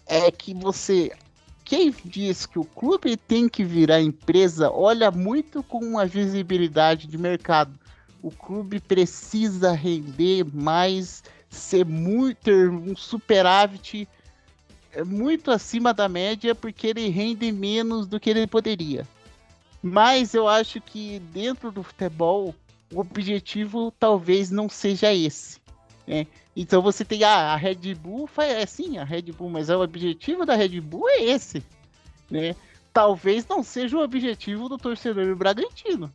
é 0.06 0.30
que 0.30 0.54
você 0.54 1.10
quem 1.64 1.94
diz 2.06 2.46
que 2.46 2.60
o 2.60 2.66
clube 2.66 3.16
tem 3.16 3.48
que 3.48 3.64
virar 3.64 4.02
empresa 4.02 4.72
olha 4.72 5.10
muito 5.10 5.64
com 5.64 5.80
uma 5.80 6.06
visibilidade 6.06 7.08
de 7.08 7.18
mercado. 7.18 7.78
O 8.22 8.32
clube 8.32 8.80
precisa 8.80 9.72
render 9.72 10.46
mais, 10.54 11.24
ser 11.50 11.86
muito, 11.86 12.38
ter 12.38 12.70
um 12.70 12.96
superávit 12.96 14.08
é, 14.92 15.04
muito 15.04 15.52
acima 15.52 15.94
da 15.94 16.08
média, 16.08 16.54
porque 16.54 16.88
ele 16.88 17.10
rende 17.10 17.52
menos 17.52 18.08
do 18.08 18.20
que 18.20 18.30
ele 18.30 18.48
poderia. 18.48 19.08
Mas 19.82 20.34
eu 20.34 20.48
acho 20.48 20.80
que 20.80 21.20
dentro 21.34 21.72
do 21.72 21.84
futebol, 21.84 22.56
o 22.94 23.00
objetivo 23.00 23.92
talvez 24.00 24.52
não 24.52 24.70
seja 24.70 25.14
esse. 25.14 25.63
Né? 26.06 26.28
Então 26.56 26.82
você 26.82 27.06
tem 27.06 27.24
ah, 27.24 27.54
a 27.54 27.56
Red 27.56 27.96
Bull, 27.96 28.30
é 28.38 28.66
sim, 28.66 28.98
a 28.98 29.04
Red 29.04 29.32
Bull, 29.32 29.50
mas 29.50 29.70
é 29.70 29.76
o 29.76 29.82
objetivo 29.82 30.46
da 30.46 30.56
Red 30.56 30.82
Bull 30.82 31.10
é 31.10 31.24
esse, 31.24 31.64
né? 32.30 32.56
Talvez 32.92 33.48
não 33.48 33.64
seja 33.64 33.98
o 33.98 34.04
objetivo 34.04 34.70
do 34.70 34.78
torcedor 34.78 35.26
do 35.26 35.36
Bragantino. 35.36 36.12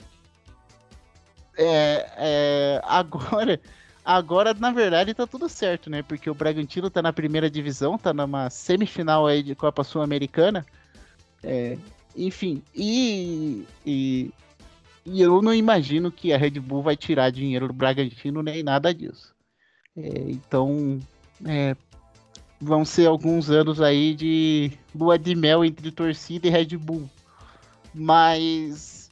É, 1.57 2.09
é, 2.16 2.80
agora, 2.84 3.61
Agora, 4.09 4.55
na 4.55 4.70
verdade, 4.70 5.12
tá 5.12 5.26
tudo 5.26 5.51
certo, 5.51 5.91
né? 5.91 6.03
Porque 6.03 6.30
o 6.30 6.34
Bragantino 6.34 6.89
tá 6.89 7.03
na 7.03 7.12
primeira 7.12 7.51
divisão, 7.51 7.99
tá 7.99 8.14
numa 8.14 8.49
semifinal 8.49 9.26
aí 9.26 9.43
de 9.43 9.55
Copa 9.55 9.84
Sul-Americana. 9.84 10.64
É, 11.43 11.76
enfim, 12.16 12.62
e, 12.74 13.66
e, 13.84 14.30
e, 15.05 15.20
eu 15.20 15.43
não 15.43 15.53
imagino 15.53 16.11
que 16.11 16.32
a 16.32 16.39
Red 16.39 16.53
Bull 16.53 16.80
vai 16.80 16.97
tirar 16.97 17.28
dinheiro 17.28 17.68
do 17.68 17.74
Bragantino 17.74 18.43
nem 18.43 18.62
nada 18.62 18.95
disso. 18.95 19.34
É, 20.01 20.30
então, 20.30 21.01
é, 21.44 21.76
vão 22.61 22.84
ser 22.84 23.07
alguns 23.07 23.51
anos 23.51 23.80
aí 23.80 24.14
de 24.14 24.72
lua 24.94 25.18
de 25.18 25.34
mel 25.34 25.64
entre 25.64 25.90
torcida 25.90 26.46
e 26.46 26.51
Red 26.51 26.76
Bull. 26.76 27.11
Mas 27.92 29.11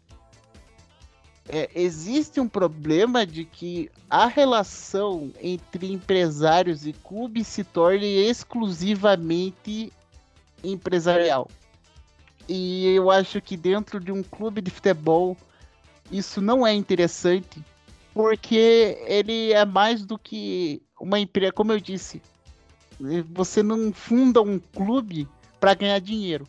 é, 1.49 1.69
existe 1.75 2.39
um 2.39 2.49
problema 2.49 3.27
de 3.27 3.45
que 3.45 3.91
a 4.09 4.27
relação 4.27 5.33
entre 5.43 5.93
empresários 5.93 6.87
e 6.87 6.93
clubes 6.93 7.49
se 7.49 7.65
torne 7.65 8.07
exclusivamente 8.07 9.93
empresarial. 10.63 11.51
E 12.49 12.87
eu 12.95 13.11
acho 13.11 13.41
que 13.41 13.57
dentro 13.57 13.99
de 13.99 14.13
um 14.13 14.23
clube 14.23 14.61
de 14.61 14.71
futebol 14.71 15.37
isso 16.13 16.41
não 16.41 16.65
é 16.65 16.73
interessante, 16.73 17.61
porque 18.17 18.97
ele 19.05 19.53
é 19.53 19.67
mais 19.67 20.07
do 20.07 20.19
que 20.19 20.83
uma 20.99 21.21
empresa, 21.21 21.53
como 21.53 21.71
eu 21.71 21.79
disse, 21.79 22.23
você 23.31 23.63
não 23.63 23.93
funda 23.93 24.41
um 24.41 24.59
clube 24.59 25.29
para 25.61 25.75
ganhar 25.75 25.99
dinheiro. 25.99 26.49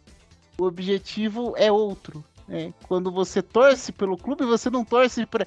O 0.57 0.63
objetivo 0.63 1.53
é 1.57 1.69
outro. 1.69 2.23
Né? 2.47 2.73
Quando 2.87 3.11
você 3.11 3.41
torce 3.41 3.91
pelo 3.91 4.15
clube, 4.15 4.45
você 4.45 4.69
não 4.69 4.85
torce 4.85 5.25
para. 5.25 5.45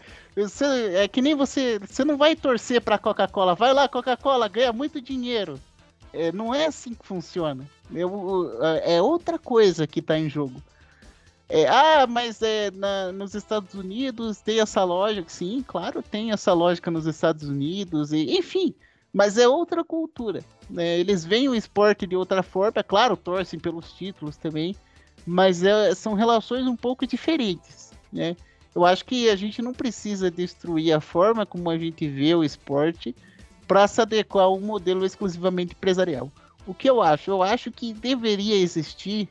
É 0.95 1.09
que 1.09 1.23
nem 1.23 1.35
você. 1.35 1.79
Você 1.79 2.05
não 2.05 2.19
vai 2.19 2.37
torcer 2.37 2.83
para 2.83 2.99
Coca-Cola. 2.99 3.55
Vai 3.55 3.73
lá, 3.73 3.89
Coca-Cola, 3.89 4.47
ganha 4.47 4.75
muito 4.75 5.01
dinheiro. 5.01 5.59
É, 6.13 6.31
não 6.33 6.55
é 6.55 6.67
assim 6.67 6.93
que 6.93 7.07
funciona. 7.07 7.67
É, 7.95 8.97
é 8.97 9.01
outra 9.01 9.39
coisa 9.39 9.87
que 9.87 10.01
está 10.01 10.19
em 10.19 10.29
jogo. 10.29 10.61
É, 11.51 11.67
ah, 11.67 12.07
mas 12.07 12.41
é, 12.43 12.71
na, 12.71 13.11
nos 13.11 13.35
Estados 13.35 13.75
Unidos 13.75 14.39
tem 14.41 14.61
essa 14.61 14.85
lógica. 14.85 15.29
Sim, 15.29 15.65
claro, 15.67 16.01
tem 16.01 16.31
essa 16.31 16.53
lógica 16.53 16.93
nos 16.93 17.07
Estados 17.07 17.49
Unidos. 17.49 18.13
E, 18.13 18.39
enfim, 18.39 18.73
mas 19.13 19.37
é 19.37 19.49
outra 19.49 19.83
cultura. 19.83 20.45
Né? 20.71 21.01
Eles 21.01 21.25
veem 21.25 21.49
o 21.49 21.55
esporte 21.55 22.07
de 22.07 22.15
outra 22.15 22.43
forma, 22.45 22.79
é 22.79 22.83
claro, 22.85 23.17
torcem 23.17 23.59
pelos 23.59 23.93
títulos 23.93 24.37
também, 24.37 24.77
mas 25.27 25.65
é, 25.65 25.93
são 25.93 26.15
relações 26.15 26.67
um 26.69 26.77
pouco 26.77 27.05
diferentes. 27.05 27.93
Né? 28.13 28.37
Eu 28.73 28.85
acho 28.85 29.05
que 29.05 29.29
a 29.29 29.35
gente 29.35 29.61
não 29.61 29.73
precisa 29.73 30.31
destruir 30.31 30.93
a 30.93 31.01
forma 31.01 31.45
como 31.45 31.69
a 31.69 31.77
gente 31.77 32.07
vê 32.07 32.33
o 32.33 32.45
esporte 32.45 33.15
para 33.67 33.89
se 33.89 34.01
adequar 34.01 34.45
a 34.45 34.53
um 34.53 34.61
modelo 34.61 35.05
exclusivamente 35.05 35.75
empresarial. 35.75 36.31
O 36.65 36.73
que 36.73 36.89
eu 36.89 37.03
acho? 37.03 37.31
Eu 37.31 37.43
acho 37.43 37.73
que 37.73 37.93
deveria 37.93 38.55
existir 38.55 39.29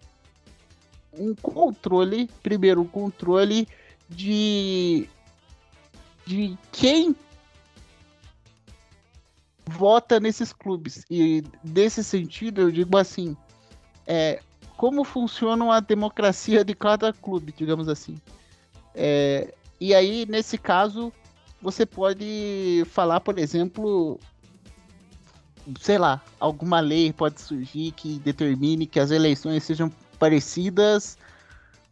um 1.14 1.34
controle, 1.36 2.30
primeiro 2.42 2.82
um 2.82 2.88
controle 2.88 3.68
de 4.08 5.10
de 6.26 6.56
quem 6.72 7.16
vota 9.66 10.20
nesses 10.20 10.54
clubes. 10.54 11.06
E 11.10 11.44
nesse 11.64 12.04
sentido, 12.04 12.62
eu 12.62 12.72
digo 12.72 12.98
assim, 12.98 13.36
é, 14.06 14.40
como 14.78 15.04
funciona 15.04 15.74
a 15.74 15.80
democracia 15.80 16.64
de 16.64 16.74
cada 16.76 17.12
clube, 17.14 17.54
digamos 17.56 17.88
assim. 17.88 18.18
É, 18.94 19.54
e 19.80 19.94
aí, 19.94 20.26
nesse 20.28 20.58
caso, 20.58 21.12
você 21.62 21.86
pode 21.86 22.84
falar, 22.92 23.20
por 23.20 23.38
exemplo, 23.38 24.20
sei 25.80 25.98
lá, 25.98 26.22
alguma 26.40 26.80
lei 26.80 27.14
pode 27.14 27.42
surgir 27.42 27.92
que 27.92 28.20
determine 28.20 28.88
que 28.88 29.00
as 29.00 29.12
eleições 29.12 29.64
sejam 29.64 29.92
parecidas 30.20 31.18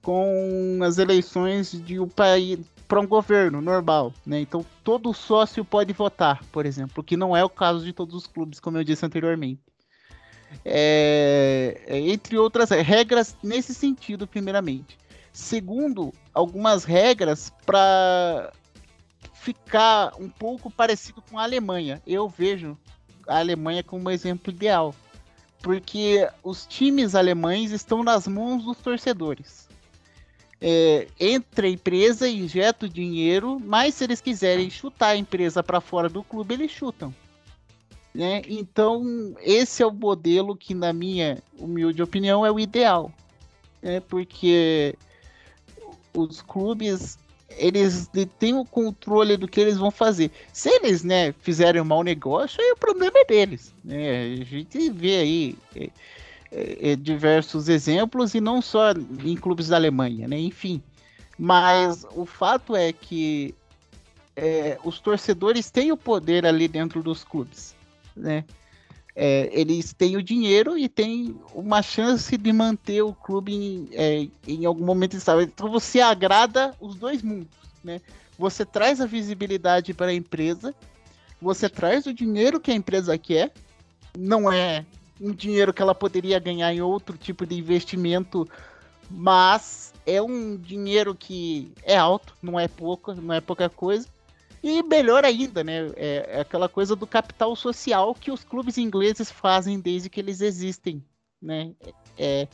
com 0.02 0.80
as 0.84 0.98
eleições 0.98 1.72
de 1.72 2.00
um 2.00 2.08
país 2.08 2.60
para 2.88 3.00
um 3.00 3.08
governo 3.08 3.62
normal, 3.62 4.14
né? 4.26 4.40
Então 4.40 4.66
todo 4.84 5.14
sócio 5.14 5.66
pode 5.66 5.92
votar, 5.92 6.44
por 6.52 6.66
exemplo, 6.66 7.04
que 7.04 7.18
não 7.18 7.36
é 7.36 7.44
o 7.44 7.50
caso 7.50 7.84
de 7.84 7.92
todos 7.92 8.16
os 8.16 8.28
clubes, 8.28 8.60
como 8.60 8.78
eu 8.78 8.84
disse 8.84 9.06
anteriormente. 9.06 9.62
É, 10.64 11.82
é 11.86 12.00
entre 12.00 12.38
outras 12.38 12.70
regras 12.70 13.36
nesse 13.44 13.74
sentido, 13.74 14.26
primeiramente. 14.26 14.98
Segundo, 15.34 16.14
algumas 16.34 16.84
regras 16.86 17.52
para 17.66 18.52
ficar 19.34 20.14
um 20.20 20.30
pouco 20.30 20.72
parecido 20.72 21.22
com 21.22 21.38
a 21.38 21.44
Alemanha. 21.44 22.02
Eu 22.08 22.30
vejo 22.30 22.78
a 23.28 23.40
Alemanha 23.40 23.84
como 23.84 24.08
um 24.08 24.12
exemplo 24.12 24.52
ideal, 24.52 24.96
porque 25.62 26.30
os 26.44 26.66
times 26.66 27.16
alemães 27.16 27.72
estão 27.72 28.04
nas 28.04 28.28
mãos 28.28 28.64
dos 28.64 28.78
torcedores 28.78 29.68
é, 30.60 31.08
entra 31.20 31.68
a 31.68 31.70
empresa, 31.70 32.28
injeta 32.28 32.86
o 32.86 32.90
dinheiro, 32.90 33.60
mas 33.60 33.96
se 33.96 34.04
eles 34.04 34.22
quiserem 34.22 34.70
chutar 34.70 35.10
a 35.10 35.18
empresa 35.18 35.62
para 35.64 35.80
fora 35.80 36.10
do 36.10 36.24
clube, 36.24 36.56
eles 36.56 36.72
chutam. 36.72 37.14
Né? 38.14 38.42
Então, 38.48 39.36
esse 39.42 39.84
é 39.84 39.86
o 39.86 39.92
modelo 39.92 40.56
que, 40.56 40.74
na 40.74 40.92
minha 40.92 41.42
humilde 41.60 42.02
opinião, 42.02 42.46
é 42.46 42.52
o 42.52 42.60
ideal. 42.60 43.12
Né? 43.82 44.00
Porque 44.00 44.96
os 46.14 46.42
clubes 46.42 47.20
eles 47.50 48.10
têm 48.40 48.54
o 48.54 48.66
controle 48.66 49.38
do 49.38 49.48
que 49.48 49.60
eles 49.60 49.78
vão 49.78 49.92
fazer. 49.92 50.32
Se 50.52 50.70
eles 50.70 51.04
né, 51.04 51.34
fizerem 51.40 51.82
um 51.82 51.86
mau 51.86 52.04
negócio, 52.04 52.62
aí 52.62 52.72
o 52.72 52.78
problema 52.78 53.14
é 53.16 53.26
deles. 53.26 53.74
Né? 53.84 54.40
A 54.42 54.44
gente 54.44 54.90
vê 54.90 55.18
aí. 55.18 55.56
É, 55.76 55.90
é, 56.50 56.92
é, 56.92 56.96
diversos 56.96 57.68
exemplos 57.68 58.34
e 58.34 58.40
não 58.40 58.62
só 58.62 58.94
em 59.24 59.36
clubes 59.36 59.68
da 59.68 59.76
Alemanha, 59.76 60.30
né? 60.30 60.40
Enfim, 60.40 60.82
mas 61.38 62.06
o 62.16 62.26
fato 62.26 62.74
é 62.74 62.94
que 62.94 63.54
é, 64.36 64.78
os 64.84 65.00
torcedores 65.00 65.70
têm 65.70 65.92
o 65.92 65.98
poder 65.98 66.46
ali 66.46 66.68
dentro 66.68 67.04
dos 67.04 67.24
clubes, 67.24 67.76
né? 68.16 68.46
É, 69.20 69.50
eles 69.52 69.94
têm 69.94 70.16
o 70.16 70.22
dinheiro 70.22 70.78
e 70.78 70.88
têm 70.88 71.36
uma 71.56 71.82
chance 71.82 72.38
de 72.38 72.54
manter 72.54 73.02
o 73.02 73.14
clube 73.14 73.52
em, 73.52 73.90
é, 73.94 74.28
em 74.48 74.64
algum 74.64 74.86
momento 74.86 75.18
estável. 75.18 75.42
Então 75.42 75.72
você 75.72 76.00
agrada 76.00 76.76
os 76.80 76.94
dois 76.96 77.24
mundos, 77.24 77.48
né? 77.84 78.00
Você 78.38 78.64
traz 78.64 79.02
a 79.02 79.08
visibilidade 79.08 79.92
para 79.92 80.12
a 80.12 80.14
empresa, 80.14 80.72
você 81.42 81.68
traz 81.68 82.06
o 82.06 82.14
dinheiro 82.14 82.60
que 82.60 82.70
a 82.70 82.76
empresa 82.76 83.18
quer, 83.18 83.52
não 84.16 84.52
é 84.52 84.86
um 85.20 85.32
dinheiro 85.32 85.74
que 85.74 85.82
ela 85.82 85.96
poderia 85.96 86.38
ganhar 86.38 86.72
em 86.72 86.82
outro 86.82 87.18
tipo 87.18 87.44
de 87.44 87.58
investimento, 87.58 88.48
mas 89.10 89.94
é 90.06 90.22
um 90.22 90.56
dinheiro 90.56 91.16
que 91.16 91.72
é 91.82 91.98
alto, 91.98 92.36
não 92.40 92.60
é 92.60 92.68
pouco, 92.68 93.16
não 93.16 93.34
é 93.34 93.42
pouca 93.42 93.68
coisa. 93.68 94.08
E 94.70 94.84
melhor 94.84 95.24
ainda, 95.24 95.64
né? 95.64 95.90
É, 95.96 96.30
é 96.34 96.42
aquela 96.42 96.68
coisa 96.68 96.94
do 96.94 97.08
capital 97.08 97.56
social 97.56 98.14
que 98.14 98.30
os 98.30 98.44
clubes 98.44 98.78
ingleses 98.78 99.32
fazem 99.32 99.80
desde 99.80 100.10
que 100.10 100.20
eles 100.20 100.42
existem, 100.42 101.02
né? 101.42 101.72
É, 102.18 102.50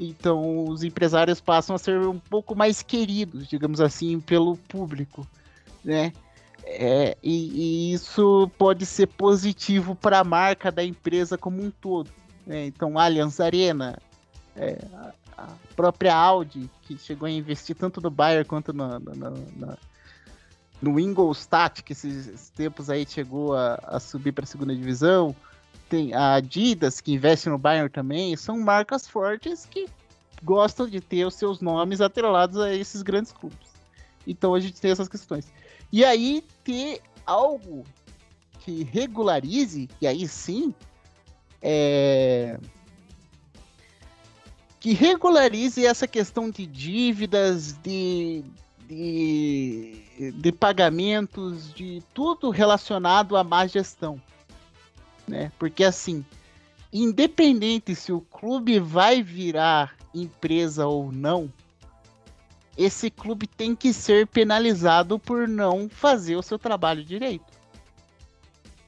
então 0.00 0.64
os 0.64 0.82
empresários 0.82 1.42
passam 1.42 1.76
a 1.76 1.78
ser 1.78 2.00
um 2.00 2.18
pouco 2.18 2.56
mais 2.56 2.80
queridos, 2.80 3.46
digamos 3.46 3.82
assim, 3.82 4.18
pelo 4.18 4.56
público, 4.56 5.26
né? 5.84 6.10
É, 6.64 7.14
e, 7.22 7.90
e, 7.90 7.92
isso 7.92 8.50
pode 8.56 8.86
ser 8.86 9.06
positivo 9.06 9.94
para 9.94 10.20
a 10.20 10.24
marca 10.24 10.72
da 10.72 10.82
empresa 10.82 11.36
como 11.36 11.62
um 11.62 11.70
todo. 11.70 12.08
Né? 12.46 12.64
Então, 12.64 12.98
Allianz 12.98 13.40
Arena, 13.40 13.98
é, 14.56 14.78
a, 15.36 15.48
própria 15.76 16.14
Audi, 16.14 16.70
que 16.82 16.96
chegou 16.96 17.26
a 17.26 17.30
investir 17.30 17.76
tanto 17.76 18.00
no 18.00 18.10
Bayern 18.10 18.46
quanto 18.46 18.72
no, 18.72 18.98
no 20.80 20.98
Ingolstadt, 20.98 21.82
que 21.82 21.92
esses 21.92 22.50
tempos 22.50 22.88
aí 22.88 23.06
chegou 23.06 23.54
a, 23.54 23.74
a 23.84 24.00
subir 24.00 24.32
para 24.32 24.44
a 24.44 24.46
segunda 24.46 24.74
divisão. 24.74 25.34
Tem 25.88 26.14
a 26.14 26.34
Adidas, 26.34 27.00
que 27.00 27.12
investe 27.12 27.48
no 27.48 27.58
Bayern 27.58 27.88
também. 27.88 28.36
São 28.36 28.58
marcas 28.60 29.08
fortes 29.08 29.66
que 29.66 29.88
gostam 30.42 30.88
de 30.88 31.00
ter 31.00 31.24
os 31.24 31.34
seus 31.34 31.60
nomes 31.60 32.00
atrelados 32.00 32.58
a 32.58 32.72
esses 32.74 33.02
grandes 33.02 33.32
clubes. 33.32 33.68
Então 34.26 34.54
a 34.54 34.60
gente 34.60 34.80
tem 34.80 34.90
essas 34.90 35.08
questões. 35.08 35.50
E 35.90 36.04
aí 36.04 36.44
ter 36.62 37.00
algo 37.26 37.84
que 38.60 38.84
regularize, 38.84 39.88
e 40.00 40.06
aí 40.06 40.28
sim, 40.28 40.74
é, 41.62 42.58
que 44.78 44.92
regularize 44.92 45.84
essa 45.84 46.06
questão 46.06 46.50
de 46.50 46.66
dívidas, 46.66 47.72
de, 47.82 48.44
de, 48.88 50.32
de 50.34 50.50
pagamentos, 50.50 51.72
de 51.74 52.02
tudo 52.14 52.48
relacionado 52.48 53.36
à 53.36 53.44
má 53.44 53.66
gestão. 53.66 54.20
Né? 55.26 55.52
Porque 55.58 55.84
assim, 55.84 56.24
independente 56.90 57.94
se 57.94 58.10
o 58.10 58.22
clube 58.22 58.80
vai 58.80 59.22
virar 59.22 59.94
empresa 60.14 60.86
ou 60.86 61.12
não, 61.12 61.52
esse 62.78 63.10
clube 63.10 63.46
tem 63.46 63.76
que 63.76 63.92
ser 63.92 64.26
penalizado 64.26 65.18
por 65.18 65.46
não 65.46 65.88
fazer 65.88 66.36
o 66.36 66.42
seu 66.42 66.58
trabalho 66.58 67.04
direito. 67.04 67.44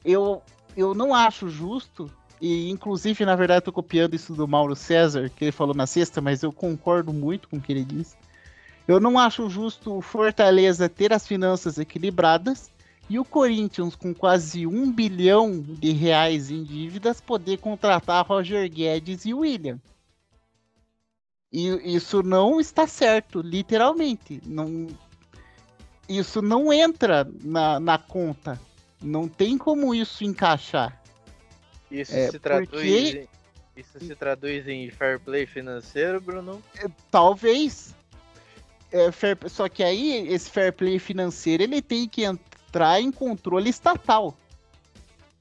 eu, 0.03 0.41
eu 0.75 0.95
não 0.95 1.13
acho 1.13 1.47
justo, 1.47 2.09
e 2.41 2.71
inclusive, 2.71 3.23
na 3.23 3.35
verdade, 3.35 3.65
tô 3.65 3.71
copiando 3.71 4.15
isso 4.15 4.33
do 4.33 4.47
Mauro 4.47 4.75
César, 4.75 5.29
que 5.29 5.45
ele 5.45 5.51
falou 5.51 5.75
na 5.75 5.85
sexta, 5.85 6.19
mas 6.19 6.41
eu 6.41 6.51
concordo 6.51 7.13
muito 7.13 7.47
com 7.47 7.57
o 7.57 7.61
que 7.61 7.71
ele 7.71 7.83
disse. 7.83 8.15
Eu 8.87 8.99
não 8.99 9.17
acho 9.17 9.49
justo 9.49 9.97
o 9.97 10.01
Fortaleza 10.01 10.89
ter 10.89 11.13
as 11.13 11.27
finanças 11.27 11.77
equilibradas 11.77 12.71
e 13.09 13.19
o 13.19 13.25
Corinthians, 13.25 13.95
com 13.95 14.13
quase 14.13 14.65
um 14.65 14.91
bilhão 14.91 15.59
de 15.61 15.91
reais 15.91 16.49
em 16.49 16.63
dívidas, 16.63 17.19
poder 17.19 17.57
contratar 17.57 18.25
Roger 18.25 18.69
Guedes 18.69 19.25
e 19.25 19.33
William. 19.33 19.79
E 21.51 21.67
isso 21.95 22.23
não 22.23 22.61
está 22.61 22.87
certo, 22.87 23.41
literalmente. 23.41 24.41
Não, 24.45 24.87
isso 26.07 26.41
não 26.41 26.71
entra 26.71 27.29
na, 27.43 27.79
na 27.79 27.97
conta. 27.97 28.59
Não 29.01 29.27
tem 29.27 29.57
como 29.57 29.93
isso 29.93 30.23
encaixar. 30.23 31.01
Isso 31.89 32.15
é, 32.15 32.31
se 32.31 32.39
traduz 32.39 32.69
porque... 32.69 33.27
isso 33.75 33.99
se 33.99 34.15
traduz 34.15 34.67
em 34.67 34.89
fair 34.89 35.19
play 35.19 35.45
financeiro, 35.45 36.21
Bruno? 36.21 36.63
É, 36.77 36.87
talvez 37.09 37.93
é, 38.91 39.11
fair, 39.11 39.37
só 39.49 39.69
que 39.69 39.83
aí 39.83 40.27
esse 40.27 40.49
fair 40.49 40.73
play 40.73 40.99
financeiro 40.99 41.63
ele 41.63 41.81
tem 41.81 42.07
que 42.07 42.23
entrar 42.23 43.01
em 43.01 43.11
controle 43.11 43.69
estatal. 43.69 44.35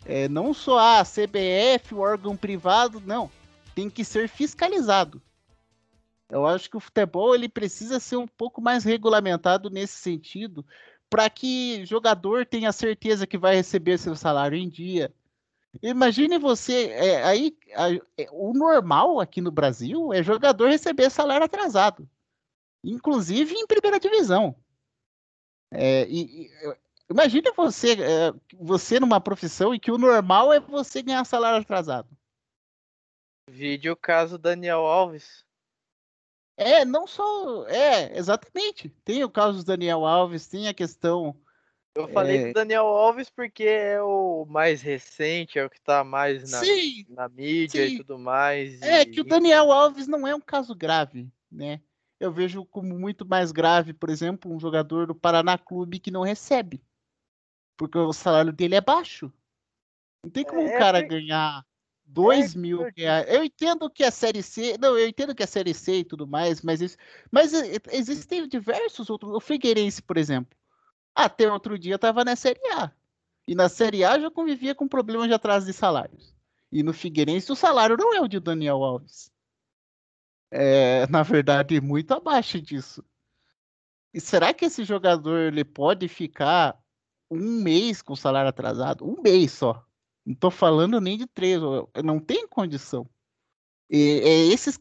É, 0.07 0.29
não 0.29 0.55
só 0.55 0.79
a 0.79 1.05
CBF, 1.05 1.95
o 1.95 1.99
órgão 1.99 2.37
privado, 2.37 3.03
não. 3.05 3.31
Tem 3.75 3.91
que 3.91 4.05
ser 4.05 4.29
fiscalizado. 4.29 5.21
Eu 6.31 6.47
acho 6.47 6.71
que 6.71 6.77
o 6.77 6.81
futebol 6.81 7.35
ele 7.35 7.49
precisa 7.49 7.99
ser 7.99 8.17
um 8.17 8.27
pouco 8.27 8.63
mais 8.63 8.85
regulamentado 8.85 9.69
nesse 9.69 9.95
sentido, 9.95 10.65
para 11.09 11.29
que 11.29 11.85
jogador 11.85 12.47
tenha 12.47 12.71
certeza 12.71 13.27
que 13.27 13.37
vai 13.37 13.57
receber 13.57 13.99
seu 13.99 14.15
salário 14.15 14.57
em 14.57 14.69
dia. 14.69 15.13
Imagine 15.83 16.39
você, 16.39 16.87
é, 16.91 17.25
aí 17.25 17.57
a, 17.75 17.93
é, 18.17 18.29
o 18.33 18.53
normal 18.53 19.21
aqui 19.21 19.41
no 19.41 19.51
Brasil 19.51 20.13
é 20.13 20.23
jogador 20.23 20.69
receber 20.69 21.11
salário 21.11 21.45
atrasado 21.45 22.09
inclusive 22.83 23.55
em 23.55 23.67
primeira 23.67 24.01
divisão. 24.01 24.55
É, 25.71 26.07
e, 26.09 26.47
e, 26.47 26.51
imagine 27.09 27.51
você, 27.57 27.93
é, 27.93 28.33
você 28.55 28.99
numa 28.99 29.21
profissão 29.21 29.75
em 29.75 29.79
que 29.79 29.91
o 29.91 29.99
normal 29.99 30.53
é 30.53 30.61
você 30.61 31.03
ganhar 31.03 31.25
salário 31.25 31.61
atrasado. 31.61 32.09
Vídeo 33.49 33.97
caso 33.97 34.39
Daniel 34.39 34.81
Alves. 34.81 35.45
É, 36.57 36.85
não 36.85 37.07
só. 37.07 37.67
É, 37.69 38.17
exatamente. 38.17 38.91
Tem 39.05 39.25
o 39.25 39.31
caso 39.31 39.59
do 39.59 39.65
Daniel 39.65 40.05
Alves, 40.05 40.47
tem 40.47 40.69
a 40.69 40.75
questão. 40.75 41.35
Eu 41.95 42.07
falei 42.09 42.37
é... 42.37 42.47
do 42.49 42.53
Daniel 42.53 42.87
Alves 42.87 43.31
porque 43.31 43.65
é 43.65 44.01
o 44.01 44.45
mais 44.49 44.81
recente, 44.81 45.59
é 45.59 45.65
o 45.65 45.71
que 45.71 45.81
tá 45.81 46.05
mais 46.05 46.51
na, 46.51 46.61
sim, 46.61 47.07
na 47.09 47.29
mídia 47.29 47.89
sim. 47.89 47.95
e 47.95 47.99
tudo 47.99 48.19
mais. 48.19 48.81
É, 48.83 49.03
e... 49.03 49.07
que 49.07 49.21
o 49.21 49.25
Daniel 49.25 49.73
Alves 49.73 50.07
não 50.07 50.27
é 50.27 50.35
um 50.35 50.41
caso 50.41 50.75
grave, 50.75 51.29
né? 51.51 51.81
Eu 52.21 52.31
vejo 52.31 52.67
como 52.67 52.99
muito 52.99 53.27
mais 53.27 53.51
grave, 53.51 53.95
por 53.95 54.11
exemplo, 54.11 54.55
um 54.55 54.61
jogador 54.61 55.07
do 55.07 55.15
Paraná 55.15 55.57
Clube 55.57 55.99
que 55.99 56.11
não 56.11 56.23
recebe. 56.23 56.85
Porque 57.79 57.97
o 57.97 58.13
salário 58.13 58.53
dele 58.53 58.75
é 58.75 58.81
baixo. 58.81 59.33
Não 60.23 60.31
tem 60.31 60.45
como 60.45 60.61
é, 60.61 60.77
um 60.77 60.79
cara 60.79 60.99
é, 60.99 61.03
ganhar 61.03 61.65
2 62.05 62.55
é, 62.55 62.59
mil 62.59 62.87
reais. 62.95 63.27
Eu 63.27 63.43
entendo 63.43 63.89
que 63.89 64.05
a 64.05 64.11
Série 64.11 64.43
C. 64.43 64.77
Não, 64.79 64.99
eu 64.99 65.09
entendo 65.09 65.35
que 65.35 65.43
a 65.43 65.47
Série 65.47 65.73
C 65.73 66.01
e 66.01 66.05
tudo 66.05 66.27
mais, 66.27 66.61
mas, 66.61 66.83
isso, 66.83 66.99
mas 67.33 67.55
existem 67.91 68.47
diversos 68.47 69.09
outros. 69.09 69.33
O 69.33 69.41
Figueirense, 69.41 70.03
por 70.03 70.19
exemplo. 70.19 70.55
Até 71.15 71.51
outro 71.51 71.79
dia 71.79 71.95
estava 71.95 72.23
na 72.23 72.37
Série 72.37 72.61
A. 72.75 72.93
E 73.49 73.55
na 73.55 73.71
Série 73.71 74.05
A 74.05 74.19
já 74.19 74.31
convivia 74.31 74.75
com 74.75 74.87
problemas 74.87 75.27
de 75.27 75.33
atraso 75.33 75.65
de 75.65 75.73
salários. 75.73 76.35
E 76.71 76.83
no 76.83 76.93
Figueirense 76.93 77.51
o 77.51 77.57
salário 77.57 77.97
não 77.97 78.15
é 78.15 78.21
o 78.21 78.29
de 78.29 78.39
Daniel 78.39 78.85
Alves 78.85 79.33
é, 80.51 81.07
na 81.09 81.23
verdade, 81.23 81.81
muito 81.81 82.13
abaixo 82.13 82.61
disso. 82.61 83.05
E 84.13 84.21
será 84.21 84.53
que 84.53 84.65
esse 84.65 84.85
jogador 84.85 85.39
ele 85.39 85.65
pode 85.65 86.09
ficar 86.09 86.79
um 87.31 87.63
mês 87.63 88.03
com 88.03 88.17
salário 88.17 88.49
atrasado? 88.49 89.05
Um 89.09 89.23
mês 89.23 89.53
só. 89.53 89.85
Não 90.27 90.35
estou 90.35 90.51
falando 90.51 91.01
nem 91.01 91.17
de 91.17 91.27
três, 91.27 91.61
não 92.05 92.19
tem 92.19 92.47
condição. 92.49 93.09
E, 93.89 94.21
é 94.25 94.47
esses 94.53 94.79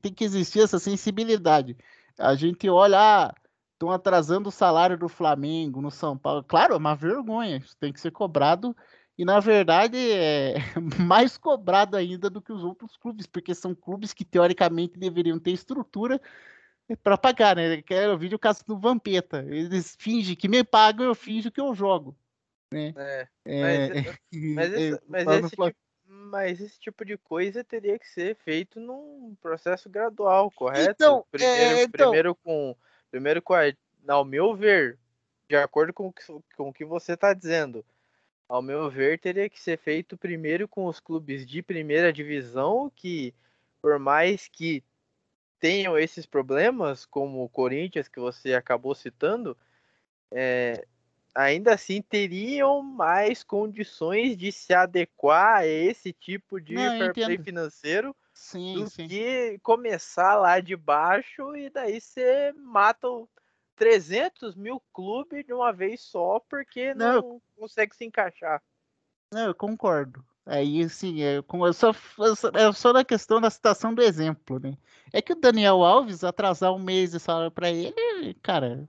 tem 0.00 0.12
que 0.12 0.24
existir 0.24 0.60
essa 0.60 0.78
sensibilidade. 0.78 1.76
A 2.18 2.34
gente 2.34 2.68
olha, 2.68 3.34
estão 3.72 3.90
ah, 3.90 3.96
atrasando 3.96 4.48
o 4.48 4.52
salário 4.52 4.98
do 4.98 5.08
Flamengo 5.08 5.80
no 5.80 5.90
São 5.90 6.16
Paulo. 6.16 6.44
Claro, 6.44 6.74
é 6.74 6.76
uma 6.76 6.94
vergonha, 6.94 7.56
isso 7.56 7.76
tem 7.78 7.92
que 7.92 8.00
ser 8.00 8.12
cobrado 8.12 8.76
e 9.18 9.24
na 9.24 9.40
verdade 9.40 9.96
é 9.98 10.54
mais 10.98 11.36
cobrado 11.36 11.96
ainda 11.96 12.30
do 12.30 12.40
que 12.40 12.52
os 12.52 12.64
outros 12.64 12.96
clubes, 12.96 13.26
porque 13.26 13.54
são 13.54 13.74
clubes 13.74 14.12
que 14.12 14.24
teoricamente 14.24 14.98
deveriam 14.98 15.38
ter 15.38 15.52
estrutura 15.52 16.20
para 17.02 17.16
pagar, 17.16 17.56
né? 17.56 17.82
Quero 17.82 18.18
ver 18.18 18.34
o 18.34 18.38
caso 18.38 18.64
do 18.66 18.78
Vampeta. 18.78 19.44
Eles 19.48 19.96
fingem 19.98 20.36
que 20.36 20.48
me 20.48 20.64
pagam, 20.64 21.06
eu 21.06 21.14
finjo 21.14 21.50
que 21.50 21.60
eu 21.60 21.74
jogo. 21.74 22.16
Né? 22.70 22.92
É, 22.96 23.28
é, 23.44 23.88
mas, 24.54 24.72
é, 24.74 25.00
mas, 25.06 25.24
mas, 25.24 25.38
esse 25.38 25.50
tipo, 25.50 25.74
mas, 26.06 26.60
esse 26.60 26.80
tipo, 26.80 27.04
de 27.04 27.16
coisa 27.18 27.62
teria 27.62 27.98
que 27.98 28.08
ser 28.08 28.34
feito 28.36 28.80
num 28.80 29.36
processo 29.40 29.88
gradual, 29.88 30.50
correto? 30.50 30.90
Então, 30.90 31.24
primeiro, 31.30 31.76
é, 31.76 31.82
então... 31.82 32.06
primeiro 32.08 32.34
com. 32.34 32.76
Primeiro 33.10 33.42
com 33.42 33.52
a, 33.52 33.70
ao 34.08 34.24
meu 34.24 34.54
ver, 34.54 34.98
de 35.46 35.54
acordo 35.54 35.92
com, 35.92 36.10
com 36.56 36.68
o 36.70 36.72
que 36.72 36.82
você 36.82 37.12
está 37.12 37.34
dizendo, 37.34 37.84
ao 38.52 38.60
meu 38.60 38.90
ver, 38.90 39.18
teria 39.18 39.48
que 39.48 39.58
ser 39.58 39.78
feito 39.78 40.14
primeiro 40.14 40.68
com 40.68 40.84
os 40.84 41.00
clubes 41.00 41.46
de 41.46 41.62
primeira 41.62 42.12
divisão, 42.12 42.92
que 42.94 43.34
por 43.80 43.98
mais 43.98 44.46
que 44.46 44.84
tenham 45.58 45.96
esses 45.98 46.26
problemas, 46.26 47.06
como 47.06 47.42
o 47.42 47.48
Corinthians, 47.48 48.08
que 48.08 48.20
você 48.20 48.52
acabou 48.52 48.94
citando, 48.94 49.56
é, 50.30 50.86
ainda 51.34 51.72
assim 51.72 52.02
teriam 52.02 52.82
mais 52.82 53.42
condições 53.42 54.36
de 54.36 54.52
se 54.52 54.74
adequar 54.74 55.60
a 55.60 55.66
esse 55.66 56.12
tipo 56.12 56.60
de 56.60 56.74
Não, 56.74 56.98
fair 56.98 57.14
play 57.14 57.38
financeiro 57.38 58.14
sim, 58.34 58.74
do 58.74 58.90
sim. 58.90 59.08
que 59.08 59.58
começar 59.62 60.34
lá 60.34 60.60
de 60.60 60.76
baixo 60.76 61.56
e 61.56 61.70
daí 61.70 61.98
você 62.02 62.52
mata 62.54 63.08
o 63.08 63.26
300 63.76 64.54
mil 64.54 64.82
clubes 64.92 65.44
de 65.44 65.52
uma 65.52 65.72
vez 65.72 66.00
só 66.02 66.40
porque 66.48 66.94
não, 66.94 67.14
não 67.14 67.42
consegue 67.56 67.94
se 67.94 68.04
encaixar. 68.04 68.62
Não, 69.32 69.46
eu 69.46 69.54
concordo. 69.54 70.24
Aí, 70.44 70.88
sim, 70.88 71.22
é, 71.22 71.38
eu 71.38 71.72
só, 71.72 71.90
é 72.54 72.72
só 72.72 72.92
na 72.92 73.04
questão 73.04 73.40
da 73.40 73.48
citação 73.48 73.94
do 73.94 74.02
exemplo, 74.02 74.58
né? 74.58 74.76
É 75.12 75.22
que 75.22 75.32
o 75.32 75.40
Daniel 75.40 75.84
Alves 75.84 76.24
atrasar 76.24 76.72
um 76.72 76.80
mês 76.80 77.12
de 77.12 77.20
salário 77.20 77.50
para 77.50 77.70
ele, 77.70 78.34
cara, 78.42 78.88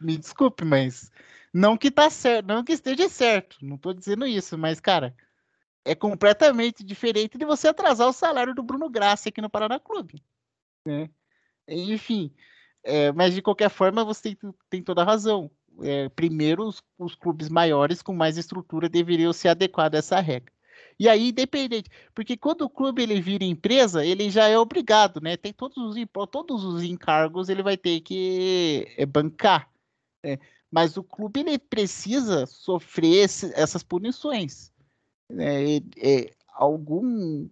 me 0.00 0.16
desculpe, 0.16 0.64
mas 0.64 1.10
não 1.52 1.76
que 1.76 1.90
tá 1.90 2.08
certo, 2.08 2.46
não 2.46 2.62
que 2.62 2.72
esteja 2.72 3.08
certo, 3.08 3.58
não 3.60 3.76
tô 3.76 3.92
dizendo 3.92 4.24
isso, 4.24 4.56
mas, 4.56 4.78
cara, 4.78 5.16
é 5.84 5.94
completamente 5.96 6.84
diferente 6.84 7.36
de 7.36 7.44
você 7.44 7.68
atrasar 7.68 8.08
o 8.08 8.12
salário 8.12 8.54
do 8.54 8.62
Bruno 8.62 8.88
Graça 8.88 9.28
aqui 9.28 9.40
no 9.40 9.50
Paraná 9.50 9.80
Clube, 9.80 10.22
né? 10.86 11.10
Enfim, 11.66 12.32
é, 12.84 13.12
mas 13.12 13.34
de 13.34 13.42
qualquer 13.42 13.70
forma, 13.70 14.04
você 14.04 14.34
tem, 14.34 14.54
tem 14.68 14.82
toda 14.82 15.02
a 15.02 15.04
razão. 15.04 15.50
É, 15.82 16.08
primeiro, 16.10 16.66
os, 16.66 16.82
os, 16.98 17.14
clubes 17.14 17.48
maiores 17.48 18.02
com 18.02 18.12
mais 18.12 18.36
estrutura 18.36 18.88
deveriam 18.88 19.32
se 19.32 19.48
adequar 19.48 19.92
a 19.92 19.98
essa 19.98 20.20
regra. 20.20 20.52
E 20.98 21.08
aí, 21.08 21.30
independente, 21.30 21.90
porque 22.14 22.36
quando 22.36 22.62
o 22.62 22.70
clube 22.70 23.02
ele 23.02 23.20
vira 23.20 23.44
empresa, 23.44 24.04
ele 24.04 24.30
já 24.30 24.46
é 24.48 24.58
obrigado, 24.58 25.20
né? 25.20 25.36
Tem 25.36 25.52
todos 25.52 25.78
os, 25.78 25.96
todos 26.30 26.64
os 26.64 26.82
encargos, 26.82 27.48
ele 27.48 27.62
vai 27.62 27.76
ter 27.76 28.00
que 28.00 28.86
é, 28.96 29.06
bancar. 29.06 29.70
Né? 30.22 30.38
Mas 30.70 30.96
o 30.96 31.02
clube 31.02 31.40
ele 31.40 31.58
precisa 31.58 32.46
sofrer 32.46 33.24
esse, 33.24 33.52
essas 33.54 33.82
punições. 33.82 34.70
Né? 35.30 35.76
É, 35.96 36.30
algum 36.54 37.48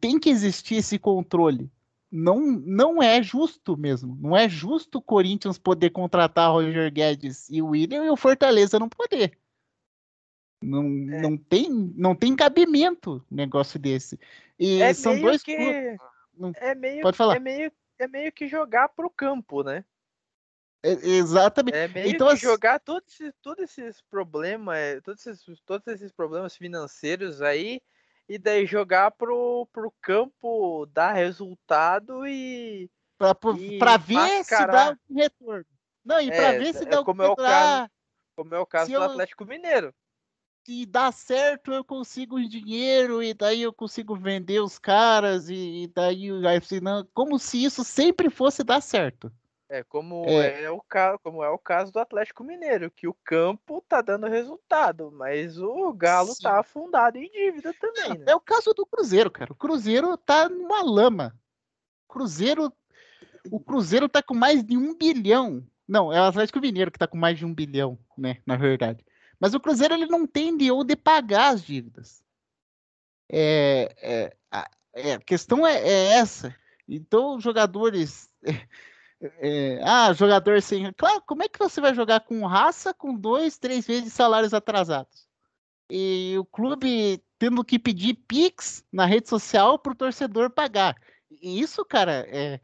tem 0.00 0.18
que 0.18 0.30
existir 0.30 0.76
esse 0.76 0.98
controle 0.98 1.70
não, 2.10 2.40
não 2.40 3.02
é 3.02 3.22
justo 3.22 3.76
mesmo. 3.76 4.18
Não 4.20 4.36
é 4.36 4.48
justo 4.48 4.98
o 4.98 5.02
Corinthians 5.02 5.58
poder 5.58 5.90
contratar 5.90 6.50
Roger 6.50 6.92
Guedes 6.92 7.48
e 7.48 7.62
o 7.62 7.68
William 7.68 8.04
e 8.04 8.10
o 8.10 8.16
Fortaleza 8.16 8.78
não 8.78 8.88
poder. 8.88 9.38
Não, 10.62 10.82
é. 10.84 11.22
não, 11.22 11.36
tem, 11.36 11.70
não 11.70 12.14
tem 12.14 12.34
cabimento 12.34 13.24
um 13.30 13.36
negócio 13.36 13.78
desse. 13.78 14.18
E 14.58 14.82
é 14.82 14.92
são 14.92 15.18
dois. 15.20 15.42
Que... 15.42 15.96
É 16.56 16.74
meio, 16.74 17.02
Pode 17.02 17.16
falar. 17.16 17.36
É 17.36 17.40
meio, 17.40 17.72
é 17.98 18.08
meio 18.08 18.32
que 18.32 18.48
jogar 18.48 18.88
pro 18.88 19.08
campo, 19.10 19.62
né? 19.62 19.84
É, 20.82 20.92
exatamente. 20.92 21.76
É 21.76 21.88
meio 21.88 22.08
então, 22.08 22.26
que 22.28 22.34
assim... 22.34 22.46
jogar 22.46 22.80
todos 22.80 23.08
esses, 23.12 23.34
todos 23.42 23.64
esses 23.64 24.02
problemas, 24.02 24.76
é, 24.76 25.00
todos 25.00 25.26
esses, 25.26 25.60
todos 25.60 25.86
esses 25.86 26.10
problemas 26.12 26.56
financeiros 26.56 27.40
aí 27.42 27.80
e 28.30 28.38
daí 28.38 28.64
jogar 28.64 29.10
pro, 29.10 29.66
pro 29.72 29.92
campo 30.00 30.86
dar 30.86 31.12
resultado 31.12 32.24
e. 32.24 32.88
Pra, 33.18 33.36
e 33.58 33.76
pra 33.76 33.96
ver 33.96 34.14
mascarar. 34.14 34.70
se 34.88 34.94
dá 34.94 34.98
um 35.10 35.14
retorno. 35.16 35.66
Não, 36.04 36.20
e 36.20 36.28
pra 36.28 36.54
é, 36.54 36.58
ver 36.60 36.72
se 36.72 36.84
é 36.84 36.86
dá 36.86 37.02
como 37.02 37.22
um 37.22 37.26
é 37.26 37.28
o 37.28 37.36
caso 37.36 37.90
Como 38.36 38.54
é 38.54 38.58
o 38.60 38.66
caso 38.66 38.88
do 38.88 38.94
eu... 38.94 39.02
Atlético 39.02 39.44
Mineiro. 39.44 39.92
se 40.64 40.86
dá 40.86 41.10
certo, 41.10 41.72
eu 41.72 41.84
consigo 41.84 42.40
dinheiro, 42.48 43.20
e 43.20 43.34
daí 43.34 43.62
eu 43.62 43.72
consigo 43.72 44.14
vender 44.14 44.60
os 44.60 44.78
caras, 44.78 45.50
e, 45.50 45.82
e 45.82 45.88
daí 45.88 46.30
assim, 46.56 46.78
não, 46.78 47.04
como 47.12 47.36
se 47.36 47.64
isso 47.64 47.82
sempre 47.82 48.30
fosse 48.30 48.62
dar 48.62 48.80
certo. 48.80 49.30
É 49.70 49.84
como 49.84 50.24
é. 50.26 50.64
é. 50.64 50.70
o 50.70 50.80
caso, 50.80 51.20
como 51.20 51.44
é 51.44 51.48
o 51.48 51.56
caso 51.56 51.92
do 51.92 52.00
Atlético 52.00 52.42
Mineiro, 52.42 52.90
que 52.90 53.06
o 53.06 53.14
campo 53.24 53.80
tá 53.88 54.02
dando 54.02 54.26
resultado, 54.26 55.12
mas 55.12 55.58
o 55.58 55.92
Galo 55.92 56.34
Sim. 56.34 56.42
tá 56.42 56.58
afundado 56.58 57.16
em 57.16 57.30
dívida 57.30 57.72
também. 57.74 58.18
Né? 58.18 58.24
É 58.26 58.34
o 58.34 58.40
caso 58.40 58.74
do 58.74 58.84
Cruzeiro, 58.84 59.30
cara. 59.30 59.52
O 59.52 59.54
Cruzeiro 59.56 60.16
tá 60.16 60.48
numa 60.48 60.82
lama. 60.82 61.38
Cruzeiro, 62.08 62.72
o 63.48 63.60
Cruzeiro 63.60 64.08
tá 64.08 64.20
com 64.20 64.34
mais 64.34 64.64
de 64.64 64.76
um 64.76 64.92
bilhão. 64.92 65.64
Não, 65.86 66.12
é 66.12 66.20
o 66.20 66.24
Atlético 66.24 66.58
Mineiro 66.58 66.90
que 66.90 66.98
tá 66.98 67.06
com 67.06 67.16
mais 67.16 67.38
de 67.38 67.46
um 67.46 67.54
bilhão, 67.54 67.96
né? 68.18 68.42
Na 68.44 68.56
verdade. 68.56 69.04
Mas 69.38 69.54
o 69.54 69.60
Cruzeiro 69.60 69.94
ele 69.94 70.06
não 70.06 70.26
tem 70.26 70.56
de 70.56 70.72
onde 70.72 70.96
pagar 70.96 71.54
as 71.54 71.62
dívidas. 71.62 72.24
É, 73.30 73.94
é, 74.02 74.36
a, 74.50 74.68
é, 74.92 75.12
a 75.12 75.20
questão 75.20 75.64
é, 75.64 75.80
é 75.80 76.04
essa. 76.14 76.52
Então, 76.88 77.36
os 77.36 77.44
jogadores 77.44 78.28
É, 79.20 79.80
ah, 79.84 80.12
jogador 80.14 80.62
sem. 80.62 80.92
Claro, 80.94 81.22
como 81.26 81.42
é 81.42 81.48
que 81.48 81.58
você 81.58 81.80
vai 81.80 81.94
jogar 81.94 82.20
com 82.20 82.46
raça 82.46 82.94
com 82.94 83.14
dois, 83.14 83.58
três 83.58 83.86
vezes 83.86 84.12
salários 84.12 84.54
atrasados? 84.54 85.28
E 85.90 86.36
o 86.38 86.44
clube 86.44 87.22
tendo 87.38 87.64
que 87.64 87.78
pedir 87.78 88.14
Pix 88.14 88.84
na 88.92 89.04
rede 89.04 89.28
social 89.28 89.78
para 89.78 89.92
o 89.92 89.96
torcedor 89.96 90.50
pagar. 90.50 90.96
E 91.30 91.60
isso, 91.60 91.84
cara, 91.84 92.26
é, 92.28 92.60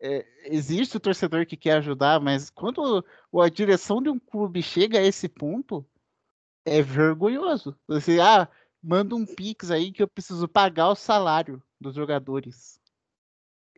é, 0.00 0.26
existe 0.44 0.96
o 0.96 1.00
torcedor 1.00 1.46
que 1.46 1.56
quer 1.56 1.78
ajudar, 1.78 2.20
mas 2.20 2.50
quando 2.50 3.04
a 3.34 3.48
direção 3.48 4.02
de 4.02 4.10
um 4.10 4.18
clube 4.18 4.62
chega 4.62 4.98
a 4.98 5.02
esse 5.02 5.28
ponto, 5.28 5.86
é 6.64 6.82
vergonhoso. 6.82 7.78
Você, 7.86 8.20
ah, 8.20 8.48
manda 8.82 9.14
um 9.14 9.26
Pix 9.26 9.70
aí 9.70 9.92
que 9.92 10.02
eu 10.02 10.08
preciso 10.08 10.48
pagar 10.48 10.90
o 10.90 10.94
salário 10.94 11.62
dos 11.80 11.94
jogadores 11.94 12.77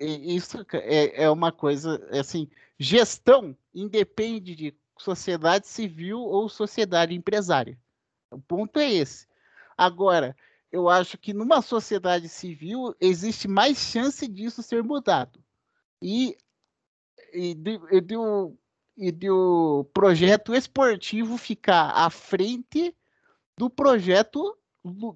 isso 0.00 0.64
é, 0.72 1.24
é 1.24 1.30
uma 1.30 1.52
coisa, 1.52 2.02
assim, 2.18 2.48
gestão 2.78 3.56
independe 3.74 4.54
de 4.54 4.74
sociedade 4.98 5.66
civil 5.66 6.20
ou 6.20 6.48
sociedade 6.48 7.14
empresária. 7.14 7.78
O 8.30 8.40
ponto 8.40 8.78
é 8.78 8.90
esse. 8.90 9.26
Agora, 9.76 10.36
eu 10.70 10.88
acho 10.88 11.18
que 11.18 11.34
numa 11.34 11.62
sociedade 11.62 12.28
civil 12.28 12.94
existe 13.00 13.48
mais 13.48 13.78
chance 13.78 14.26
disso 14.26 14.62
ser 14.62 14.82
mudado. 14.82 15.42
E, 16.00 16.36
e, 17.32 17.54
de, 17.54 17.80
e, 17.90 18.00
de, 18.00 18.14
e 18.96 19.12
de 19.12 19.30
o 19.30 19.84
projeto 19.92 20.54
esportivo 20.54 21.36
ficar 21.36 21.90
à 21.90 22.08
frente 22.08 22.94
do 23.56 23.68
projeto 23.68 24.56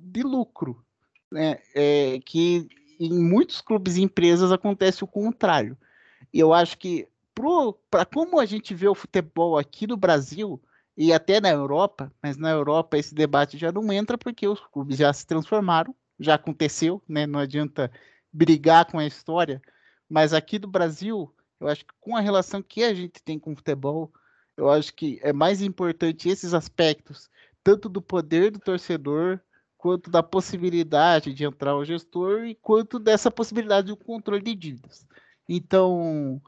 de 0.03 0.22
lucro. 0.22 0.85
Né? 1.30 1.59
É, 1.74 2.20
que 2.20 2.68
em 2.99 3.12
muitos 3.12 3.61
clubes 3.61 3.97
e 3.97 4.03
empresas 4.03 4.53
acontece 4.53 5.05
o 5.05 5.07
contrário. 5.07 5.76
E 6.32 6.38
eu 6.38 6.53
acho 6.53 6.78
que 6.78 7.09
para 7.90 8.05
como 8.07 8.38
a 8.38 8.47
gente 8.47 8.74
vê 8.74 8.88
o 8.88 8.95
futebol 8.95 9.59
aqui 9.59 9.86
no 9.86 9.97
Brasil 9.97 10.62
e 10.97 11.12
até 11.12 11.40
na 11.40 11.51
Europa, 11.51 12.12
mas 12.22 12.36
na 12.36 12.51
Europa 12.51 12.97
esse 12.97 13.14
debate 13.14 13.59
já 13.59 13.72
não 13.72 13.92
entra 13.92 14.16
porque 14.16 14.47
os 14.47 14.61
clubes 14.61 14.97
já 14.97 15.12
se 15.12 15.26
transformaram, 15.26 15.95
já 16.18 16.34
aconteceu, 16.34 17.03
né? 17.09 17.26
Não 17.26 17.40
adianta 17.40 17.90
brigar 18.32 18.84
com 18.84 18.99
a 18.99 19.07
história, 19.07 19.61
mas 20.09 20.32
aqui 20.32 20.59
do 20.59 20.68
Brasil, 20.68 21.32
eu 21.61 21.68
acho 21.68 21.84
que 21.84 21.92
com 22.01 22.16
a 22.16 22.20
relação 22.20 22.62
que 22.62 22.84
a 22.84 22.95
gente 22.95 23.22
tem 23.22 23.38
com 23.38 23.53
o 23.53 23.57
futebol, 23.57 24.12
eu 24.57 24.70
acho 24.70 24.95
que 24.95 25.18
é 25.22 25.32
mais 25.32 25.61
importante 25.61 26.28
esses 26.28 26.55
aspectos, 26.55 27.28
tanto 27.62 27.88
do 27.88 28.01
poder 28.01 28.53
do 28.53 28.61
torcedor, 28.61 29.40
quanto 29.85 30.11
da 30.11 30.22
possibilidade 30.22 31.35
de 31.35 31.45
entrar 31.45 31.76
o 31.76 31.85
gestor 31.85 32.47
e 32.47 32.55
quanto 32.55 32.99
dessa 32.99 33.30
possibilidade 33.30 33.89
do 33.89 33.97
controle 33.99 34.41
de 34.41 34.55
dívidas. 34.55 35.07
Então, 35.47 36.41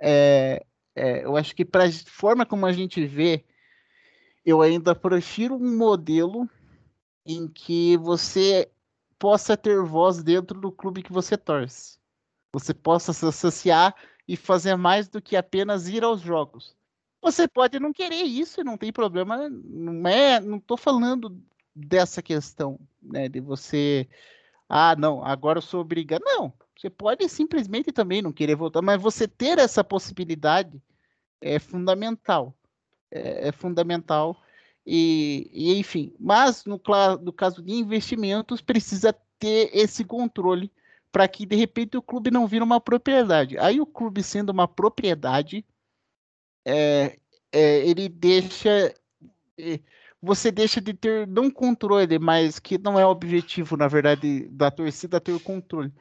é, 0.00 0.66
é, 0.96 1.24
eu 1.24 1.36
acho 1.36 1.54
que 1.54 1.64
para 1.64 1.84
a 1.84 1.92
forma 1.92 2.44
como 2.44 2.66
a 2.66 2.72
gente 2.72 3.06
vê, 3.06 3.44
eu 4.44 4.60
ainda 4.60 4.92
prefiro 4.92 5.54
um 5.54 5.76
modelo 5.76 6.50
em 7.24 7.46
que 7.46 7.96
você 7.98 8.68
possa 9.20 9.56
ter 9.56 9.80
voz 9.84 10.20
dentro 10.20 10.60
do 10.60 10.72
clube 10.72 11.04
que 11.04 11.12
você 11.12 11.36
torce. 11.36 11.96
Você 12.52 12.74
possa 12.74 13.12
se 13.12 13.24
associar 13.24 13.94
e 14.26 14.36
fazer 14.36 14.74
mais 14.74 15.08
do 15.08 15.22
que 15.22 15.36
apenas 15.36 15.86
ir 15.86 16.02
aos 16.02 16.20
jogos. 16.20 16.74
Você 17.22 17.46
pode 17.46 17.78
não 17.78 17.92
querer 17.92 18.24
isso, 18.24 18.64
não 18.64 18.76
tem 18.76 18.92
problema. 18.92 19.48
Não 19.48 20.08
é, 20.08 20.40
não 20.40 20.58
estou 20.58 20.76
falando 20.76 21.40
dessa 21.74 22.22
questão, 22.22 22.78
né, 23.02 23.28
de 23.28 23.40
você, 23.40 24.08
ah, 24.68 24.94
não, 24.96 25.24
agora 25.24 25.58
eu 25.58 25.62
sou 25.62 25.80
obrigado. 25.80 26.22
Não, 26.24 26.52
você 26.76 26.90
pode 26.90 27.28
simplesmente 27.28 27.92
também 27.92 28.22
não 28.22 28.32
querer 28.32 28.54
voltar, 28.54 28.82
mas 28.82 29.00
você 29.00 29.28
ter 29.28 29.58
essa 29.58 29.84
possibilidade 29.84 30.80
é 31.40 31.58
fundamental, 31.58 32.54
é, 33.10 33.48
é 33.48 33.52
fundamental. 33.52 34.36
E, 34.86 35.50
e, 35.52 35.78
enfim, 35.78 36.14
mas 36.18 36.64
no, 36.64 36.80
no 37.22 37.32
caso 37.32 37.62
de 37.62 37.72
investimentos, 37.72 38.60
precisa 38.60 39.14
ter 39.38 39.70
esse 39.72 40.04
controle 40.04 40.72
para 41.12 41.26
que 41.26 41.44
de 41.44 41.56
repente 41.56 41.96
o 41.96 42.02
clube 42.02 42.30
não 42.30 42.46
vira 42.46 42.64
uma 42.64 42.80
propriedade. 42.80 43.58
Aí 43.58 43.80
o 43.80 43.86
clube 43.86 44.22
sendo 44.22 44.50
uma 44.50 44.68
propriedade, 44.68 45.64
é, 46.64 47.18
é, 47.52 47.86
ele 47.86 48.08
deixa 48.08 48.94
é, 49.58 49.80
você 50.22 50.50
deixa 50.50 50.80
de 50.80 50.94
ter 50.94 51.26
não 51.26 51.50
controle, 51.50 52.18
mas 52.18 52.58
que 52.58 52.78
não 52.78 52.98
é 52.98 53.06
o 53.06 53.10
objetivo, 53.10 53.76
na 53.76 53.88
verdade, 53.88 54.48
da 54.48 54.70
torcida 54.70 55.20
ter 55.20 55.32
o 55.32 55.40
controle. 55.40 55.92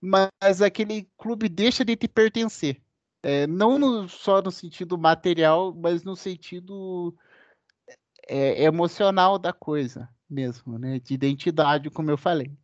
Mas 0.00 0.62
aquele 0.62 1.08
clube 1.16 1.48
deixa 1.48 1.84
de 1.84 1.96
te 1.96 2.08
pertencer. 2.08 2.82
É, 3.22 3.46
não 3.46 3.78
no, 3.78 4.08
só 4.08 4.42
no 4.42 4.50
sentido 4.50 4.98
material, 4.98 5.72
mas 5.74 6.02
no 6.02 6.16
sentido 6.16 7.16
é, 8.28 8.64
emocional 8.64 9.38
da 9.38 9.52
coisa 9.52 10.08
mesmo, 10.28 10.78
né? 10.78 10.98
De 10.98 11.14
identidade, 11.14 11.90
como 11.90 12.10
eu 12.10 12.18
falei. 12.18 12.56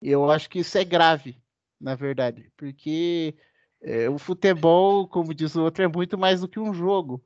Eu 0.00 0.30
acho 0.30 0.48
que 0.48 0.60
isso 0.60 0.78
é 0.78 0.84
grave, 0.84 1.36
na 1.80 1.94
verdade, 1.94 2.50
porque 2.56 3.36
é, 3.82 4.08
o 4.08 4.18
futebol, 4.18 5.08
como 5.08 5.34
diz 5.34 5.54
o 5.56 5.62
outro, 5.62 5.82
é 5.82 5.88
muito 5.88 6.16
mais 6.16 6.40
do 6.40 6.48
que 6.48 6.60
um 6.60 6.72
jogo. 6.72 7.22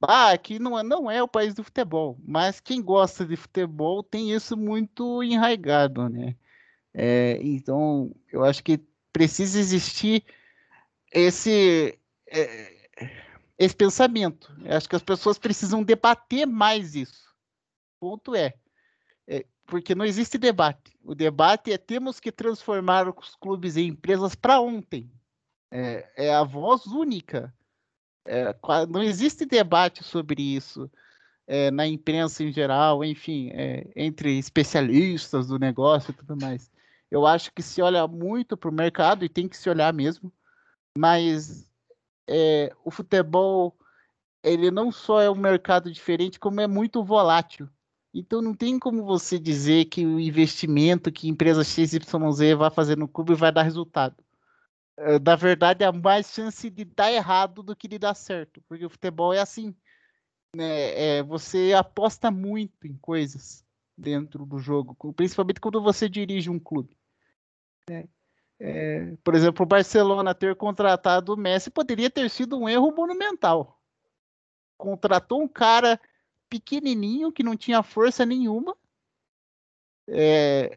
Ah, 0.00 0.30
aqui 0.30 0.58
não 0.58 0.78
é, 0.78 0.82
não 0.82 1.10
é 1.10 1.22
o 1.22 1.28
país 1.28 1.54
do 1.54 1.64
futebol, 1.64 2.18
mas 2.24 2.60
quem 2.60 2.80
gosta 2.80 3.26
de 3.26 3.36
futebol 3.36 4.02
tem 4.02 4.32
isso 4.32 4.56
muito 4.56 5.22
enraizado, 5.22 6.08
né? 6.08 6.36
É, 6.94 7.38
então, 7.42 8.14
eu 8.32 8.44
acho 8.44 8.62
que 8.62 8.80
precisa 9.12 9.58
existir 9.58 10.24
esse, 11.12 11.98
é, 12.28 12.88
esse 13.58 13.74
pensamento. 13.74 14.54
Eu 14.64 14.76
acho 14.76 14.88
que 14.88 14.96
as 14.96 15.02
pessoas 15.02 15.38
precisam 15.38 15.82
debater 15.82 16.46
mais 16.46 16.94
isso. 16.94 17.28
O 18.00 18.10
ponto 18.10 18.34
é, 18.36 18.54
é, 19.26 19.44
porque 19.66 19.94
não 19.94 20.04
existe 20.04 20.38
debate. 20.38 20.96
O 21.02 21.14
debate 21.14 21.72
é 21.72 21.78
temos 21.78 22.20
que 22.20 22.30
transformar 22.30 23.08
os 23.08 23.34
clubes 23.34 23.76
em 23.76 23.88
empresas 23.88 24.34
para 24.36 24.60
ontem. 24.60 25.10
É, 25.70 26.26
é 26.28 26.34
a 26.34 26.44
voz 26.44 26.86
única 26.86 27.52
é, 28.24 28.54
não 28.88 29.02
existe 29.02 29.44
debate 29.44 30.04
sobre 30.04 30.42
isso 30.42 30.90
é, 31.46 31.70
na 31.70 31.86
imprensa 31.86 32.44
em 32.44 32.52
geral, 32.52 33.02
enfim, 33.02 33.50
é, 33.52 33.90
entre 33.96 34.38
especialistas 34.38 35.48
do 35.48 35.58
negócio 35.58 36.10
e 36.10 36.14
tudo 36.14 36.36
mais. 36.36 36.70
Eu 37.10 37.26
acho 37.26 37.52
que 37.52 37.62
se 37.62 37.80
olha 37.80 38.06
muito 38.06 38.56
para 38.56 38.68
o 38.68 38.72
mercado 38.72 39.24
e 39.24 39.28
tem 39.28 39.48
que 39.48 39.56
se 39.56 39.70
olhar 39.70 39.92
mesmo, 39.94 40.30
mas 40.96 41.66
é, 42.28 42.70
o 42.84 42.90
futebol 42.90 43.74
ele 44.42 44.70
não 44.70 44.92
só 44.92 45.20
é 45.20 45.30
um 45.30 45.34
mercado 45.34 45.90
diferente, 45.90 46.38
como 46.38 46.60
é 46.60 46.66
muito 46.66 47.02
volátil. 47.02 47.68
Então 48.12 48.40
não 48.42 48.54
tem 48.54 48.78
como 48.78 49.04
você 49.04 49.38
dizer 49.38 49.86
que 49.86 50.04
o 50.04 50.20
investimento 50.20 51.12
que 51.12 51.28
empresa 51.28 51.64
XYZ 51.64 51.98
vai 52.56 52.70
fazer 52.70 52.96
no 52.96 53.08
clube 53.08 53.34
vai 53.34 53.52
dar 53.52 53.62
resultado. 53.62 54.16
Eh, 54.98 55.18
na 55.20 55.36
verdade, 55.36 55.84
há 55.84 55.92
mais 55.92 56.26
chance 56.32 56.68
de 56.68 56.84
dar 56.84 57.12
errado 57.12 57.62
do 57.62 57.76
que 57.76 57.86
de 57.86 57.98
dar 57.98 58.14
certo, 58.14 58.60
porque 58.68 58.84
o 58.84 58.90
futebol 58.90 59.32
é 59.32 59.38
assim. 59.38 59.74
Né? 60.54 61.18
É, 61.18 61.22
você 61.22 61.72
aposta 61.72 62.30
muito 62.30 62.86
em 62.86 62.96
coisas 62.96 63.64
dentro 63.96 64.44
do 64.44 64.58
jogo, 64.58 64.96
principalmente 65.12 65.60
quando 65.60 65.80
você 65.80 66.08
dirige 66.08 66.50
um 66.50 66.58
clube. 66.58 66.96
Né? 67.88 68.08
É, 68.58 69.14
por 69.22 69.36
exemplo, 69.36 69.62
o 69.64 69.68
Barcelona 69.68 70.34
ter 70.34 70.56
contratado 70.56 71.32
o 71.32 71.36
Messi 71.36 71.70
poderia 71.70 72.10
ter 72.10 72.28
sido 72.28 72.58
um 72.58 72.68
erro 72.68 72.92
monumental. 72.92 73.80
Contratou 74.76 75.40
um 75.40 75.48
cara 75.48 76.00
pequenininho 76.48 77.30
que 77.30 77.44
não 77.44 77.56
tinha 77.56 77.84
força 77.84 78.26
nenhuma. 78.26 78.76
É, 80.08 80.76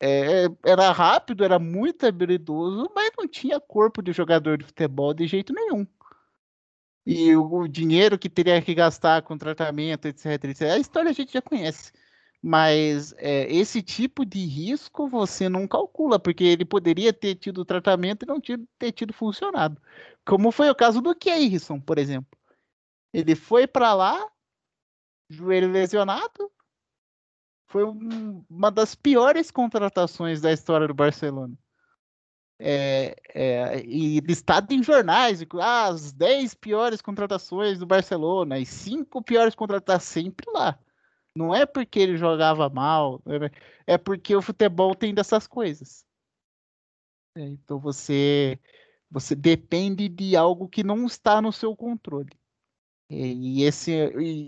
é, 0.00 0.46
era 0.64 0.92
rápido, 0.92 1.44
era 1.44 1.58
muito 1.58 2.06
habilidoso, 2.06 2.90
mas 2.94 3.10
não 3.16 3.26
tinha 3.26 3.60
corpo 3.60 4.02
de 4.02 4.12
jogador 4.12 4.58
de 4.58 4.64
futebol 4.64 5.14
de 5.14 5.26
jeito 5.26 5.52
nenhum. 5.52 5.86
E 7.06 7.34
o, 7.36 7.60
o 7.60 7.68
dinheiro 7.68 8.18
que 8.18 8.28
teria 8.28 8.60
que 8.60 8.74
gastar 8.74 9.22
com 9.22 9.38
tratamento, 9.38 10.06
etc, 10.06 10.44
etc. 10.44 10.62
A 10.72 10.78
história 10.78 11.10
a 11.10 11.14
gente 11.14 11.32
já 11.32 11.40
conhece. 11.40 11.92
Mas 12.42 13.14
é, 13.18 13.52
esse 13.52 13.82
tipo 13.82 14.24
de 14.24 14.44
risco 14.44 15.08
você 15.08 15.48
não 15.48 15.66
calcula, 15.66 16.18
porque 16.18 16.44
ele 16.44 16.64
poderia 16.64 17.12
ter 17.12 17.34
tido 17.36 17.64
tratamento 17.64 18.24
e 18.24 18.26
não 18.26 18.40
ter 18.40 18.92
tido 18.92 19.12
funcionado. 19.12 19.80
Como 20.24 20.52
foi 20.52 20.70
o 20.70 20.74
caso 20.74 21.00
do 21.00 21.14
Keirson, 21.14 21.80
por 21.80 21.98
exemplo. 21.98 22.38
Ele 23.12 23.34
foi 23.34 23.66
para 23.66 23.94
lá, 23.94 24.30
joelho 25.30 25.70
lesionado, 25.70 26.52
foi 27.66 27.84
um, 27.84 28.44
uma 28.48 28.70
das 28.70 28.94
piores 28.94 29.50
contratações 29.50 30.40
da 30.40 30.52
história 30.52 30.86
do 30.86 30.94
Barcelona. 30.94 31.56
É, 32.58 33.14
é, 33.34 33.84
e 33.84 34.18
listado 34.20 34.72
em 34.72 34.82
jornais, 34.82 35.44
ah, 35.60 35.88
as 35.88 36.10
10 36.12 36.54
piores 36.54 37.02
contratações 37.02 37.78
do 37.78 37.84
Barcelona, 37.84 38.58
e 38.58 38.64
5 38.64 39.22
piores 39.22 39.54
contratações 39.54 40.24
sempre 40.24 40.50
lá. 40.52 40.78
Não 41.34 41.54
é 41.54 41.66
porque 41.66 41.98
ele 41.98 42.16
jogava 42.16 42.70
mal, 42.70 43.22
é 43.86 43.98
porque 43.98 44.34
o 44.34 44.40
futebol 44.40 44.94
tem 44.94 45.14
dessas 45.14 45.46
coisas. 45.46 46.06
É, 47.36 47.42
então 47.42 47.78
você 47.78 48.58
você 49.10 49.34
depende 49.34 50.08
de 50.08 50.36
algo 50.36 50.68
que 50.68 50.82
não 50.82 51.06
está 51.06 51.40
no 51.40 51.52
seu 51.52 51.76
controle. 51.76 52.30
E 53.08 53.62
esse, 53.62 53.92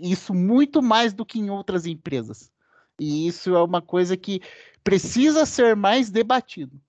isso 0.03 0.33
muito 0.33 0.81
mais 0.81 1.13
do 1.13 1.25
que 1.25 1.39
em 1.39 1.49
outras 1.49 1.85
empresas. 1.85 2.51
E 2.99 3.27
isso 3.27 3.55
é 3.55 3.63
uma 3.63 3.81
coisa 3.81 4.17
que 4.17 4.41
precisa 4.83 5.45
ser 5.45 5.75
mais 5.75 6.09
debatido, 6.09 6.79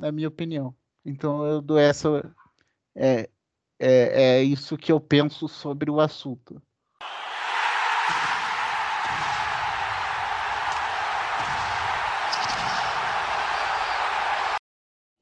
na 0.00 0.10
minha 0.10 0.28
opinião. 0.28 0.74
Então 1.04 1.44
eu 1.46 1.60
dou 1.60 1.78
essa. 1.78 2.34
É, 2.94 3.28
é, 3.78 4.38
é 4.38 4.42
isso 4.42 4.78
que 4.78 4.90
eu 4.90 4.98
penso 4.98 5.46
sobre 5.48 5.90
o 5.90 6.00
assunto. 6.00 6.62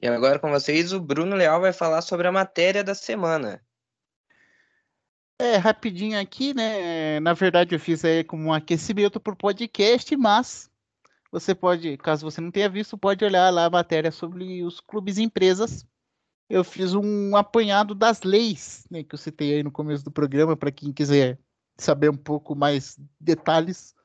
E 0.00 0.08
agora 0.08 0.38
com 0.38 0.50
vocês, 0.50 0.92
o 0.92 1.00
Bruno 1.00 1.36
Leal 1.36 1.60
vai 1.60 1.72
falar 1.72 2.02
sobre 2.02 2.26
a 2.26 2.32
matéria 2.32 2.82
da 2.82 2.94
semana. 2.94 3.64
É, 5.43 5.56
rapidinho 5.56 6.20
aqui, 6.20 6.55
né? 6.55 7.19
Na 7.19 7.32
verdade, 7.32 7.74
eu 7.74 7.81
fiz 7.81 8.05
aí 8.05 8.23
como 8.23 8.44
um 8.44 8.52
aquecimento 8.52 9.19
para 9.19 9.32
o 9.32 9.36
podcast, 9.36 10.16
mas 10.16 10.70
você 11.32 11.52
pode, 11.52 11.97
caso 11.97 12.31
você 12.31 12.40
não 12.40 12.52
tenha 12.52 12.69
visto, 12.69 12.97
pode 12.97 13.24
olhar 13.24 13.51
lá 13.51 13.64
a 13.64 13.70
matéria 13.70 14.12
sobre 14.12 14.62
os 14.62 14.78
clubes 14.78 15.19
e 15.19 15.23
empresas. 15.23 15.85
Eu 16.48 16.62
fiz 16.62 16.94
um 16.94 17.35
apanhado 17.35 17.93
das 17.93 18.23
leis, 18.23 18.86
né, 18.89 19.02
que 19.02 19.14
eu 19.14 19.19
citei 19.19 19.55
aí 19.55 19.62
no 19.64 19.73
começo 19.73 20.05
do 20.05 20.12
programa, 20.12 20.56
para 20.56 20.70
quem 20.70 20.93
quiser 20.93 21.39
saber 21.77 22.09
um 22.09 22.16
pouco 22.16 22.55
mais 22.55 22.97
detalhes 23.19 23.97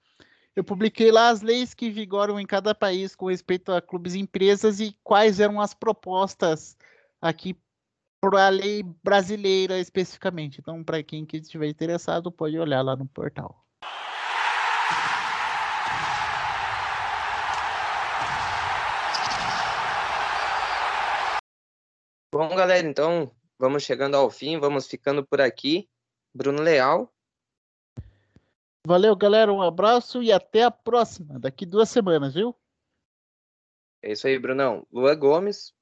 eu 0.58 0.64
publiquei 0.64 1.12
lá 1.12 1.30
as 1.30 1.44
leis 1.44 1.76
que 1.76 1.92
vigoram 1.92 2.40
em 2.40 2.46
cada 2.48 2.74
país 2.74 3.16
com 3.16 3.28
respeito 3.28 3.72
a 3.72 3.80
clubes 3.80 4.16
e 4.16 4.20
empresas 4.20 4.80
e 4.80 4.98
quais 5.04 5.40
eram 5.40 5.62
as 5.62 5.72
propostas 5.72 6.76
aqui 7.22 7.56
para 8.22 8.48
a 8.48 8.49
lei 8.49 8.84
brasileira 9.03 9.80
especificamente. 9.80 10.60
Então, 10.60 10.84
para 10.84 11.03
quem 11.03 11.26
que 11.26 11.38
estiver 11.38 11.68
interessado, 11.68 12.31
pode 12.31 12.57
olhar 12.57 12.81
lá 12.81 12.95
no 12.95 13.07
portal. 13.07 13.65
Bom, 22.34 22.56
galera, 22.56 22.88
então 22.88 23.31
vamos 23.57 23.84
chegando 23.84 24.15
ao 24.15 24.30
fim, 24.30 24.60
vamos 24.60 24.88
ficando 24.88 25.26
por 25.26 25.41
aqui. 25.41 25.89
Bruno 26.34 26.61
Leal, 26.61 27.11
Valeu, 28.88 29.14
galera. 29.18 29.52
Um 29.52 29.61
abraço 29.61 30.23
e 30.23 30.31
até 30.31 30.64
a 30.64 30.72
próxima. 30.72 31.38
Daqui 31.38 31.65
duas 31.65 31.89
semanas, 31.89 32.34
viu? 32.34 32.56
É 34.02 34.14
isso 34.14 34.26
aí, 34.26 34.39
Brunão. 34.39 34.88
Lua 34.89 35.14
Gomes. 35.14 35.76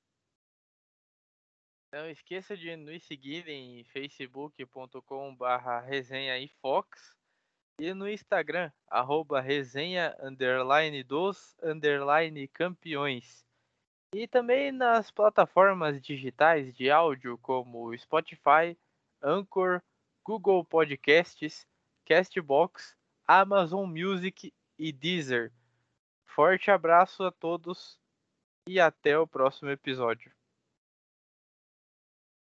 Não 1.95 2.09
esqueça 2.09 2.57
de 2.57 2.75
nos 2.75 3.03
seguir 3.03 3.47
em 3.47 3.81
facebook.com/barra 3.85 5.79
resenha 5.79 6.37
e 6.37 6.49
fox 6.61 7.15
e 7.79 7.93
no 7.93 8.09
Instagram, 8.09 8.69
arroba 8.85 9.39
resenha 9.39 10.13
underline 10.19 11.01
dos 11.03 11.55
underline 11.63 12.49
campeões. 12.49 13.45
E 14.13 14.27
também 14.27 14.73
nas 14.73 15.09
plataformas 15.09 16.01
digitais 16.01 16.75
de 16.75 16.91
áudio 16.91 17.37
como 17.37 17.97
Spotify, 17.97 18.77
Anchor, 19.23 19.81
Google 20.21 20.65
Podcasts 20.65 21.65
Castbox, 22.05 22.93
Amazon 23.25 23.89
Music 23.89 24.53
e 24.77 24.91
Deezer. 24.91 25.49
Forte 26.25 26.69
abraço 26.69 27.23
a 27.23 27.31
todos 27.31 27.97
e 28.67 28.81
até 28.81 29.17
o 29.17 29.25
próximo 29.25 29.69
episódio. 29.69 30.34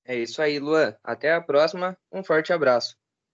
É 0.06 0.16
isso 0.18 0.42
aí, 0.42 0.60
Luan. 0.60 0.96
Até 1.04 1.34
a 1.34 1.42
próxima. 1.42 1.98
Um 2.12 2.24
forte 2.24 2.54
abraço. 2.54 2.96